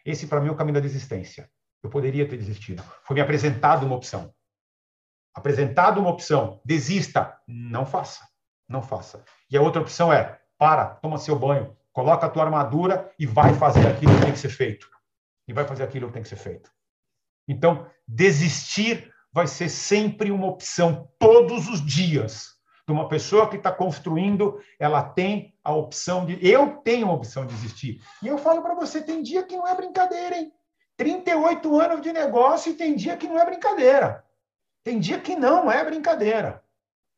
Esse, 0.03 0.25
para 0.25 0.41
mim, 0.41 0.47
é 0.47 0.51
o 0.51 0.55
caminho 0.55 0.73
da 0.73 0.79
desistência. 0.79 1.49
Eu 1.83 1.89
poderia 1.89 2.27
ter 2.27 2.37
desistido. 2.37 2.83
Foi 3.03 3.13
me 3.13 3.21
apresentado 3.21 3.85
uma 3.85 3.95
opção. 3.95 4.33
Apresentado 5.35 5.99
uma 5.99 6.09
opção. 6.09 6.61
Desista. 6.65 7.37
Não 7.47 7.85
faça. 7.85 8.27
Não 8.67 8.81
faça. 8.81 9.23
E 9.51 9.55
a 9.55 9.61
outra 9.61 9.83
opção 9.83 10.11
é: 10.11 10.39
para, 10.57 10.95
toma 10.95 11.19
seu 11.19 11.37
banho, 11.37 11.77
coloca 11.93 12.25
a 12.25 12.29
tua 12.29 12.43
armadura 12.43 13.11
e 13.19 13.27
vai 13.27 13.53
fazer 13.53 13.85
aquilo 13.85 14.15
que 14.15 14.21
tem 14.21 14.31
que 14.31 14.39
ser 14.39 14.49
feito 14.49 14.94
e 15.47 15.53
vai 15.53 15.65
fazer 15.65 15.83
aquilo 15.83 16.07
que 16.07 16.13
tem 16.13 16.23
que 16.23 16.29
ser 16.29 16.35
feito. 16.37 16.71
Então, 17.47 17.87
desistir 18.07 19.11
vai 19.31 19.47
ser 19.47 19.69
sempre 19.69 20.31
uma 20.31 20.47
opção, 20.47 21.09
todos 21.19 21.67
os 21.67 21.85
dias. 21.85 22.55
De 22.87 22.93
uma 22.93 23.09
pessoa 23.09 23.49
que 23.49 23.57
está 23.57 23.71
construindo, 23.71 24.61
ela 24.79 25.01
tem 25.01 25.55
a 25.63 25.73
opção 25.73 26.23
de. 26.25 26.37
Eu 26.47 26.77
tenho 26.83 27.07
a 27.07 27.13
opção 27.13 27.45
de 27.45 27.55
desistir. 27.55 27.99
E 28.21 28.27
eu 28.27 28.37
falo 28.37 28.61
para 28.61 28.75
você: 28.75 29.01
tem 29.01 29.23
dia 29.23 29.43
que 29.43 29.57
não 29.57 29.67
é 29.67 29.75
brincadeira, 29.75 30.37
hein? 30.37 30.51
38 30.95 31.79
anos 31.81 32.01
de 32.01 32.13
negócio 32.13 32.71
e 32.71 32.75
tem 32.75 32.95
dia 32.95 33.17
que 33.17 33.27
não 33.27 33.39
é 33.39 33.45
brincadeira. 33.45 34.23
Tem 34.83 34.99
dia 34.99 35.19
que 35.19 35.35
não 35.35 35.69
é 35.69 35.83
brincadeira. 35.83 36.63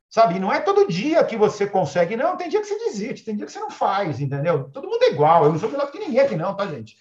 Sabe? 0.10 0.36
E 0.36 0.40
não 0.40 0.54
é 0.54 0.62
todo 0.62 0.88
dia 0.88 1.24
que 1.26 1.36
você 1.36 1.68
consegue, 1.68 2.16
não. 2.16 2.38
Tem 2.38 2.48
dia 2.48 2.62
que 2.62 2.66
você 2.66 2.78
desiste, 2.86 3.26
tem 3.26 3.36
dia 3.36 3.46
que 3.46 3.52
você 3.52 3.60
não 3.60 3.70
faz, 3.70 4.22
entendeu? 4.22 4.70
Todo 4.72 4.88
mundo 4.88 5.04
é 5.04 5.10
igual. 5.10 5.44
Eu 5.44 5.52
não 5.52 5.60
sou 5.60 5.70
melhor 5.70 5.92
que 5.92 6.00
ninguém 6.00 6.22
aqui, 6.22 6.36
não, 6.36 6.56
tá, 6.56 6.66
gente? 6.66 6.98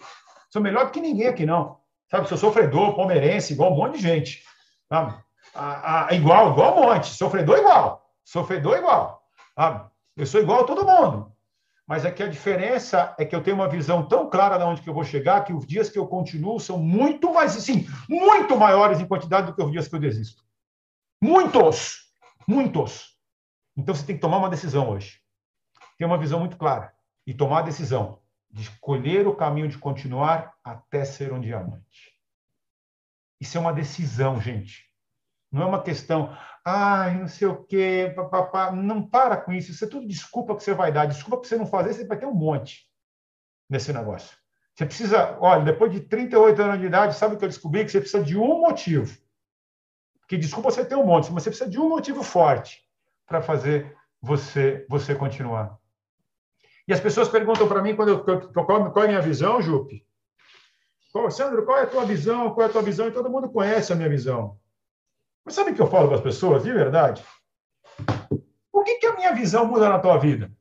Sou 0.57 0.63
melhor 0.63 0.87
do 0.87 0.91
que 0.91 1.03
ninguém 1.03 1.27
aqui, 1.27 1.45
não. 1.45 1.77
Sabe, 2.11 2.27
sou 2.31 2.39
sofredor, 2.39 2.97
palmeirense, 2.97 3.53
igual 3.53 3.75
um 3.75 3.77
monte 3.77 3.97
de 3.97 4.03
gente. 4.03 4.43
Sabe? 4.89 5.15
A, 5.55 6.07
a, 6.07 6.15
igual, 6.15 6.53
igual 6.53 6.79
um 6.79 6.83
monte. 6.87 7.09
Sofredor 7.09 7.59
igual. 7.59 8.11
Sofredor 8.25 8.79
igual. 8.79 9.23
Sabe? 9.55 9.87
Eu 10.17 10.25
sou 10.25 10.41
igual 10.41 10.63
a 10.63 10.65
todo 10.65 10.87
mundo. 10.87 11.31
mas 11.87 12.07
aqui 12.07 12.23
a 12.23 12.27
diferença 12.27 13.15
é 13.19 13.27
que 13.27 13.37
eu 13.37 13.43
tenho 13.43 13.57
uma 13.57 13.69
visão 13.69 14.09
tão 14.09 14.31
clara 14.31 14.57
de 14.57 14.65
onde 14.65 14.81
que 14.81 14.89
eu 14.89 14.95
vou 14.95 15.05
chegar 15.05 15.45
que 15.45 15.53
os 15.53 15.67
dias 15.67 15.91
que 15.91 15.99
eu 15.99 16.07
continuo 16.07 16.59
são 16.59 16.79
muito 16.79 17.35
mais, 17.35 17.53
sim, 17.53 17.87
muito 18.09 18.57
maiores 18.57 18.99
em 18.99 19.07
quantidade 19.07 19.49
do 19.49 19.55
que 19.55 19.63
os 19.63 19.71
dias 19.71 19.87
que 19.87 19.95
eu 19.95 20.01
desisto. 20.01 20.43
Muitos, 21.23 22.11
muitos. 22.49 23.19
Então 23.77 23.95
você 23.95 24.07
tem 24.07 24.17
que 24.17 24.23
tomar 24.23 24.39
uma 24.39 24.49
decisão 24.49 24.89
hoje. 24.89 25.21
Ter 25.99 26.07
uma 26.07 26.17
visão 26.17 26.41
muito 26.41 26.57
clara 26.57 26.95
e 27.27 27.35
tomar 27.35 27.59
a 27.59 27.63
decisão 27.63 28.21
de 28.57 28.63
escolher 28.63 29.27
o 29.27 29.37
caminho 29.37 29.69
de 29.69 29.77
continuar 29.77 30.55
até 30.65 31.05
ser 31.05 31.31
um 31.31 31.39
diamante. 31.39 32.15
Isso 33.39 33.59
é 33.59 33.61
uma 33.61 33.73
decisão, 33.73 34.41
gente. 34.41 34.91
Não 35.53 35.61
é 35.63 35.67
uma 35.67 35.83
questão, 35.83 36.35
ai, 36.65 37.19
não 37.19 37.29
sei 37.29 37.47
o 37.49 37.65
quê, 37.65 38.11
papapá. 38.17 38.73
Não 38.73 39.07
para 39.07 39.37
com 39.37 39.53
isso. 39.53 39.71
Isso 39.71 39.85
é 39.85 39.89
tudo 39.89 40.09
desculpa 40.09 40.57
que 40.57 40.63
você 40.63 40.73
vai 40.73 40.91
dar. 40.91 41.05
Desculpa 41.05 41.39
que 41.43 41.47
você 41.47 41.57
não 41.57 41.67
fazer, 41.67 41.93
você 41.93 42.07
vai 42.07 42.19
ter 42.19 42.25
um 42.25 42.35
monte 42.35 42.89
nesse 43.69 43.93
negócio. 43.93 44.35
Você 44.75 44.87
precisa, 44.87 45.37
olha, 45.39 45.63
depois 45.63 45.93
de 45.93 46.01
38 46.01 46.63
anos 46.63 46.81
de 46.81 46.87
idade, 46.87 47.15
sabe 47.15 47.35
o 47.35 47.39
que 47.39 47.45
eu 47.45 47.51
descobri? 47.51 47.85
Que 47.85 47.91
você 47.91 48.01
precisa 48.01 48.25
de 48.25 48.39
um 48.39 48.63
motivo. 48.63 49.15
Que 50.27 50.39
desculpa 50.39 50.71
você 50.71 50.83
ter 50.83 50.97
um 50.97 51.05
monte, 51.05 51.31
mas 51.31 51.43
você 51.43 51.51
precisa 51.51 51.69
de 51.69 51.79
um 51.79 51.91
motivo 51.91 52.23
forte 52.23 52.83
para 53.27 53.43
fazer 53.43 53.95
você 54.23 54.87
você 54.89 55.15
continuar. 55.15 55.79
E 56.89 56.93
as 56.93 57.01
pessoas 57.01 57.29
perguntam 57.29 57.67
para 57.67 57.83
mim 57.83 57.97
quando 57.97 58.11
eu, 58.11 58.25
qual, 58.53 58.93
qual 58.93 59.05
é 59.05 59.07
a 59.07 59.09
minha 59.09 59.21
visão, 59.21 59.61
Jupe? 59.61 60.07
Qual, 61.13 61.31
Sandro, 61.31 61.65
qual 61.65 61.79
é 61.79 61.83
a 61.83 61.87
tua 61.87 62.05
visão? 62.05 62.53
Qual 62.55 62.67
é 62.67 62.71
a 62.71 62.73
tua 62.73 62.83
visão? 62.83 63.09
E 63.09 63.13
todo 63.13 63.31
mundo 63.31 63.51
conhece 63.51 63.93
a 63.93 63.97
minha 63.97 64.09
visão. 64.09 64.61
Mas 65.45 65.55
sabe 65.55 65.71
o 65.71 65.75
que 65.75 65.81
eu 65.83 65.91
falo 65.91 66.09
para 66.09 66.17
as 66.17 66.23
pessoas, 66.23 66.63
de 66.63 66.73
verdade? 66.73 67.25
O 68.73 68.85
que, 68.85 68.97
que 68.97 69.07
a 69.07 69.17
minha 69.17 69.33
visão 69.35 69.67
muda 69.67 69.89
na 69.89 69.99
tua 69.99 70.19
vida? 70.19 70.53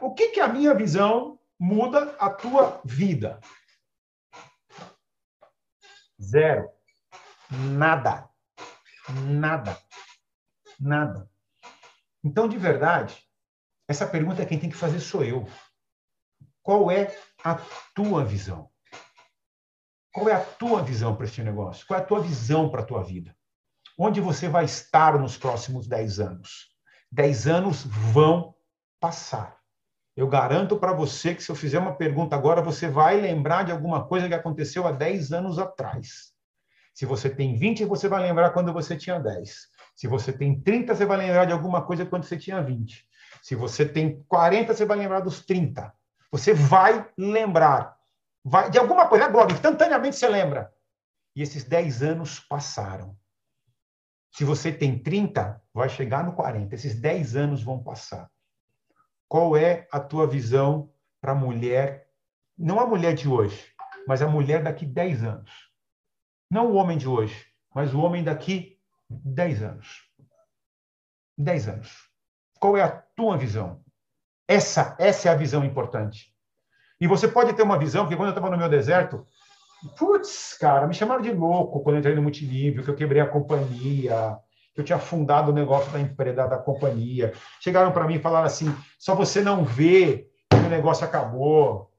O 0.00 0.14
que, 0.14 0.28
que 0.28 0.40
a 0.40 0.48
minha 0.48 0.74
visão 0.74 1.38
muda 1.58 2.16
a 2.18 2.30
tua 2.30 2.80
vida? 2.84 3.38
Zero. 6.20 6.70
Nada. 7.50 8.30
Nada. 9.26 9.78
Nada. 10.78 11.28
Então, 12.22 12.48
de 12.48 12.58
verdade, 12.58 13.18
essa 13.88 14.06
pergunta 14.06 14.44
quem 14.46 14.58
tem 14.58 14.70
que 14.70 14.76
fazer 14.76 15.00
sou 15.00 15.24
eu. 15.24 15.48
Qual 16.62 16.90
é 16.90 17.16
a 17.42 17.58
tua 17.94 18.24
visão? 18.24 18.70
Qual 20.12 20.28
é 20.28 20.34
a 20.34 20.44
tua 20.44 20.82
visão 20.82 21.16
para 21.16 21.24
este 21.24 21.42
negócio? 21.42 21.86
Qual 21.86 21.98
é 21.98 22.02
a 22.02 22.06
tua 22.06 22.20
visão 22.20 22.68
para 22.68 22.82
a 22.82 22.84
tua 22.84 23.02
vida? 23.02 23.34
Onde 23.98 24.20
você 24.20 24.48
vai 24.48 24.64
estar 24.64 25.18
nos 25.18 25.36
próximos 25.36 25.86
10 25.86 26.20
anos? 26.20 26.68
10 27.12 27.46
anos 27.46 27.84
vão 27.84 28.54
passar. 29.00 29.58
Eu 30.16 30.28
garanto 30.28 30.78
para 30.78 30.92
você 30.92 31.34
que 31.34 31.42
se 31.42 31.50
eu 31.50 31.56
fizer 31.56 31.78
uma 31.78 31.94
pergunta 31.94 32.36
agora, 32.36 32.60
você 32.60 32.88
vai 32.88 33.20
lembrar 33.20 33.64
de 33.64 33.72
alguma 33.72 34.06
coisa 34.06 34.28
que 34.28 34.34
aconteceu 34.34 34.86
há 34.86 34.92
10 34.92 35.32
anos 35.32 35.58
atrás. 35.58 36.32
Se 36.92 37.06
você 37.06 37.30
tem 37.30 37.56
20, 37.56 37.84
você 37.84 38.08
vai 38.08 38.20
lembrar 38.22 38.50
quando 38.50 38.72
você 38.72 38.96
tinha 38.96 39.18
10. 39.18 39.69
Se 40.00 40.08
você 40.08 40.32
tem 40.32 40.58
30, 40.58 40.94
você 40.94 41.04
vai 41.04 41.18
lembrar 41.18 41.44
de 41.44 41.52
alguma 41.52 41.82
coisa 41.82 42.06
quando 42.06 42.24
você 42.24 42.38
tinha 42.38 42.62
20. 42.62 43.06
Se 43.42 43.54
você 43.54 43.86
tem 43.86 44.22
40, 44.22 44.72
você 44.72 44.86
vai 44.86 44.96
lembrar 44.96 45.20
dos 45.20 45.44
30. 45.44 45.92
Você 46.32 46.54
vai 46.54 47.06
lembrar. 47.18 47.98
Vai, 48.42 48.70
de 48.70 48.78
alguma 48.78 49.06
coisa, 49.06 49.26
agora, 49.26 49.52
instantaneamente 49.52 50.16
você 50.16 50.26
lembra. 50.26 50.72
E 51.36 51.42
esses 51.42 51.64
10 51.64 52.02
anos 52.02 52.40
passaram. 52.40 53.14
Se 54.30 54.42
você 54.42 54.72
tem 54.72 54.98
30, 54.98 55.62
vai 55.74 55.90
chegar 55.90 56.24
no 56.24 56.32
40. 56.32 56.74
Esses 56.74 56.98
10 56.98 57.36
anos 57.36 57.62
vão 57.62 57.82
passar. 57.82 58.30
Qual 59.28 59.54
é 59.54 59.86
a 59.92 60.00
tua 60.00 60.26
visão 60.26 60.90
para 61.20 61.32
a 61.32 61.34
mulher, 61.34 62.08
não 62.56 62.80
a 62.80 62.86
mulher 62.86 63.12
de 63.12 63.28
hoje, 63.28 63.70
mas 64.08 64.22
a 64.22 64.26
mulher 64.26 64.62
daqui 64.62 64.86
10 64.86 65.24
anos? 65.24 65.50
Não 66.50 66.72
o 66.72 66.76
homem 66.76 66.96
de 66.96 67.06
hoje, 67.06 67.48
mas 67.74 67.92
o 67.92 68.00
homem 68.00 68.24
daqui 68.24 68.79
10 69.10 69.62
anos. 69.62 70.02
10 71.36 71.68
anos. 71.68 72.10
Qual 72.58 72.76
é 72.76 72.82
a 72.82 72.90
tua 72.90 73.36
visão? 73.36 73.82
Essa, 74.46 74.96
essa 74.98 75.28
é 75.28 75.32
a 75.32 75.36
visão 75.36 75.64
importante. 75.64 76.34
E 77.00 77.06
você 77.06 77.26
pode 77.26 77.52
ter 77.54 77.62
uma 77.62 77.78
visão, 77.78 78.04
porque 78.04 78.16
quando 78.16 78.28
eu 78.28 78.34
estava 78.34 78.50
no 78.50 78.58
meu 78.58 78.68
deserto, 78.68 79.24
putz, 79.98 80.56
cara, 80.58 80.86
me 80.86 80.94
chamaram 80.94 81.22
de 81.22 81.32
louco 81.32 81.82
quando 81.82 81.96
eu 81.96 82.00
entrei 82.00 82.14
no 82.14 82.22
multinível, 82.22 82.84
que 82.84 82.90
eu 82.90 82.96
quebrei 82.96 83.22
a 83.22 83.26
companhia, 83.26 84.36
que 84.74 84.80
eu 84.80 84.84
tinha 84.84 84.98
fundado 84.98 85.50
o 85.50 85.54
negócio 85.54 85.90
da 85.90 86.00
empresa, 86.00 86.46
da 86.46 86.58
companhia. 86.58 87.32
Chegaram 87.60 87.90
para 87.90 88.06
mim 88.06 88.16
e 88.16 88.22
falaram 88.22 88.46
assim: 88.46 88.74
só 88.98 89.14
você 89.14 89.40
não 89.40 89.64
vê 89.64 90.28
que 90.50 90.56
o 90.56 90.68
negócio 90.68 91.04
acabou. 91.04 91.90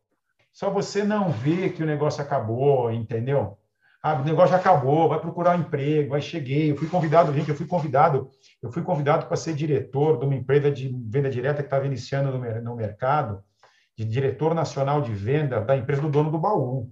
Só 0.54 0.70
você 0.70 1.04
não 1.04 1.30
vê 1.30 1.70
que 1.70 1.82
o 1.82 1.86
negócio 1.86 2.22
acabou, 2.22 2.92
entendeu? 2.92 3.58
Ah, 4.04 4.16
o 4.16 4.24
negócio 4.24 4.52
já 4.52 4.58
acabou, 4.58 5.10
vai 5.10 5.20
procurar 5.20 5.56
um 5.56 5.62
emprego. 5.62 6.16
Aí 6.16 6.22
cheguei, 6.22 6.72
eu 6.72 6.76
fui 6.76 6.88
convidado, 6.88 7.32
gente, 7.34 7.50
eu 7.50 7.56
fui 7.56 7.68
convidado, 7.68 8.30
eu 8.62 8.72
fui 8.72 8.82
convidado 8.82 9.28
para 9.28 9.38
ser 9.38 9.54
diretor 9.54 10.18
de 10.18 10.26
uma 10.26 10.34
empresa 10.34 10.72
de 10.72 10.90
venda 11.08 11.30
direta 11.30 11.62
que 11.62 11.68
estava 11.68 11.86
iniciando 11.86 12.36
no, 12.36 12.62
no 12.62 12.76
mercado 12.76 13.44
de 13.96 14.06
diretor 14.06 14.56
nacional 14.56 15.02
de 15.02 15.14
venda 15.14 15.62
da 15.62 15.78
empresa 15.78 16.02
do 16.02 16.10
dono 16.10 16.32
do 16.32 16.40
baú. 16.40 16.90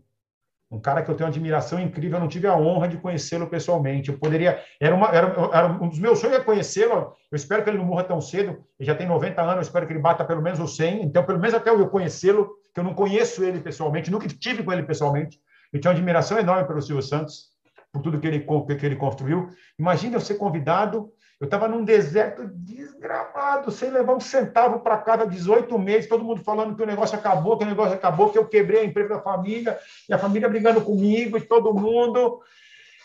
Um 0.72 0.80
cara 0.80 1.01
que 1.01 1.10
eu 1.10 1.16
tenho 1.16 1.26
uma 1.28 1.34
admiração 1.34 1.80
incrível, 1.80 2.18
eu 2.18 2.22
não 2.22 2.28
tive 2.28 2.45
a 2.45 2.55
honra 2.55 2.88
de 2.88 2.97
conhecê-lo 2.97 3.47
pessoalmente. 3.47 4.10
Eu 4.10 4.20
poderia. 4.20 4.64
Era, 4.80 4.93
uma, 4.93 5.07
era, 5.07 5.34
era 5.51 5.68
um 5.68 5.89
dos 5.89 5.97
meus 5.97 6.20
sonhos 6.20 6.38
é 6.38 6.43
conhecê-lo. 6.43 7.16
Eu 7.32 7.36
espero 7.36 7.64
que 7.64 7.72
ele 7.72 7.80
não 7.80 7.86
morra 7.86 8.03
tão 8.03 8.22
cedo. 8.22 8.64
Ele 8.80 8.86
já 8.86 8.93
tem 8.93 9.07
90 9.07 9.41
anos, 9.41 9.55
eu 9.55 9.62
espero 9.62 9.88
que 9.88 9.93
ele 9.93 9.99
bata 9.99 10.24
pelo 10.24 10.43
menos 10.43 10.60
os 10.60 10.76
100. 10.76 11.05
Então, 11.05 11.26
pelo 11.26 11.39
menos 11.39 11.55
até 11.55 11.72
eu 11.72 11.89
conhecê-lo, 11.89 12.51
que 12.72 12.80
eu 12.80 12.84
não 12.84 12.93
conheço 12.93 13.43
ele 13.43 13.60
pessoalmente, 13.60 14.12
nunca 14.12 14.28
tive 14.28 14.62
com 14.62 14.72
ele 14.72 14.84
pessoalmente. 14.84 15.39
Eu 15.72 15.80
tinha 15.80 15.92
uma 15.92 15.98
admiração 15.98 16.38
enorme 16.38 16.68
pelo 16.68 16.82
Silvio 16.82 17.04
Santos, 17.04 17.50
por 17.92 18.02
tudo 18.02 18.20
que 18.20 18.28
ele, 18.28 18.40
que 18.40 18.86
ele 18.86 18.96
construiu. 18.96 19.50
Imagina 19.78 20.16
eu 20.16 20.22
ser 20.22 20.36
convidado 20.36 21.12
eu 21.40 21.46
estava 21.46 21.70
num 21.70 21.86
deserto 21.86 22.46
desgramado, 22.48 23.72
sem 23.72 23.90
levar 23.90 24.14
um 24.14 24.20
centavo 24.20 24.82
para 24.82 24.98
casa, 24.98 25.26
18 25.26 25.80
meses, 25.80 26.10
todo 26.10 26.24
mundo 26.24 26.44
falando 26.44 26.76
que 26.76 26.84
o 26.84 26.86
negócio 26.86 27.18
acabou, 27.18 27.58
que 27.58 27.64
o 27.64 27.68
negócio 27.68 27.94
acabou, 27.94 28.30
que 28.30 28.38
eu 28.38 28.46
quebrei 28.46 28.82
a 28.82 28.84
empresa 28.84 29.16
da 29.16 29.22
família, 29.22 29.80
e 30.10 30.14
a 30.14 30.18
família 30.18 30.50
brigando 30.50 30.82
comigo 30.82 31.38
e 31.38 31.42
todo 31.42 31.74
mundo. 31.74 32.42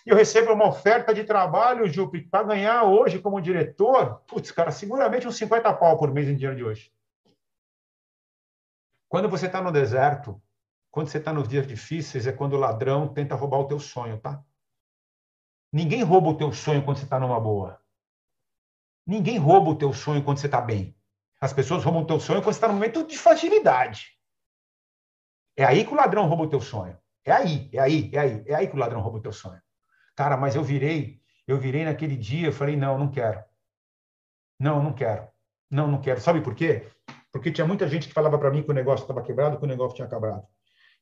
E 0.05 0.11
eu 0.11 0.17
recebo 0.17 0.53
uma 0.53 0.67
oferta 0.67 1.15
de 1.15 1.23
trabalho, 1.23 1.87
Jupe, 1.87 2.23
para 2.23 2.43
ganhar 2.43 2.83
hoje 2.83 3.21
como 3.21 3.41
diretor, 3.41 4.21
putz, 4.27 4.51
cara, 4.51 4.73
seguramente 4.73 5.29
uns 5.29 5.37
50 5.37 5.73
pau 5.75 5.97
por 5.97 6.12
mês 6.12 6.29
em 6.29 6.35
dinheiro 6.35 6.57
de 6.57 6.65
hoje. 6.65 6.91
Quando 9.09 9.29
você 9.29 9.47
está 9.47 9.62
no 9.62 9.71
deserto, 9.71 10.43
quando 10.95 11.09
você 11.09 11.18
está 11.18 11.32
nos 11.32 11.49
dias 11.49 11.66
difíceis, 11.66 12.24
é 12.24 12.32
quando 12.32 12.53
o 12.53 12.57
ladrão 12.57 13.12
tenta 13.12 13.34
roubar 13.34 13.59
o 13.59 13.66
teu 13.66 13.80
sonho, 13.80 14.16
tá? 14.20 14.40
Ninguém 15.72 16.05
rouba 16.05 16.28
o 16.28 16.36
teu 16.36 16.53
sonho 16.53 16.84
quando 16.84 16.99
você 16.99 17.03
está 17.05 17.18
numa 17.18 17.40
boa. 17.40 17.82
Ninguém 19.05 19.36
rouba 19.36 19.70
o 19.70 19.76
teu 19.76 19.92
sonho 19.92 20.22
quando 20.22 20.38
você 20.38 20.47
está 20.47 20.61
bem. 20.61 20.97
As 21.40 21.53
pessoas 21.53 21.82
roubam 21.82 22.03
o 22.03 22.07
teu 22.07 22.20
sonho 22.20 22.40
quando 22.40 22.53
você 22.53 22.59
está 22.59 22.68
num 22.68 22.74
momento 22.74 23.05
de 23.05 23.18
fragilidade. 23.18 24.16
É 25.57 25.64
aí 25.64 25.84
que 25.84 25.92
o 25.92 25.97
ladrão 25.97 26.28
rouba 26.28 26.45
o 26.45 26.49
teu 26.49 26.61
sonho. 26.61 26.97
É 27.24 27.32
aí, 27.32 27.68
é 27.72 27.80
aí, 27.80 28.11
é 28.12 28.18
aí, 28.20 28.45
é 28.47 28.55
aí 28.55 28.68
que 28.68 28.76
o 28.76 28.78
ladrão 28.78 29.01
rouba 29.01 29.18
o 29.18 29.22
teu 29.22 29.32
sonho. 29.32 29.61
Cara, 30.14 30.36
mas 30.36 30.55
eu 30.55 30.62
virei, 30.62 31.20
eu 31.45 31.59
virei 31.59 31.84
naquele 31.84 32.16
dia, 32.16 32.47
eu 32.47 32.53
falei, 32.53 32.76
não, 32.76 32.97
não 32.97 33.11
quero. 33.11 33.42
Não, 34.61 34.80
não 34.80 34.92
quero. 34.92 35.26
Não, 35.68 35.88
não 35.88 36.01
quero. 36.01 36.20
Sabe 36.20 36.40
por 36.40 36.55
quê? 36.55 36.88
Porque 37.32 37.51
tinha 37.51 37.66
muita 37.66 37.88
gente 37.88 38.07
que 38.07 38.14
falava 38.14 38.38
para 38.38 38.53
mim 38.53 38.62
que 38.62 38.70
o 38.70 38.74
negócio 38.74 39.03
estava 39.03 39.22
quebrado, 39.22 39.59
que 39.59 39.64
o 39.64 39.66
negócio 39.68 39.97
tinha 39.97 40.07
acabado. 40.07 40.47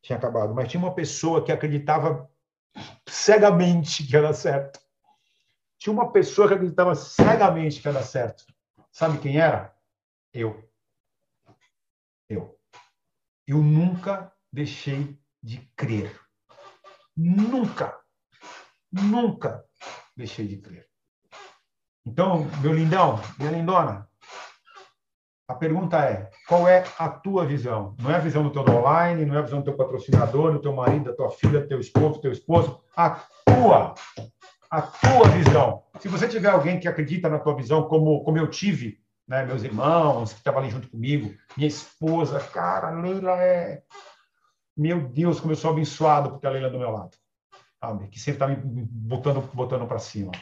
Tinha 0.02 0.18
acabado. 0.18 0.54
Mas 0.54 0.68
tinha 0.68 0.82
uma 0.82 0.94
pessoa 0.94 1.44
que 1.44 1.52
acreditava 1.52 2.30
cegamente 3.06 4.06
que 4.06 4.16
era 4.16 4.32
certo 4.32 4.82
tinha 5.82 5.92
uma 5.92 6.12
pessoa 6.12 6.46
que 6.46 6.54
acreditava 6.54 6.94
cegamente 6.94 7.82
que 7.82 7.90
dar 7.90 8.04
certo. 8.04 8.46
Sabe 8.92 9.18
quem 9.18 9.40
era? 9.40 9.76
Eu. 10.32 10.70
Eu. 12.28 12.56
Eu 13.44 13.58
nunca 13.58 14.32
deixei 14.52 15.18
de 15.42 15.58
crer. 15.74 16.20
Nunca. 17.16 18.00
Nunca 18.92 19.64
deixei 20.16 20.46
de 20.46 20.58
crer. 20.58 20.88
Então, 22.06 22.44
meu 22.60 22.72
lindão, 22.72 23.20
minha 23.36 23.50
lindona, 23.50 24.08
a 25.52 25.54
pergunta 25.54 25.98
é: 25.98 26.28
qual 26.48 26.66
é 26.66 26.84
a 26.98 27.08
tua 27.08 27.44
visão? 27.44 27.94
Não 28.00 28.10
é 28.10 28.16
a 28.16 28.20
visão 28.20 28.42
do 28.42 28.50
teu 28.50 28.62
online, 28.62 29.24
não 29.24 29.36
é 29.36 29.38
a 29.38 29.42
visão 29.42 29.60
do 29.60 29.64
teu 29.64 29.76
patrocinador, 29.76 30.52
do 30.52 30.60
teu 30.60 30.72
marido, 30.72 31.04
da 31.04 31.14
tua 31.14 31.30
filha, 31.30 31.60
do 31.60 31.68
teu 31.68 31.78
esposo, 31.78 32.14
do 32.14 32.20
teu 32.20 32.32
esposo. 32.32 32.80
A 32.96 33.20
tua 33.44 33.94
a 34.72 34.80
tua 34.80 35.28
visão. 35.28 35.82
Se 36.00 36.08
você 36.08 36.26
tiver 36.26 36.48
alguém 36.48 36.80
que 36.80 36.88
acredita 36.88 37.28
na 37.28 37.38
tua 37.38 37.54
visão, 37.54 37.82
como, 37.82 38.24
como 38.24 38.38
eu 38.38 38.48
tive, 38.48 38.98
né, 39.28 39.44
meus 39.44 39.62
irmãos 39.62 40.32
que 40.32 40.38
estavam 40.38 40.60
ali 40.60 40.70
junto 40.70 40.88
comigo, 40.88 41.34
minha 41.54 41.68
esposa, 41.68 42.40
cara, 42.40 42.88
a 42.88 42.90
Leila 42.90 43.32
é. 43.42 43.82
Meu 44.74 45.06
Deus, 45.06 45.38
como 45.38 45.52
eu 45.52 45.56
sou 45.56 45.70
abençoado 45.70 46.30
porque 46.30 46.46
a 46.46 46.50
Leila 46.50 46.70
do 46.70 46.78
meu 46.78 46.90
lado, 46.90 47.14
sabe? 47.78 48.08
Que 48.08 48.18
sempre 48.18 48.42
está 48.42 48.48
me 48.48 48.56
botando, 48.56 49.42
botando 49.52 49.86
para 49.86 49.98
cima. 49.98 50.32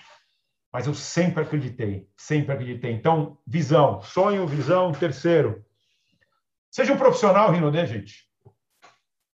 Mas 0.73 0.87
eu 0.87 0.95
sempre 0.95 1.43
acreditei, 1.43 2.09
sempre 2.17 2.53
acreditei. 2.53 2.93
Então, 2.93 3.39
visão, 3.47 4.01
sonho, 4.03 4.47
visão, 4.47 4.93
terceiro. 4.93 5.65
Seja 6.71 6.93
um 6.93 6.99
profissional, 6.99 7.51
Rinodê, 7.51 7.85
gente. 7.87 8.29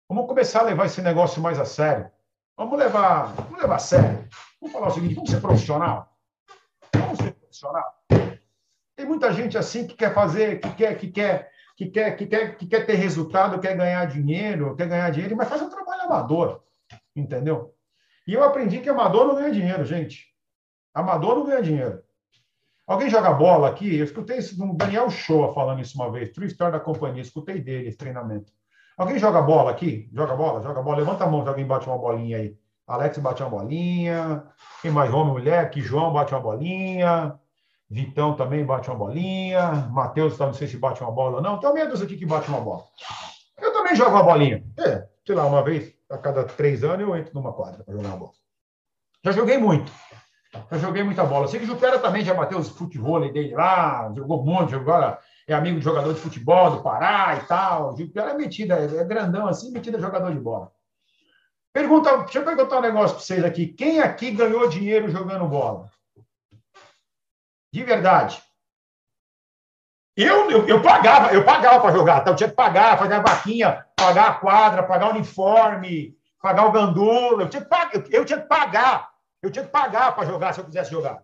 Vamos 0.08 0.26
começar 0.26 0.60
a 0.60 0.64
levar 0.64 0.86
esse 0.86 1.02
negócio 1.02 1.42
mais 1.42 1.58
a 1.58 1.64
sério. 1.64 2.10
Vamos 2.56 2.78
levar, 2.78 3.34
vamos 3.34 3.60
levar 3.60 3.76
a 3.76 3.78
sério. 3.78 4.26
Vamos 4.60 4.72
falar 4.72 4.88
o 4.88 4.90
seguinte, 4.92 5.14
vamos 5.14 5.30
ser 5.30 5.40
profissional. 5.40 6.16
Vamos 6.94 7.18
ser 7.18 7.32
profissional. 7.32 7.84
Tem 8.96 9.04
muita 9.04 9.30
gente 9.32 9.58
assim 9.58 9.86
que 9.86 9.94
quer 9.94 10.14
fazer, 10.14 10.60
que 10.60 10.72
quer, 10.74 10.96
que 10.96 11.08
quer, 11.08 11.50
que 11.76 11.90
quer, 11.90 12.16
que 12.16 12.26
quer, 12.26 12.56
que 12.56 12.66
quer 12.66 12.86
ter 12.86 12.94
resultado, 12.94 13.60
quer 13.60 13.76
ganhar 13.76 14.06
dinheiro, 14.06 14.74
quer 14.74 14.88
ganhar 14.88 15.10
dinheiro, 15.10 15.36
mas 15.36 15.48
faz 15.48 15.60
um 15.60 15.68
trabalho 15.68 16.02
amador, 16.02 16.62
entendeu? 17.14 17.74
E 18.26 18.32
eu 18.32 18.42
aprendi 18.42 18.80
que 18.80 18.88
amador 18.88 19.26
não 19.26 19.34
ganha 19.34 19.52
dinheiro, 19.52 19.84
gente. 19.84 20.34
Amador 20.96 21.36
não 21.36 21.44
ganha 21.44 21.60
dinheiro. 21.60 22.02
Alguém 22.86 23.10
joga 23.10 23.30
bola 23.30 23.68
aqui? 23.68 23.98
Eu 23.98 24.04
escutei 24.04 24.38
isso 24.38 24.56
do 24.56 24.72
Daniel 24.72 25.10
Show 25.10 25.52
falando 25.52 25.82
isso 25.82 25.94
uma 25.94 26.10
vez, 26.10 26.30
True 26.30 26.46
Story 26.46 26.72
da 26.72 26.80
companhia, 26.80 27.20
escutei 27.20 27.60
dele 27.60 27.88
esse 27.88 27.98
treinamento. 27.98 28.50
Alguém 28.96 29.18
joga 29.18 29.42
bola 29.42 29.70
aqui? 29.70 30.08
Joga 30.10 30.34
bola? 30.34 30.62
Joga 30.62 30.80
bola? 30.80 30.96
Levanta 30.96 31.24
a 31.24 31.26
mão 31.26 31.42
se 31.42 31.48
alguém 31.48 31.66
bate 31.66 31.86
uma 31.86 31.98
bolinha 31.98 32.38
aí. 32.38 32.56
Alex 32.86 33.18
bate 33.18 33.42
uma 33.42 33.50
bolinha. 33.50 34.44
Quem 34.80 34.90
mais? 34.90 35.12
Homem, 35.12 35.34
mulher? 35.34 35.68
Que 35.68 35.82
João 35.82 36.14
bate 36.14 36.32
uma 36.32 36.40
bolinha. 36.40 37.38
Vitão 37.90 38.34
também 38.34 38.64
bate 38.64 38.88
uma 38.88 38.96
bolinha. 38.96 39.72
Matheus, 39.90 40.38
não 40.38 40.54
sei 40.54 40.66
se 40.66 40.78
bate 40.78 41.02
uma 41.02 41.12
bola 41.12 41.36
ou 41.36 41.42
não. 41.42 41.60
Tem 41.60 41.88
dúzia 41.88 42.06
aqui 42.06 42.16
que 42.16 42.24
bate 42.24 42.48
uma 42.48 42.60
bola. 42.62 42.84
Eu 43.60 43.70
também 43.70 43.94
jogo 43.94 44.12
uma 44.12 44.22
bolinha. 44.22 44.64
É, 44.78 45.06
sei 45.26 45.34
lá, 45.34 45.44
uma 45.44 45.62
vez 45.62 45.92
a 46.08 46.16
cada 46.16 46.44
três 46.44 46.82
anos 46.82 47.06
eu 47.06 47.14
entro 47.14 47.34
numa 47.34 47.52
quadra 47.52 47.84
para 47.84 47.92
jogar 47.92 48.08
uma 48.08 48.16
bola. 48.16 48.32
Já 49.22 49.32
joguei 49.32 49.58
muito. 49.58 49.92
Já 50.70 50.78
joguei 50.78 51.02
muita 51.02 51.24
bola. 51.24 51.48
Sei 51.48 51.58
que 51.58 51.64
o 51.64 51.68
Jupera 51.68 51.98
também 51.98 52.24
já 52.24 52.34
bateu 52.34 52.58
os 52.58 52.68
futebol 52.68 53.20
dele 53.20 53.54
lá, 53.54 54.12
jogou 54.14 54.42
um 54.42 54.44
monte, 54.44 54.74
agora 54.74 55.18
é 55.46 55.54
amigo 55.54 55.78
de 55.78 55.84
jogador 55.84 56.12
de 56.12 56.20
futebol 56.20 56.70
do 56.70 56.82
Pará 56.82 57.36
e 57.36 57.46
tal. 57.46 57.92
O 57.92 57.96
Jupera 57.96 58.30
é 58.30 58.34
metida, 58.34 58.74
é 58.74 59.04
grandão 59.04 59.46
assim, 59.46 59.70
metida 59.70 60.00
jogador 60.00 60.32
de 60.32 60.40
bola. 60.40 60.72
Pergunta, 61.72 62.16
deixa 62.18 62.38
eu 62.38 62.44
perguntar 62.44 62.78
um 62.78 62.82
negócio 62.82 63.16
para 63.16 63.24
vocês 63.24 63.44
aqui. 63.44 63.66
Quem 63.66 64.00
aqui 64.00 64.30
ganhou 64.30 64.68
dinheiro 64.68 65.10
jogando 65.10 65.46
bola? 65.46 65.90
De 67.72 67.84
verdade. 67.84 68.42
Eu, 70.16 70.50
eu, 70.50 70.66
eu 70.66 70.80
pagava, 70.80 71.34
eu 71.34 71.44
pagava 71.44 71.78
para 71.78 71.92
jogar, 71.92 72.20
tá? 72.22 72.30
eu 72.30 72.36
tinha 72.36 72.48
que 72.48 72.56
pagar, 72.56 72.98
fazer 72.98 73.14
a 73.14 73.20
vaquinha, 73.20 73.84
pagar 73.94 74.28
a 74.30 74.34
quadra, 74.34 74.82
pagar 74.82 75.08
o 75.08 75.10
uniforme, 75.10 76.16
pagar 76.40 76.66
o 76.66 76.72
gandula, 76.72 77.42
eu 77.42 77.48
tinha 77.50 77.62
que 77.62 77.96
eu, 77.96 78.04
eu 78.10 78.24
tinha 78.24 78.40
que 78.40 78.48
pagar 78.48 79.10
eu 79.42 79.50
tinha 79.50 79.64
que 79.64 79.70
pagar 79.70 80.14
para 80.14 80.26
jogar 80.26 80.52
se 80.52 80.60
eu 80.60 80.64
quisesse 80.64 80.90
jogar. 80.90 81.22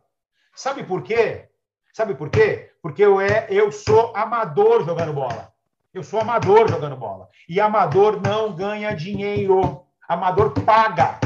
Sabe 0.54 0.84
por 0.84 1.02
quê? 1.02 1.48
Sabe 1.92 2.14
por 2.14 2.30
quê? 2.30 2.72
Porque 2.82 3.04
eu, 3.04 3.20
é, 3.20 3.46
eu 3.50 3.70
sou 3.70 4.14
amador 4.16 4.84
jogando 4.84 5.12
bola. 5.12 5.52
Eu 5.92 6.02
sou 6.02 6.20
amador 6.20 6.68
jogando 6.68 6.96
bola. 6.96 7.28
E 7.48 7.60
amador 7.60 8.20
não 8.20 8.54
ganha 8.54 8.94
dinheiro. 8.94 9.86
Amador 10.08 10.52
paga. 10.64 11.20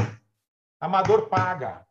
Amador 0.79 1.27
paga. 1.27 1.85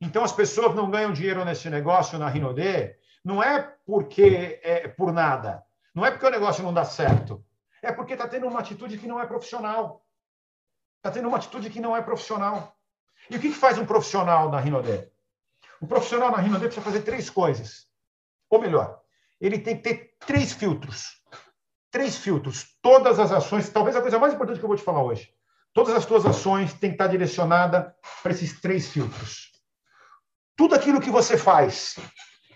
Então 0.00 0.24
as 0.24 0.32
pessoas 0.32 0.74
não 0.74 0.90
ganham 0.90 1.12
dinheiro 1.12 1.44
nesse 1.44 1.68
negócio 1.68 2.18
na 2.18 2.28
Rinodê, 2.28 2.96
não 3.22 3.42
é 3.42 3.60
porque 3.84 4.58
é 4.62 4.88
por 4.88 5.12
nada. 5.12 5.62
Não 5.94 6.06
é 6.06 6.10
porque 6.10 6.26
o 6.26 6.30
negócio 6.30 6.62
não 6.62 6.72
dá 6.72 6.84
certo. 6.84 7.44
É 7.82 7.92
porque 7.92 8.14
está 8.14 8.26
tendo 8.26 8.46
uma 8.46 8.60
atitude 8.60 8.96
que 8.96 9.06
não 9.06 9.20
é 9.20 9.26
profissional. 9.26 10.04
Está 10.96 11.10
tendo 11.10 11.28
uma 11.28 11.36
atitude 11.36 11.68
que 11.70 11.80
não 11.80 11.96
é 11.96 12.00
profissional. 12.02 12.76
E 13.30 13.36
o 13.36 13.40
que, 13.40 13.52
faz 13.52 13.78
um 13.78 13.86
profissional 13.86 14.50
na 14.50 14.58
Rinodé? 14.58 15.08
Um 15.80 15.86
profissional 15.86 16.32
na 16.32 16.38
Rinodé 16.38 16.66
precisa 16.66 16.84
fazer 16.84 17.02
três 17.02 17.30
coisas. 17.30 17.86
Ou 18.50 18.60
melhor, 18.60 19.00
ele 19.40 19.60
tem 19.60 19.76
que 19.76 19.82
ter 19.82 20.16
três 20.26 20.52
filtros. 20.52 21.22
Três 21.92 22.18
filtros. 22.18 22.76
Todas 22.82 23.20
as 23.20 23.30
ações, 23.30 23.70
talvez 23.70 23.94
a 23.94 24.02
coisa 24.02 24.18
mais 24.18 24.34
importante 24.34 24.58
que 24.58 24.64
eu 24.64 24.68
vou 24.68 24.76
te 24.76 24.82
falar 24.82 25.04
hoje. 25.04 25.32
Todas 25.72 25.94
as 25.94 26.04
tuas 26.04 26.26
ações 26.26 26.74
têm 26.74 26.90
que 26.90 26.96
estar 26.96 27.06
direcionadas 27.06 27.92
para 28.20 28.32
esses 28.32 28.60
três 28.60 28.88
filtros. 28.90 29.52
Tudo 30.56 30.74
aquilo 30.74 31.00
que 31.00 31.10
você 31.10 31.38
faz, 31.38 31.96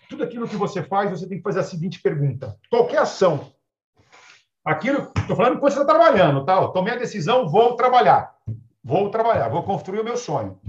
tudo 0.08 0.24
aquilo 0.24 0.48
que 0.48 0.56
você 0.56 0.82
faz, 0.82 1.10
você 1.10 1.28
tem 1.28 1.38
que 1.38 1.44
fazer 1.44 1.60
a 1.60 1.64
seguinte 1.64 2.02
pergunta: 2.02 2.58
qualquer 2.68 2.98
ação, 2.98 3.52
aquilo, 4.64 5.12
estou 5.16 5.36
falando 5.36 5.56
enquanto 5.56 5.72
você 5.72 5.80
está 5.80 5.94
trabalhando, 5.94 6.44
tá? 6.44 6.66
tomei 6.68 6.94
a 6.94 6.98
decisão, 6.98 7.48
vou 7.48 7.76
trabalhar. 7.76 8.34
Vou 8.84 9.08
trabalhar, 9.08 9.48
vou 9.48 9.62
construir 9.62 10.00
o 10.00 10.04
meu 10.04 10.16
sonho. 10.16 10.60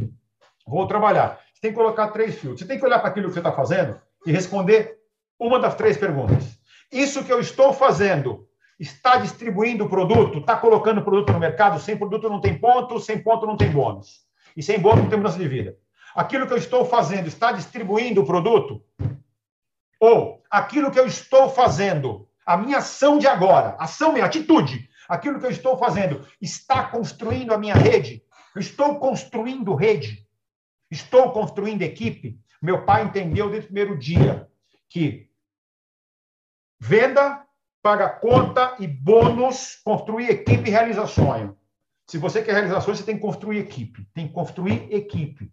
Vou 0.65 0.87
trabalhar. 0.87 1.39
Você 1.53 1.61
tem 1.61 1.71
que 1.71 1.77
colocar 1.77 2.07
três 2.07 2.35
filtros. 2.35 2.61
Você 2.61 2.65
tem 2.65 2.79
que 2.79 2.85
olhar 2.85 2.99
para 2.99 3.09
aquilo 3.09 3.27
que 3.27 3.33
você 3.33 3.39
está 3.39 3.51
fazendo 3.51 3.99
e 4.25 4.31
responder 4.31 4.97
uma 5.37 5.59
das 5.59 5.75
três 5.75 5.97
perguntas. 5.97 6.57
Isso 6.91 7.25
que 7.25 7.33
eu 7.33 7.41
estou 7.41 7.73
fazendo 7.73 8.47
está 8.79 9.17
distribuindo 9.17 9.85
o 9.85 9.89
produto, 9.89 10.39
está 10.39 10.55
colocando 10.55 10.99
o 10.99 11.03
produto 11.03 11.33
no 11.33 11.39
mercado, 11.39 11.79
sem 11.79 11.97
produto 11.97 12.29
não 12.29 12.39
tem 12.39 12.57
ponto, 12.57 12.99
sem 12.99 13.21
ponto 13.21 13.45
não 13.45 13.57
tem 13.57 13.69
bônus. 13.69 14.21
E 14.55 14.63
sem 14.63 14.79
bônus 14.79 15.03
não 15.03 15.09
tem 15.09 15.17
mudança 15.17 15.37
de 15.37 15.47
vida. 15.47 15.75
Aquilo 16.15 16.47
que 16.47 16.53
eu 16.53 16.57
estou 16.57 16.85
fazendo 16.85 17.27
está 17.27 17.51
distribuindo 17.51 18.21
o 18.21 18.25
produto? 18.25 18.81
Ou 19.99 20.41
aquilo 20.49 20.89
que 20.89 20.99
eu 20.99 21.05
estou 21.05 21.49
fazendo, 21.49 22.27
a 22.45 22.55
minha 22.55 22.77
ação 22.77 23.17
de 23.17 23.27
agora, 23.27 23.75
ação 23.77 24.13
minha 24.13 24.25
atitude, 24.25 24.89
Aquilo 25.07 25.39
que 25.39 25.45
eu 25.45 25.51
estou 25.51 25.77
fazendo 25.77 26.25
está 26.41 26.83
construindo 26.83 27.53
a 27.53 27.57
minha 27.57 27.75
rede. 27.75 28.23
Eu 28.55 28.61
estou 28.61 28.99
construindo 28.99 29.75
rede. 29.75 30.25
Estou 30.89 31.31
construindo 31.31 31.81
equipe. 31.81 32.39
Meu 32.61 32.85
pai 32.85 33.03
entendeu 33.03 33.49
desde 33.49 33.65
o 33.65 33.73
primeiro 33.73 33.97
dia 33.97 34.47
que 34.89 35.29
venda, 36.79 37.45
paga 37.81 38.09
conta 38.09 38.75
e 38.79 38.87
bônus, 38.87 39.81
construir 39.83 40.29
equipe 40.29 40.69
e 40.69 40.71
realizar 40.71 41.07
sonho. 41.07 41.57
Se 42.07 42.17
você 42.17 42.41
quer 42.41 42.53
realizar 42.53 42.81
sonho, 42.81 42.95
você 42.95 43.03
tem 43.03 43.15
que 43.15 43.21
construir 43.21 43.59
equipe. 43.59 44.07
Tem 44.13 44.27
que 44.27 44.33
construir 44.33 44.87
equipe. 44.93 45.51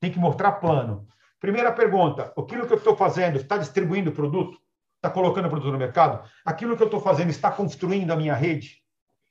Tem 0.00 0.12
que 0.12 0.18
mostrar 0.18 0.52
plano. 0.52 1.08
Primeira 1.40 1.72
pergunta: 1.72 2.32
aquilo 2.38 2.66
que 2.66 2.72
eu 2.72 2.78
estou 2.78 2.96
fazendo 2.96 3.36
está 3.36 3.56
distribuindo 3.56 4.12
produto? 4.12 4.58
Está 4.96 5.10
colocando 5.10 5.48
produto 5.48 5.72
no 5.72 5.78
mercado? 5.78 6.28
Aquilo 6.44 6.76
que 6.76 6.82
eu 6.82 6.86
estou 6.86 7.00
fazendo 7.00 7.30
está 7.30 7.50
construindo 7.50 8.10
a 8.12 8.16
minha 8.16 8.34
rede? 8.34 8.83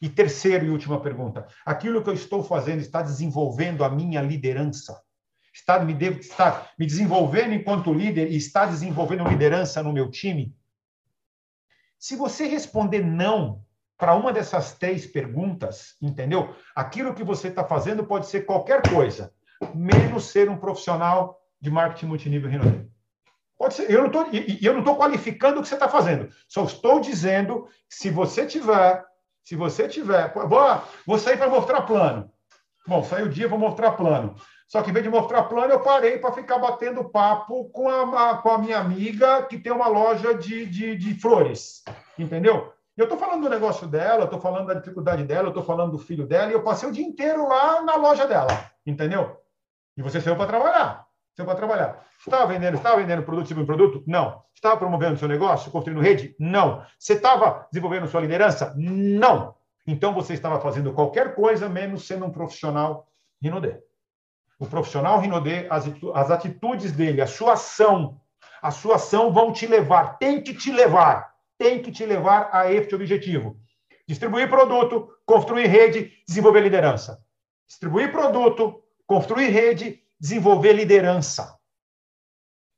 E 0.03 0.09
terceira 0.09 0.65
e 0.65 0.69
última 0.69 0.99
pergunta: 0.99 1.47
aquilo 1.65 2.03
que 2.03 2.09
eu 2.09 2.13
estou 2.13 2.43
fazendo 2.43 2.81
está 2.81 3.01
desenvolvendo 3.01 3.85
a 3.85 3.89
minha 3.89 4.21
liderança? 4.21 5.01
Está 5.53 5.79
me, 5.79 5.93
está 6.19 6.69
me 6.77 6.85
desenvolvendo 6.85 7.53
enquanto 7.53 7.93
líder 7.93 8.29
e 8.29 8.35
está 8.35 8.65
desenvolvendo 8.65 9.23
liderança 9.23 9.81
no 9.81 9.93
meu 9.93 10.11
time? 10.11 10.53
Se 11.97 12.17
você 12.17 12.47
responder 12.47 13.01
não 13.01 13.63
para 13.97 14.13
uma 14.13 14.33
dessas 14.33 14.73
três 14.73 15.05
perguntas, 15.05 15.95
entendeu? 16.01 16.53
Aquilo 16.75 17.13
que 17.13 17.23
você 17.23 17.47
está 17.47 17.63
fazendo 17.63 18.05
pode 18.05 18.27
ser 18.27 18.41
qualquer 18.41 18.81
coisa, 18.89 19.33
menos 19.73 20.25
ser 20.25 20.49
um 20.49 20.57
profissional 20.57 21.39
de 21.61 21.71
marketing 21.71 22.07
multinível 22.07 22.49
Renaudet. 22.49 22.91
Pode 23.57 23.75
ser. 23.75 23.89
Eu 23.89 24.01
não 24.01 24.79
estou, 24.79 24.97
qualificando 24.97 25.59
o 25.59 25.61
que 25.61 25.69
você 25.69 25.75
está 25.75 25.87
fazendo. 25.87 26.29
Só 26.49 26.65
estou 26.65 26.99
dizendo 26.99 27.69
se 27.87 28.09
você 28.09 28.45
tiver 28.45 29.01
se 29.43 29.55
você 29.55 29.87
tiver. 29.87 30.33
Vou, 30.33 30.81
vou 31.05 31.17
sair 31.17 31.37
para 31.37 31.49
mostrar 31.49 31.81
plano. 31.81 32.31
Bom, 32.87 33.03
saiu 33.03 33.27
o 33.27 33.29
dia, 33.29 33.47
vou 33.47 33.59
mostrar 33.59 33.91
plano. 33.91 34.35
Só 34.67 34.81
que 34.81 34.89
em 34.89 34.93
vez 34.93 35.03
de 35.03 35.09
mostrar 35.09 35.43
plano, 35.43 35.73
eu 35.73 35.79
parei 35.79 36.17
para 36.17 36.33
ficar 36.33 36.57
batendo 36.57 37.09
papo 37.09 37.69
com 37.69 37.87
a, 37.89 38.37
com 38.37 38.49
a 38.49 38.57
minha 38.57 38.79
amiga 38.79 39.43
que 39.43 39.57
tem 39.57 39.71
uma 39.71 39.87
loja 39.87 40.33
de, 40.33 40.65
de, 40.65 40.95
de 40.95 41.13
flores. 41.19 41.83
Entendeu? 42.17 42.73
Eu 42.95 43.03
estou 43.05 43.17
falando 43.17 43.43
do 43.43 43.49
negócio 43.49 43.87
dela, 43.87 44.25
estou 44.25 44.39
falando 44.39 44.67
da 44.67 44.73
dificuldade 44.75 45.23
dela, 45.23 45.49
estou 45.49 45.63
falando 45.63 45.91
do 45.91 45.97
filho 45.97 46.27
dela, 46.27 46.51
e 46.51 46.53
eu 46.53 46.63
passei 46.63 46.87
o 46.87 46.91
dia 46.91 47.05
inteiro 47.05 47.47
lá 47.47 47.81
na 47.81 47.95
loja 47.95 48.27
dela. 48.27 48.71
Entendeu? 48.85 49.37
E 49.97 50.01
você 50.01 50.19
saiu 50.19 50.35
para 50.35 50.47
trabalhar. 50.47 51.05
Saiu 51.35 51.45
para 51.45 51.55
trabalhar. 51.55 52.05
Estava 52.19 52.45
vendendo, 52.45 52.77
estava 52.77 52.97
vendendo 52.97 53.23
produto, 53.23 53.47
tipo 53.47 53.65
produto? 53.65 54.03
Não. 54.07 54.41
Estava 54.63 54.77
promovendo 54.77 55.19
seu 55.19 55.27
negócio, 55.27 55.69
construindo 55.69 55.99
rede? 55.99 56.33
Não. 56.39 56.85
Você 56.97 57.15
estava 57.15 57.67
desenvolvendo 57.69 58.07
sua 58.07 58.21
liderança? 58.21 58.73
Não. 58.77 59.55
Então 59.85 60.13
você 60.13 60.33
estava 60.33 60.61
fazendo 60.61 60.93
qualquer 60.93 61.35
coisa 61.35 61.67
menos 61.67 62.07
sendo 62.07 62.23
um 62.23 62.31
profissional 62.31 63.05
Rinodê. 63.41 63.75
O 64.57 64.65
profissional 64.65 65.19
Rinodê, 65.19 65.67
as 65.69 66.31
atitudes 66.31 66.93
dele, 66.93 67.21
a 67.21 67.27
sua 67.27 67.53
ação, 67.53 68.21
a 68.61 68.71
sua 68.71 68.95
ação 68.95 69.33
vão 69.33 69.51
te 69.51 69.67
levar, 69.67 70.17
tem 70.17 70.41
que 70.41 70.53
te 70.53 70.71
levar, 70.71 71.33
tem 71.57 71.81
que 71.81 71.91
te 71.91 72.05
levar 72.05 72.47
a 72.53 72.71
este 72.71 72.95
objetivo. 72.95 73.57
Distribuir 74.07 74.49
produto, 74.49 75.09
construir 75.25 75.67
rede, 75.67 76.09
desenvolver 76.25 76.61
liderança. 76.61 77.21
Distribuir 77.67 78.13
produto, 78.13 78.81
construir 79.05 79.49
rede, 79.49 79.99
desenvolver 80.17 80.71
liderança. 80.71 81.53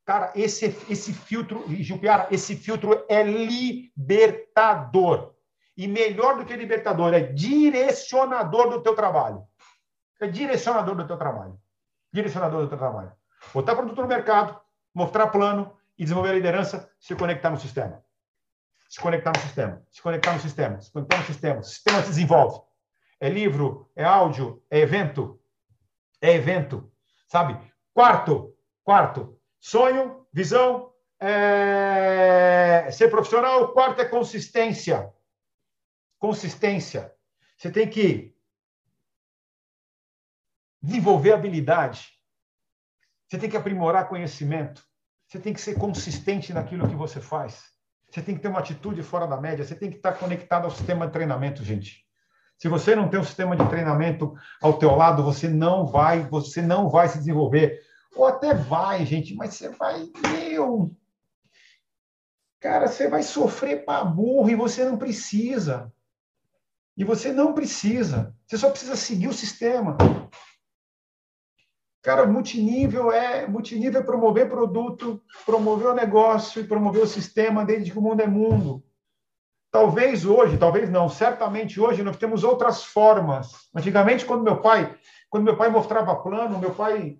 Cara, 0.06 0.32
esse, 0.36 0.68
esse 0.88 1.12
filtro, 1.12 1.66
Gilpiara, 1.68 2.28
esse 2.30 2.56
filtro 2.56 3.04
é 3.10 3.24
libertador. 3.24 5.34
E 5.76 5.88
melhor 5.88 6.38
do 6.38 6.46
que 6.46 6.56
libertador, 6.56 7.14
é 7.14 7.22
direcionador 7.22 8.70
do 8.70 8.82
teu 8.82 8.96
trabalho. 8.96 9.44
É 10.22 10.28
direcionador 10.28 10.96
do 10.96 11.08
teu 11.08 11.18
trabalho. 11.18 11.60
Direcionador 12.14 12.62
do 12.62 12.70
teu 12.70 12.78
trabalho. 12.78 13.12
Botar 13.54 13.76
produto 13.76 14.02
no 14.02 14.08
mercado, 14.08 14.60
mostrar 14.94 15.28
plano 15.28 15.76
e 15.98 16.04
desenvolver 16.04 16.30
a 16.30 16.34
liderança, 16.34 16.90
se 17.00 17.16
conectar 17.16 17.50
no 17.50 17.60
sistema. 17.60 18.04
Se 18.88 19.02
conectar 19.02 19.32
no 19.36 19.40
sistema, 19.40 19.84
se 19.92 20.02
conectar 20.02 20.34
no 20.34 20.40
sistema, 20.40 20.82
se 20.82 20.92
conectar 20.92 21.18
no 21.18 21.26
sistema. 21.26 21.60
O 21.60 21.64
sistema 21.64 22.02
se 22.02 22.10
desenvolve. 22.10 22.62
É 23.20 23.28
livro, 23.28 23.90
é 23.96 24.04
áudio, 24.04 24.64
é 24.70 24.80
evento, 24.80 25.42
é 26.22 26.34
evento, 26.34 26.92
sabe? 27.28 27.60
Quarto, 27.94 28.56
quarto, 28.84 29.35
sonho, 29.66 30.28
visão, 30.32 30.94
é... 31.20 32.88
ser 32.92 33.10
profissional. 33.10 33.74
Quarto 33.74 34.00
é 34.00 34.06
consistência. 34.06 35.12
Consistência. 36.20 37.12
Você 37.58 37.72
tem 37.72 37.90
que 37.90 38.36
desenvolver 40.80 41.34
habilidade. 41.34 42.10
Você 43.28 43.40
tem 43.40 43.50
que 43.50 43.58
aprimorar 43.58 44.08
conhecimento. 44.08 44.84
Você 45.28 45.40
tem 45.40 45.52
que 45.52 45.60
ser 45.60 45.80
consistente 45.80 46.54
naquilo 46.54 46.88
que 46.88 46.96
você 46.96 47.20
faz. 47.20 47.64
Você 48.12 48.22
tem 48.22 48.36
que 48.36 48.42
ter 48.42 48.50
uma 48.50 48.60
atitude 48.60 49.02
fora 49.02 49.26
da 49.26 49.42
média. 49.42 49.66
Você 49.66 49.74
tem 49.74 49.90
que 49.90 49.98
estar 49.98 50.14
conectado 50.14 50.66
ao 50.66 50.72
sistema 50.72 51.08
de 51.08 51.14
treinamento, 51.14 51.64
gente. 51.64 52.06
Se 52.56 52.70
você 52.70 52.96
não 52.96 53.10
tem 53.10 53.20
um 53.20 53.24
sistema 53.24 53.56
de 53.56 53.68
treinamento 53.68 54.36
ao 54.62 54.78
teu 54.78 54.96
lado, 54.96 55.24
você 55.24 55.50
não 55.50 55.88
vai, 55.88 56.22
você 56.22 56.62
não 56.62 56.88
vai 56.88 57.10
se 57.10 57.18
desenvolver. 57.18 57.82
Ou 58.16 58.26
até 58.26 58.54
vai, 58.54 59.06
gente, 59.06 59.36
mas 59.36 59.56
você 59.56 59.70
vai, 59.70 60.10
meu, 60.32 60.96
cara, 62.60 62.88
você 62.88 63.10
vai 63.10 63.22
sofrer 63.22 63.84
para 63.84 64.06
burro 64.06 64.50
e 64.50 64.56
você 64.56 64.86
não 64.86 64.98
precisa. 64.98 65.92
E 66.98 67.04
você 67.04 67.34
não 67.34 67.54
precisa. 67.54 68.34
Você 68.48 68.58
só 68.58 68.70
precisa 68.70 68.96
seguir 68.96 69.28
o 69.28 69.34
sistema. 69.34 69.98
Cara, 72.02 72.26
multinível 72.28 73.12
é 73.12 73.48
multinível 73.48 74.00
é 74.00 74.04
promover 74.04 74.48
produto, 74.48 75.22
promover 75.46 75.88
o 75.88 75.96
negócio 75.96 76.62
e 76.62 76.68
promover 76.68 77.02
o 77.02 77.08
sistema 77.08 77.66
desde 77.66 77.92
que 77.92 77.98
o 77.98 78.02
mundo 78.02 78.22
é 78.22 78.28
mundo. 78.28 78.84
Talvez 79.72 80.24
hoje, 80.24 80.58
talvez 80.58 80.90
não, 80.90 81.10
certamente 81.10 81.82
hoje 81.82 82.02
nós 82.04 82.16
temos 82.16 82.44
outras 82.44 82.84
formas. 82.84 83.68
Antigamente, 83.76 84.24
quando 84.24 84.44
meu 84.44 84.62
pai, 84.62 84.96
quando 85.30 85.44
meu 85.44 85.58
pai 85.58 85.70
mostrava 85.70 86.16
plano, 86.16 86.60
meu 86.60 86.74
pai, 86.74 87.20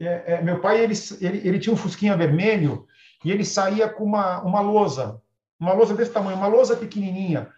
é, 0.00 0.34
é, 0.34 0.42
meu 0.42 0.60
pai 0.60 0.80
ele, 0.80 0.94
ele, 1.20 1.48
ele 1.48 1.58
tinha 1.58 1.72
um 1.72 1.76
fusquinha 1.76 2.16
vermelho 2.16 2.86
e 3.24 3.30
ele 3.30 3.44
saía 3.44 3.88
com 3.88 4.04
uma, 4.04 4.40
uma 4.42 4.60
lousa, 4.60 5.20
uma 5.58 5.72
lousa 5.72 5.94
desse 5.94 6.10
tamanho, 6.10 6.36
uma 6.36 6.46
lousa 6.46 6.76
pequenininha. 6.76 7.48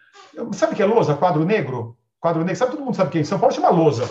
Sabe 0.52 0.72
o 0.72 0.76
que 0.76 0.82
é 0.82 0.86
lousa? 0.86 1.14
Quadro 1.14 1.44
negro? 1.44 1.96
Quadro 2.20 2.42
negro. 2.42 2.56
Sabe 2.56 2.72
todo 2.72 2.84
mundo 2.84 2.96
sabe 2.96 3.08
o 3.08 3.12
que 3.12 3.18
é? 3.20 3.24
São 3.24 3.38
Paulo 3.38 3.54
chama 3.54 3.70
lousa. 3.70 4.08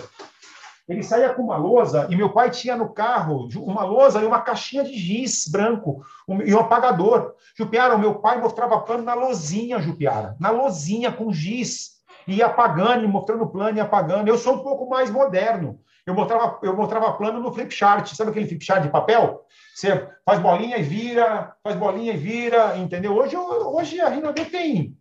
Ele 0.88 1.02
saía 1.02 1.34
com 1.34 1.44
uma 1.44 1.56
lousa 1.56 2.08
e 2.10 2.16
meu 2.16 2.30
pai 2.30 2.50
tinha 2.50 2.76
no 2.76 2.90
carro 2.90 3.48
uma 3.58 3.86
lousa 3.86 4.22
e 4.22 4.26
uma 4.26 4.42
caixinha 4.42 4.84
de 4.84 4.94
giz 4.98 5.48
branco 5.48 6.04
um, 6.28 6.42
e 6.42 6.54
um 6.54 6.60
apagador. 6.60 7.36
Jupiara, 7.58 7.96
o 7.96 8.00
meu 8.00 8.16
pai 8.16 8.42
mostrava 8.42 8.82
plano 8.82 9.04
na 9.04 9.14
lozinha, 9.14 9.80
Jupiara, 9.80 10.36
na 10.40 10.50
lozinha 10.50 11.12
com 11.12 11.32
giz. 11.32 11.94
E 12.26 12.42
apagando, 12.42 13.04
e 13.04 13.08
mostrando 13.08 13.48
plano 13.48 13.78
e 13.78 13.82
apagando. 13.82 14.28
Eu 14.28 14.38
sou 14.38 14.56
um 14.56 14.60
pouco 14.60 14.90
mais 14.90 15.10
moderno. 15.10 15.80
Eu 16.06 16.14
mostrava, 16.14 16.60
eu 16.62 16.76
mostrava 16.76 17.14
plano 17.14 17.40
no 17.40 17.54
flip 17.54 17.74
chart. 17.74 18.14
Sabe 18.14 18.32
aquele 18.32 18.48
flip 18.48 18.64
chart 18.64 18.84
de 18.84 18.90
papel? 18.90 19.46
Você 19.74 20.08
faz 20.26 20.40
bolinha 20.40 20.78
e 20.78 20.84
vira, 20.84 21.56
faz 21.64 21.76
bolinha 21.76 22.14
e 22.14 22.18
vira, 22.18 22.78
entendeu? 22.78 23.16
Hoje, 23.16 23.36
hoje 23.38 24.02
a 24.02 24.10
Rinode 24.10 24.46
tem, 24.46 24.98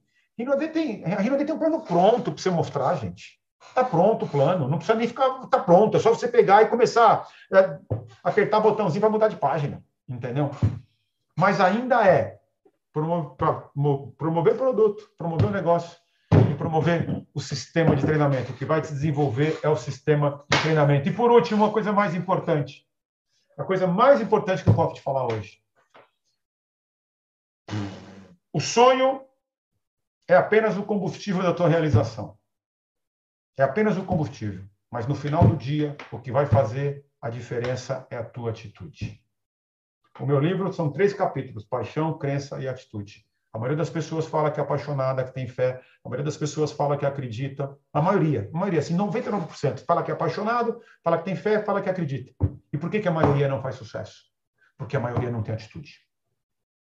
tem, 0.73 1.05
a 1.05 1.21
Rinode 1.21 1.45
tem 1.45 1.55
um 1.55 1.59
plano 1.59 1.81
pronto 1.81 2.33
para 2.33 2.43
você 2.43 2.51
mostrar, 2.51 2.95
gente. 2.97 3.41
Está 3.69 3.85
pronto 3.85 4.25
o 4.25 4.29
plano, 4.29 4.69
não 4.69 4.79
precisa 4.79 4.99
nem 4.99 5.09
ficar. 5.09 5.43
Está 5.45 5.59
pronto, 5.59 5.97
é 5.97 6.01
só 6.01 6.11
você 6.11 6.29
pegar 6.29 6.63
e 6.63 6.69
começar 6.69 7.27
a 7.53 7.79
apertar 8.25 8.61
botãozinho 8.61 9.01
para 9.01 9.11
mudar 9.11 9.29
de 9.29 9.37
página, 9.37 9.83
entendeu? 10.09 10.51
Mas 11.37 11.61
ainda 11.61 12.07
é 12.07 12.39
promover 12.93 14.57
produto, 14.57 15.09
promover 15.17 15.47
o 15.49 15.53
negócio 15.53 15.97
e 16.51 16.55
promover 16.55 17.22
o 17.35 17.41
sistema 17.41 17.97
de 17.97 18.05
treinamento. 18.05 18.53
O 18.53 18.57
que 18.57 18.65
vai 18.65 18.81
te 18.81 18.93
desenvolver 18.93 19.59
é 19.63 19.69
o 19.69 19.77
sistema 19.77 20.45
de 20.51 20.61
treinamento. 20.61 21.09
E 21.09 21.13
por 21.13 21.31
último, 21.31 21.65
uma 21.65 21.73
coisa 21.73 21.93
mais 21.93 22.15
importante. 22.15 22.87
A 23.57 23.65
coisa 23.65 23.87
mais 23.87 24.21
importante 24.21 24.63
que 24.63 24.69
eu 24.69 24.75
posso 24.75 24.95
te 24.95 25.03
falar 25.03 25.27
hoje. 25.27 25.63
O 28.53 28.61
sonho 28.61 29.25
é 30.29 30.37
apenas 30.37 30.77
o 30.77 30.83
combustível 30.83 31.43
da 31.43 31.55
tua 31.55 31.69
realização 31.69 32.39
é 33.57 33.63
apenas 33.63 33.97
o 33.97 34.05
combustível, 34.05 34.65
mas 34.91 35.07
no 35.07 35.15
final 35.15 35.47
do 35.47 35.57
dia, 35.57 35.97
o 36.11 36.19
que 36.19 36.33
vai 36.33 36.47
fazer 36.47 37.07
a 37.21 37.29
diferença 37.29 38.07
é 38.11 38.17
a 38.17 38.25
tua 38.25 38.51
atitude. 38.51 39.23
O 40.19 40.27
meu 40.27 40.41
livro 40.41 40.73
são 40.73 40.91
três 40.91 41.13
capítulos: 41.13 41.65
paixão, 41.65 42.19
crença 42.19 42.61
e 42.61 42.69
atitude. 42.69 43.27
A 43.53 43.59
maioria 43.59 43.77
das 43.77 43.91
pessoas 43.91 44.27
fala 44.27 44.51
que 44.51 44.59
é 44.59 44.63
apaixonada, 44.63 45.25
que 45.25 45.33
tem 45.33 45.47
fé. 45.47 45.81
A 46.05 46.09
maioria 46.09 46.25
das 46.25 46.37
pessoas 46.37 46.73
fala 46.73 46.97
que 46.97 47.05
acredita. 47.05 47.77
A 47.93 48.01
maioria, 48.01 48.51
a 48.53 48.57
maioria, 48.57 48.81
assim, 48.81 48.97
99%, 48.97 49.85
fala 49.85 50.03
que 50.03 50.11
é 50.11 50.15
apaixonado, 50.15 50.81
fala 51.05 51.19
que 51.19 51.25
tem 51.25 51.37
fé, 51.37 51.63
fala 51.63 51.83
que 51.83 51.91
acredita. 51.91 52.33
E 52.73 52.79
por 52.79 52.91
que, 52.91 53.01
que 53.01 53.09
a 53.09 53.13
maioria 53.13 53.49
não 53.49 53.61
faz 53.61 53.75
sucesso? 53.75 54.23
Porque 54.79 54.97
a 54.97 55.01
maioria 55.01 55.31
não 55.31 55.43
tem 55.43 55.55
atitude. 55.55 56.01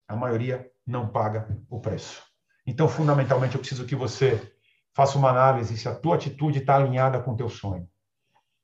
A 0.07 0.15
maioria 0.15 0.71
não 0.87 1.09
paga 1.09 1.49
o 1.71 1.81
preço. 1.81 2.23
Então, 2.67 2.87
fundamentalmente, 2.87 3.55
eu 3.55 3.61
preciso 3.61 3.87
que 3.87 3.97
você 3.97 4.53
Faça 4.99 5.17
uma 5.17 5.31
análise 5.31 5.79
se 5.79 5.89
a 5.89 5.95
tua 5.95 6.17
atitude 6.17 6.59
está 6.59 6.75
alinhada 6.75 7.21
com 7.21 7.31
o 7.31 7.37
teu 7.37 7.49
sonho. 7.49 7.89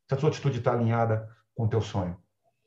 Se 0.08 0.14
a 0.14 0.16
tua 0.16 0.30
atitude 0.30 0.58
está 0.58 0.72
alinhada 0.72 1.28
com 1.54 1.62
o 1.62 1.68
teu 1.68 1.80
sonho. 1.80 2.20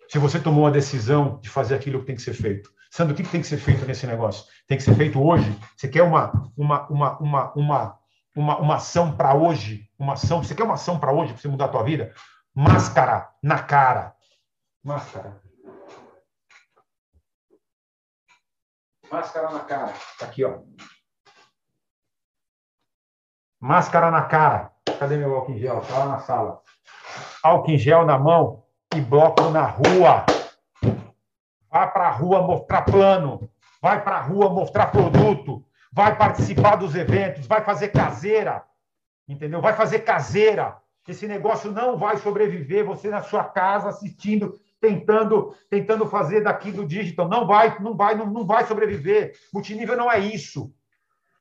Se 0.08 0.18
você 0.18 0.40
tomou 0.40 0.66
a 0.66 0.72
decisão 0.72 1.38
de 1.42 1.50
fazer 1.50 1.76
aquilo 1.76 2.00
que 2.00 2.06
tem 2.06 2.16
que 2.16 2.22
ser 2.22 2.34
feito. 2.34 2.72
Sandro, 2.98 3.14
o 3.14 3.16
que 3.16 3.22
tem 3.22 3.42
que 3.42 3.48
ser 3.48 3.58
feito 3.58 3.86
nesse 3.86 4.08
negócio? 4.08 4.48
Tem 4.66 4.76
que 4.76 4.84
ser 4.84 4.96
feito 4.96 5.24
hoje? 5.24 5.56
Você 5.76 5.88
quer 5.88 6.02
uma, 6.02 6.32
uma, 6.58 6.88
uma, 6.88 7.20
uma, 7.20 7.54
uma, 7.54 8.00
uma, 8.36 8.58
uma 8.58 8.76
ação 8.76 9.16
para 9.16 9.36
hoje? 9.36 9.88
Uma 10.00 10.14
ação? 10.14 10.44
Você 10.44 10.56
quer 10.56 10.64
uma 10.64 10.74
ação 10.74 11.00
para 11.00 11.14
hoje 11.14 11.32
para 11.32 11.40
você 11.40 11.48
mudar 11.48 11.66
a 11.66 11.68
tua 11.68 11.84
vida? 11.84 12.12
Máscara 12.56 13.30
na 13.44 13.62
cara. 13.62 14.16
Máscara. 14.84 15.40
Máscara 19.12 19.52
na 19.52 19.60
cara. 19.60 19.94
Tá 20.18 20.26
aqui, 20.26 20.44
ó. 20.44 20.62
Máscara 23.60 24.10
na 24.10 24.24
cara. 24.24 24.72
Cadê 24.98 25.18
meu 25.18 25.36
álcool 25.36 25.52
em 25.52 25.60
gel? 25.60 25.82
Está 25.82 26.00
lá 26.00 26.06
na 26.08 26.20
sala. 26.22 26.64
Álcool 27.44 27.70
em 27.70 27.78
gel 27.78 28.08
na 28.08 28.18
mão 28.18 28.64
e 28.96 29.00
bloco 29.00 29.52
na 29.52 29.68
rua. 29.68 30.26
Vai 31.78 31.92
para 31.92 32.08
a 32.08 32.12
rua 32.12 32.42
mostrar 32.42 32.82
plano. 32.82 33.52
Vai 33.80 34.04
para 34.04 34.16
a 34.16 34.22
rua 34.22 34.50
mostrar 34.50 34.88
produto. 34.88 35.64
Vai 35.94 36.18
participar 36.18 36.76
dos 36.76 36.96
eventos. 36.96 37.46
Vai 37.46 37.64
fazer 37.64 37.90
caseira. 37.90 38.64
Entendeu? 39.30 39.62
Vai 39.62 39.74
fazer 39.74 40.00
caseira. 40.00 40.76
Esse 41.08 41.28
negócio 41.28 41.72
não 41.72 41.96
vai 41.96 42.18
sobreviver. 42.18 42.84
Você 42.84 43.10
na 43.10 43.22
sua 43.22 43.44
casa 43.44 43.90
assistindo 43.90 44.60
tentando 44.82 45.56
tentando 45.70 46.08
fazer 46.08 46.42
daqui 46.42 46.72
do 46.72 46.84
digital. 46.84 47.30
Não 47.30 47.46
vai, 47.46 47.78
não 47.80 47.96
vai, 47.96 48.16
não, 48.16 48.26
não 48.26 48.44
vai 48.44 48.66
sobreviver. 48.66 49.34
Multinível 49.54 49.96
não 49.96 50.12
é 50.12 50.18
isso. 50.18 50.74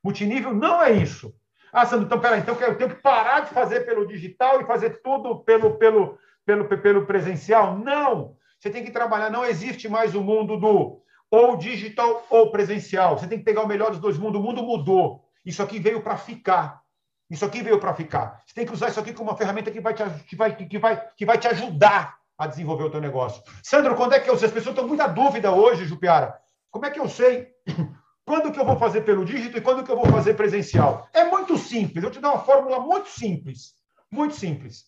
Multinível 0.03 0.53
não 0.53 0.83
é 0.83 0.91
isso. 0.91 1.33
Ah, 1.73 1.83
Sandro, 1.83 2.05
então 2.05 2.19
peraí, 2.19 2.41
então 2.41 2.55
eu 2.61 2.77
tenho 2.77 2.91
que 2.91 3.01
parar 3.01 3.39
de 3.39 3.49
fazer 3.49 3.87
pelo 3.87 4.05
digital 4.05 4.61
e 4.61 4.65
fazer 4.65 5.01
tudo 5.01 5.39
pelo, 5.39 5.79
pelo, 5.79 6.19
pelo, 6.45 6.67
pelo 6.77 7.05
presencial? 7.07 7.75
Não! 7.75 8.36
Você 8.59 8.69
tem 8.69 8.83
que 8.83 8.91
trabalhar, 8.91 9.29
não 9.29 9.45
existe 9.45 9.87
mais 9.87 10.15
o 10.15 10.21
mundo 10.21 10.57
do 10.57 11.01
ou 11.29 11.57
digital 11.57 12.25
ou 12.29 12.51
presencial. 12.51 13.17
Você 13.17 13.27
tem 13.27 13.37
que 13.37 13.45
pegar 13.45 13.61
o 13.61 13.67
melhor 13.67 13.91
dos 13.91 13.99
dois 13.99 14.17
mundos. 14.17 14.39
O 14.39 14.43
mundo 14.43 14.63
mudou. 14.63 15.23
Isso 15.45 15.61
aqui 15.61 15.79
veio 15.79 16.01
para 16.01 16.17
ficar. 16.17 16.81
Isso 17.29 17.43
aqui 17.43 17.61
veio 17.61 17.79
para 17.79 17.93
ficar. 17.93 18.41
Você 18.45 18.53
tem 18.53 18.65
que 18.65 18.73
usar 18.73 18.89
isso 18.89 18.99
aqui 18.99 19.13
como 19.13 19.29
uma 19.29 19.37
ferramenta 19.37 19.69
que 19.69 19.81
vai 19.81 19.93
te, 19.93 20.03
que 20.25 20.35
vai, 20.35 20.55
que 20.55 20.79
vai, 20.79 21.07
que 21.15 21.25
vai 21.25 21.37
te 21.37 21.47
ajudar 21.47 22.17
a 22.37 22.47
desenvolver 22.47 22.85
o 22.85 22.89
teu 22.89 23.01
negócio. 23.01 23.43
Sandro, 23.63 23.95
quando 23.95 24.13
é 24.13 24.19
que 24.19 24.29
eu 24.29 24.37
sei? 24.37 24.47
As 24.47 24.53
pessoas 24.53 24.73
estão 24.73 24.83
com 24.85 24.89
muita 24.89 25.07
dúvida 25.07 25.51
hoje, 25.51 25.85
Jupiara. 25.85 26.39
Como 26.71 26.85
é 26.85 26.91
que 26.91 26.99
eu 26.99 27.09
sei 27.09 27.49
quando 28.25 28.51
que 28.51 28.59
eu 28.59 28.65
vou 28.65 28.77
fazer 28.77 29.01
pelo 29.01 29.25
dígito 29.25 29.57
e 29.57 29.61
quando 29.61 29.83
que 29.83 29.91
eu 29.91 29.97
vou 29.97 30.05
fazer 30.05 30.35
presencial? 30.35 31.07
É 31.13 31.25
muito 31.25 31.57
simples. 31.57 32.03
Eu 32.03 32.11
te 32.11 32.19
dou 32.19 32.31
uma 32.31 32.43
fórmula 32.43 32.79
muito 32.79 33.09
simples. 33.09 33.73
Muito 34.09 34.35
simples. 34.35 34.85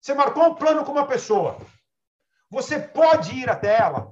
Você 0.00 0.12
marcou 0.12 0.44
um 0.44 0.54
plano 0.54 0.84
com 0.84 0.92
uma 0.92 1.06
pessoa. 1.06 1.56
Você 2.50 2.78
pode 2.78 3.34
ir 3.34 3.48
até 3.50 3.78
ela. 3.78 4.10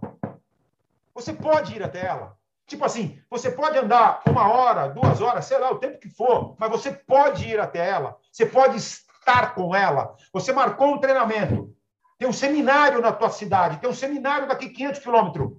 Você 1.14 1.32
pode 1.32 1.74
ir 1.74 1.82
até 1.82 2.04
ela. 2.04 2.36
Tipo 2.66 2.84
assim, 2.84 3.18
você 3.30 3.50
pode 3.50 3.78
andar 3.78 4.22
uma 4.26 4.48
hora, 4.48 4.88
duas 4.88 5.20
horas, 5.20 5.44
sei 5.44 5.58
lá, 5.58 5.70
o 5.70 5.78
tempo 5.78 5.98
que 5.98 6.08
for, 6.08 6.56
mas 6.58 6.70
você 6.70 6.90
pode 6.92 7.48
ir 7.48 7.60
até 7.60 7.88
ela. 7.88 8.18
Você 8.30 8.44
pode 8.44 8.76
estar 8.76 9.54
com 9.54 9.74
ela. 9.74 10.16
Você 10.32 10.52
marcou 10.52 10.88
um 10.88 10.98
treinamento. 10.98 11.74
Tem 12.18 12.28
um 12.28 12.32
seminário 12.32 13.00
na 13.00 13.12
tua 13.12 13.30
cidade, 13.30 13.78
tem 13.78 13.88
um 13.88 13.94
seminário 13.94 14.48
daqui 14.48 14.68
500 14.70 15.00
quilômetros. 15.00 15.52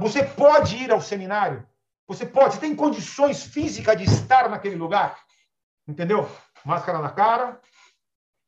Você 0.00 0.22
pode 0.22 0.76
ir 0.76 0.90
ao 0.92 1.00
seminário. 1.00 1.66
Você 2.06 2.24
pode, 2.24 2.54
você 2.54 2.60
tem 2.60 2.74
condições 2.74 3.44
físicas 3.44 3.96
de 3.96 4.04
estar 4.04 4.48
naquele 4.48 4.76
lugar. 4.76 5.18
Entendeu? 5.86 6.28
Máscara 6.64 6.98
na 6.98 7.10
cara, 7.10 7.60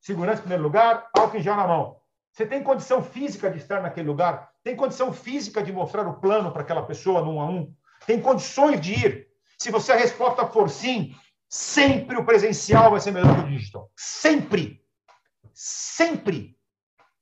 segurança 0.01 0.39
em 0.39 0.43
primeiro 0.43 0.63
lugar, 0.63 1.09
álcool 1.17 1.37
em 1.37 1.43
gel 1.43 1.57
na 1.57 1.67
mão. 1.67 2.00
Você 2.41 2.47
tem 2.47 2.62
condição 2.62 3.03
física 3.03 3.51
de 3.51 3.59
estar 3.59 3.82
naquele 3.82 4.09
lugar? 4.09 4.51
Tem 4.64 4.74
condição 4.74 5.12
física 5.12 5.62
de 5.62 5.70
mostrar 5.70 6.09
o 6.09 6.18
plano 6.20 6.51
para 6.51 6.62
aquela 6.62 6.82
pessoa 6.82 7.20
no 7.20 7.32
um 7.32 7.41
a 7.43 7.45
um? 7.45 7.70
Tem 8.07 8.18
condições 8.18 8.80
de 8.80 8.95
ir? 8.95 9.28
Se 9.59 9.70
você 9.70 9.93
a 9.93 9.97
resposta 9.97 10.47
for 10.47 10.70
sim, 10.70 11.14
sempre 11.51 12.16
o 12.16 12.24
presencial 12.24 12.93
vai 12.93 13.01
ser 13.01 13.11
melhor 13.11 13.34
que 13.34 13.43
o 13.43 13.49
digital. 13.51 13.91
Sempre. 13.95 14.82
Sempre. 15.53 16.57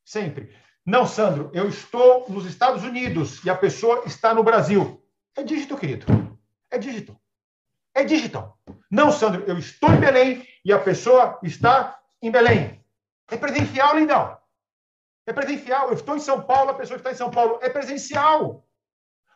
Sempre. 0.05 0.55
Não, 0.87 1.05
Sandro, 1.05 1.51
eu 1.53 1.69
estou 1.69 2.25
nos 2.29 2.47
Estados 2.47 2.85
Unidos 2.85 3.45
e 3.45 3.51
a 3.51 3.57
pessoa 3.57 4.05
está 4.07 4.33
no 4.33 4.45
Brasil. 4.45 5.05
É 5.37 5.43
digital, 5.43 5.79
querido. 5.79 6.39
É 6.71 6.79
digital. 6.79 7.21
É 7.93 8.05
digital. 8.05 8.57
Não, 8.89 9.11
Sandro, 9.11 9.43
eu 9.49 9.59
estou 9.59 9.91
em 9.93 9.99
Belém 9.99 10.47
e 10.65 10.73
a 10.73 10.79
pessoa 10.79 11.41
está 11.43 11.99
em 12.23 12.31
Belém. 12.31 12.81
É 13.29 13.37
presencial, 13.37 13.99
lindão. 13.99 14.38
É 15.29 15.33
presencial. 15.33 15.89
Eu 15.89 15.93
estou 15.93 16.17
em 16.17 16.21
São 16.21 16.41
Paulo, 16.41 16.71
a 16.71 16.75
pessoa 16.75 16.97
está 16.97 17.13
em 17.13 17.15
São 17.15 17.31
Paulo. 17.31 17.59
É 17.61 17.69
presencial. 17.69 18.65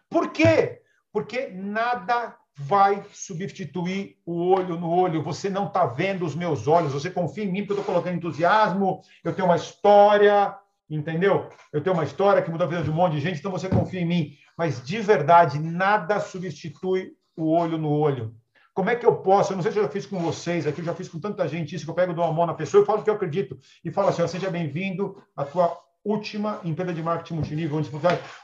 Por 0.09 0.33
quê? 0.33 0.81
Porque 1.13 1.49
nada 1.49 2.35
vai 2.57 3.05
substituir 3.13 4.17
o 4.25 4.55
olho 4.55 4.81
no 4.81 4.91
olho. 4.91 5.23
Você 5.23 5.51
não 5.51 5.67
está 5.67 5.85
vendo 5.85 6.25
os 6.25 6.35
meus 6.35 6.67
olhos. 6.67 6.95
Você 6.95 7.11
confia 7.11 7.45
em 7.45 7.53
mim 7.53 7.59
porque 7.61 7.75
eu 7.75 7.81
estou 7.81 7.93
colocando 7.93 8.17
entusiasmo. 8.17 9.03
Eu 9.23 9.35
tenho 9.35 9.47
uma 9.47 9.57
história, 9.57 10.57
entendeu? 10.89 11.51
Eu 11.71 11.83
tenho 11.83 11.95
uma 11.95 12.05
história 12.05 12.41
que 12.41 12.51
mudou 12.51 12.67
a 12.67 12.71
vida 12.71 12.83
de 12.83 12.91
um 12.91 12.95
monte 12.95 13.13
de 13.13 13.21
gente, 13.21 13.41
então 13.41 13.53
você 13.53 13.69
confia 13.69 14.01
em 14.01 14.07
mim. 14.07 14.33
Mas 14.57 14.83
de 14.83 14.99
verdade, 14.99 15.59
nada 15.59 16.21
substitui 16.21 17.13
o 17.37 17.53
olho 17.53 17.77
no 17.77 17.91
olho. 17.91 18.35
Como 18.75 18.89
é 18.89 18.97
que 18.97 19.05
eu 19.05 19.17
posso? 19.17 19.53
Eu 19.53 19.57
não 19.57 19.63
sei 19.63 19.73
se 19.73 19.79
eu 19.79 19.83
já 19.83 19.89
fiz 19.89 20.07
com 20.07 20.19
vocês 20.19 20.67
aqui, 20.67 20.81
eu 20.81 20.85
já 20.85 20.95
fiz 20.95 21.09
com 21.09 21.21
tanta 21.21 21.47
gente 21.47 21.75
isso, 21.75 21.85
que 21.85 21.91
eu 21.91 21.95
pego 21.95 22.13
uma 22.13 22.33
mão 22.33 22.47
na 22.47 22.55
pessoa, 22.55 22.81
eu 22.81 22.87
falo 22.87 23.01
o 23.01 23.05
que 23.05 23.11
eu 23.11 23.15
acredito 23.15 23.59
e 23.85 23.91
falo 23.91 24.09
assim: 24.09 24.27
seja 24.27 24.51
bem-vindo 24.51 25.23
à 25.37 25.45
tua 25.45 25.79
última 26.05 26.61
empresa 26.65 26.93
de 26.93 27.03
marketing 27.03 27.35
multinível, 27.35 27.79
onde, 27.79 27.91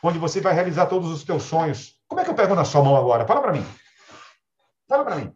onde 0.03 0.19
você 0.19 0.41
vai 0.41 0.55
realizar 0.55 0.87
todos 0.87 1.11
os 1.11 1.25
teus 1.25 1.45
sonhos. 1.45 1.95
Como 2.07 2.21
é 2.21 2.25
que 2.25 2.31
eu 2.31 2.35
pego 2.35 2.55
na 2.55 2.65
sua 2.65 2.83
mão 2.83 2.97
agora? 2.97 3.27
Fala 3.27 3.41
para 3.41 3.53
mim. 3.53 3.65
Fala 4.89 5.05
para 5.05 5.17
mim. 5.17 5.35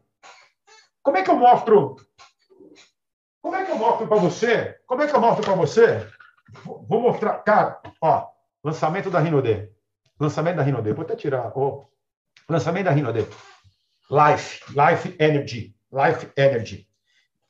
Como 1.02 1.16
é 1.16 1.22
que 1.22 1.30
eu 1.30 1.36
mostro? 1.36 1.96
Como 3.40 3.56
é 3.56 3.64
que 3.64 3.72
eu 3.72 3.76
mostro 3.76 4.06
para 4.06 4.18
você? 4.18 4.78
Como 4.86 5.02
é 5.02 5.06
que 5.08 5.16
eu 5.16 5.20
mostro 5.20 5.44
para 5.44 5.54
você? 5.54 6.06
Vou 6.64 7.00
mostrar, 7.00 7.38
cara, 7.40 7.80
ó, 8.00 8.28
lançamento 8.62 9.10
da 9.10 9.18
Rinode. 9.18 9.68
Lançamento 10.20 10.56
da 10.56 10.62
Rinode. 10.62 10.92
Vou 10.92 11.04
até 11.04 11.16
tirar, 11.16 11.50
ó. 11.56 11.86
Lançamento 12.48 12.84
da 12.84 12.92
Rinode. 12.92 13.26
Life, 14.12 14.62
Life 14.68 15.16
Energy, 15.18 15.74
Life 15.90 16.28
Energy. 16.36 16.86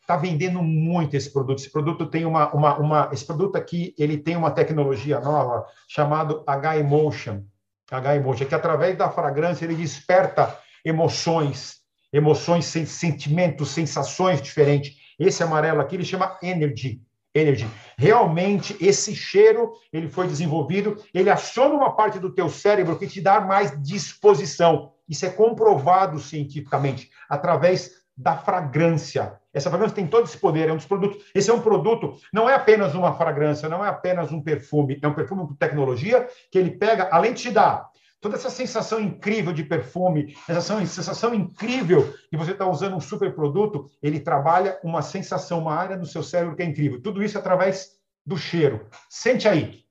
Está 0.01 0.17
vendendo 0.17 0.63
muito 0.63 1.17
esse 1.17 1.29
produto. 1.33 1.59
Esse 1.59 1.73
produto 1.73 2.07
tem 2.07 2.25
uma, 2.25 2.55
uma, 2.55 2.79
uma, 2.79 3.11
esse 3.13 3.25
produto 3.25 3.57
aqui, 3.57 3.93
ele 3.99 4.17
tem 4.17 4.37
uma 4.37 4.53
tecnologia 4.53 5.19
nova 5.19 5.67
chamado 5.89 6.45
H-Emotion. 6.47 7.43
H-Emotion, 7.91 8.47
que 8.47 8.55
através 8.55 8.97
da 8.97 9.11
fragrância 9.11 9.65
ele 9.65 9.75
desperta 9.75 10.57
emoções, 10.85 11.81
emoções, 12.13 12.65
sentimentos, 12.67 13.71
sensações 13.71 14.41
diferentes. 14.41 14.97
Esse 15.19 15.43
amarelo 15.43 15.81
aqui 15.81 15.97
ele 15.97 16.05
chama 16.05 16.39
Energy. 16.41 17.03
Energy. 17.35 17.67
Realmente 17.99 18.77
esse 18.81 19.17
cheiro 19.17 19.73
ele 19.93 20.09
foi 20.09 20.29
desenvolvido, 20.29 21.03
ele 21.13 21.31
aciona 21.31 21.75
uma 21.75 21.97
parte 21.97 22.21
do 22.21 22.33
teu 22.33 22.49
cérebro 22.49 22.99
que 22.99 23.09
te 23.09 23.21
dá 23.21 23.41
mais 23.41 23.83
disposição. 23.83 24.93
Isso 25.09 25.27
é 25.27 25.31
comprovado 25.31 26.19
cientificamente 26.19 27.11
através 27.29 28.03
da 28.17 28.37
fragrância. 28.37 29.41
Essa 29.53 29.71
fragrância 29.71 29.97
tem 29.97 30.07
todo 30.07 30.25
esse 30.25 30.39
poder, 30.39 30.69
é 30.69 30.73
um 30.73 30.77
dos 30.77 30.87
produtos. 30.87 31.25
Esse 31.35 31.51
é 31.51 31.55
um 31.55 31.61
produto, 31.61 32.17
não 32.33 32.49
é 32.49 32.55
apenas 32.55 32.95
uma 32.95 33.15
fragrância, 33.15 33.69
não 33.69 33.85
é 33.85 33.89
apenas 33.89 34.33
um 34.33 34.43
perfume, 34.43 34.99
é 35.03 35.09
um 35.09 35.15
perfume 35.15 35.47
com 35.47 35.55
tecnologia 35.55 36.29
que 36.51 36.59
ele 36.59 36.71
pega, 36.71 37.09
além 37.11 37.33
de 37.33 37.43
te 37.43 37.51
dar 37.51 37.91
toda 38.23 38.37
essa 38.37 38.49
sensação 38.49 39.01
incrível 39.01 39.53
de 39.53 39.65
perfume, 39.65 40.37
essa 40.49 40.61
sensação 40.87 41.35
incrível 41.35 42.15
que 42.31 42.37
você 42.37 42.53
está 42.53 42.65
usando 42.65 42.95
um 42.95 43.01
super 43.01 43.35
produto, 43.35 43.91
ele 44.01 44.21
trabalha 44.21 44.79
uma 44.85 45.03
sensação, 45.03 45.59
uma 45.59 45.75
área 45.75 45.97
no 45.97 46.07
seu 46.07 46.23
cérebro 46.23 46.55
que 46.55 46.63
é 46.63 46.67
incrível. 46.67 47.03
Tudo 47.03 47.21
isso 47.21 47.37
através 47.37 47.99
do 48.25 48.37
cheiro. 48.39 48.89
Sente 49.11 49.49
aí. 49.49 49.85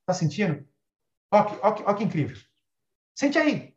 Está 0.00 0.14
sentindo? 0.14 0.66
Olha 1.30 1.44
que, 1.44 1.58
olha, 1.60 1.74
que, 1.74 1.82
olha 1.82 1.96
que 1.96 2.04
incrível. 2.04 2.38
Sente 3.14 3.38
aí. 3.38 3.76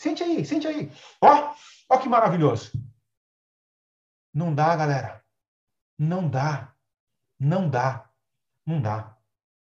Sente 0.00 0.22
aí, 0.22 0.46
sente 0.46 0.66
aí. 0.66 0.90
Ó, 1.20 1.52
ó 1.90 1.98
que 1.98 2.08
maravilhoso. 2.08 2.72
Não 4.32 4.54
dá, 4.54 4.74
galera. 4.74 5.22
Não 5.98 6.26
dá. 6.26 6.72
Não 7.38 7.68
dá. 7.68 8.08
Não 8.66 8.80
dá. 8.80 9.18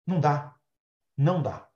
Não 0.06 0.20
dá. 0.20 0.56
Não 1.18 1.42
dá. 1.42 1.68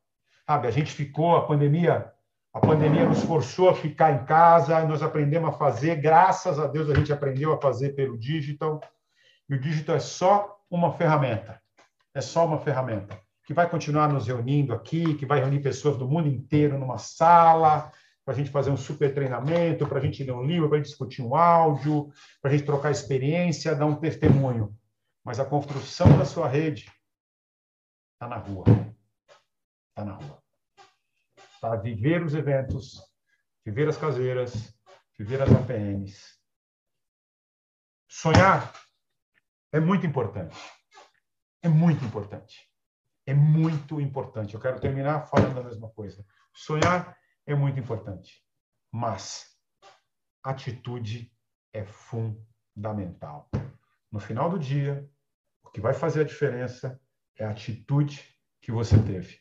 Sabe, 0.45 0.67
a 0.67 0.71
gente 0.71 0.91
ficou, 0.91 1.35
a 1.35 1.47
pandemia, 1.47 2.13
a 2.53 2.59
pandemia 2.59 3.09
nos 3.09 3.23
forçou 3.23 3.69
a 3.69 3.75
ficar 3.75 4.11
em 4.11 4.23
casa, 4.25 4.85
nós 4.85 5.01
aprendemos 5.01 5.49
a 5.49 5.57
fazer, 5.57 5.95
graças 5.95 6.59
a 6.59 6.67
Deus 6.67 6.91
a 6.91 6.93
gente 6.93 7.11
aprendeu 7.11 7.53
a 7.53 7.59
fazer 7.59 7.95
pelo 7.95 8.19
digital. 8.19 8.79
E 9.49 9.55
o 9.55 9.59
digital 9.59 9.95
é 9.95 9.99
só 9.99 10.59
uma 10.69 10.93
ferramenta. 10.93 11.59
É 12.13 12.21
só 12.21 12.45
uma 12.45 12.59
ferramenta 12.59 13.19
que 13.47 13.53
vai 13.53 13.67
continuar 13.67 14.09
nos 14.09 14.27
reunindo 14.27 14.75
aqui, 14.75 15.15
que 15.15 15.25
vai 15.25 15.39
reunir 15.39 15.61
pessoas 15.61 15.97
do 15.97 16.07
mundo 16.07 16.27
inteiro 16.27 16.77
numa 16.77 16.99
sala, 16.99 17.91
para 18.25 18.33
a 18.33 18.37
gente 18.37 18.51
fazer 18.51 18.71
um 18.71 18.77
super 18.77 19.13
treinamento, 19.13 19.87
para 19.87 19.99
a 19.99 20.01
gente 20.01 20.23
ler 20.23 20.31
um 20.31 20.45
livro, 20.45 20.69
para 20.69 20.79
discutir 20.79 21.21
um 21.21 21.35
áudio, 21.35 22.11
para 22.41 22.51
a 22.51 22.53
gente 22.55 22.65
trocar 22.65 22.91
experiência, 22.91 23.75
dar 23.75 23.85
um 23.85 23.95
testemunho. 23.95 24.75
Mas 25.23 25.39
a 25.39 25.45
construção 25.45 26.17
da 26.17 26.25
sua 26.25 26.47
rede 26.47 26.91
está 28.13 28.27
na 28.27 28.37
rua. 28.37 28.65
Está 29.89 30.05
na 30.05 30.13
rua. 30.13 30.41
Está 31.55 31.75
viver 31.75 32.23
os 32.23 32.33
eventos, 32.33 33.01
viver 33.65 33.87
as 33.87 33.97
caseiras, 33.97 34.73
viver 35.17 35.41
as 35.41 35.51
APMs. 35.51 36.37
Sonhar 38.07 38.73
é 39.71 39.79
muito 39.79 40.05
importante. 40.05 40.57
É 41.61 41.69
muito 41.69 42.03
importante. 42.05 42.69
É 43.25 43.33
muito 43.33 43.99
importante. 43.99 44.53
Eu 44.53 44.59
quero 44.59 44.79
terminar 44.79 45.27
falando 45.27 45.59
a 45.59 45.63
mesma 45.63 45.89
coisa. 45.89 46.25
Sonhar 46.53 47.17
é 47.45 47.55
muito 47.55 47.79
importante. 47.79 48.41
Mas 48.91 49.45
atitude 50.43 51.31
é 51.73 51.85
fundamental. 51.85 53.49
No 54.11 54.19
final 54.19 54.49
do 54.49 54.59
dia, 54.59 55.09
o 55.63 55.69
que 55.69 55.81
vai 55.81 55.93
fazer 55.93 56.21
a 56.21 56.25
diferença 56.25 56.99
é 57.37 57.45
a 57.45 57.49
atitude 57.49 58.23
que 58.61 58.71
você 58.71 58.97
teve. 59.01 59.39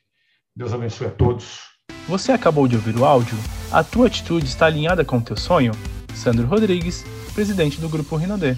Deus 0.54 0.72
abençoe 0.72 1.06
a 1.08 1.10
todos. 1.10 1.60
Você 2.08 2.32
acabou 2.32 2.66
de 2.66 2.76
ouvir 2.76 2.96
o 2.96 3.04
áudio? 3.04 3.36
A 3.70 3.84
tua 3.84 4.06
atitude 4.06 4.46
está 4.46 4.66
alinhada 4.66 5.04
com 5.04 5.18
o 5.18 5.22
teu 5.22 5.36
sonho? 5.36 5.72
Sandro 6.14 6.46
Rodrigues, 6.46 7.04
presidente 7.34 7.80
do 7.80 7.88
Grupo 7.88 8.16
Rinodê. 8.16 8.56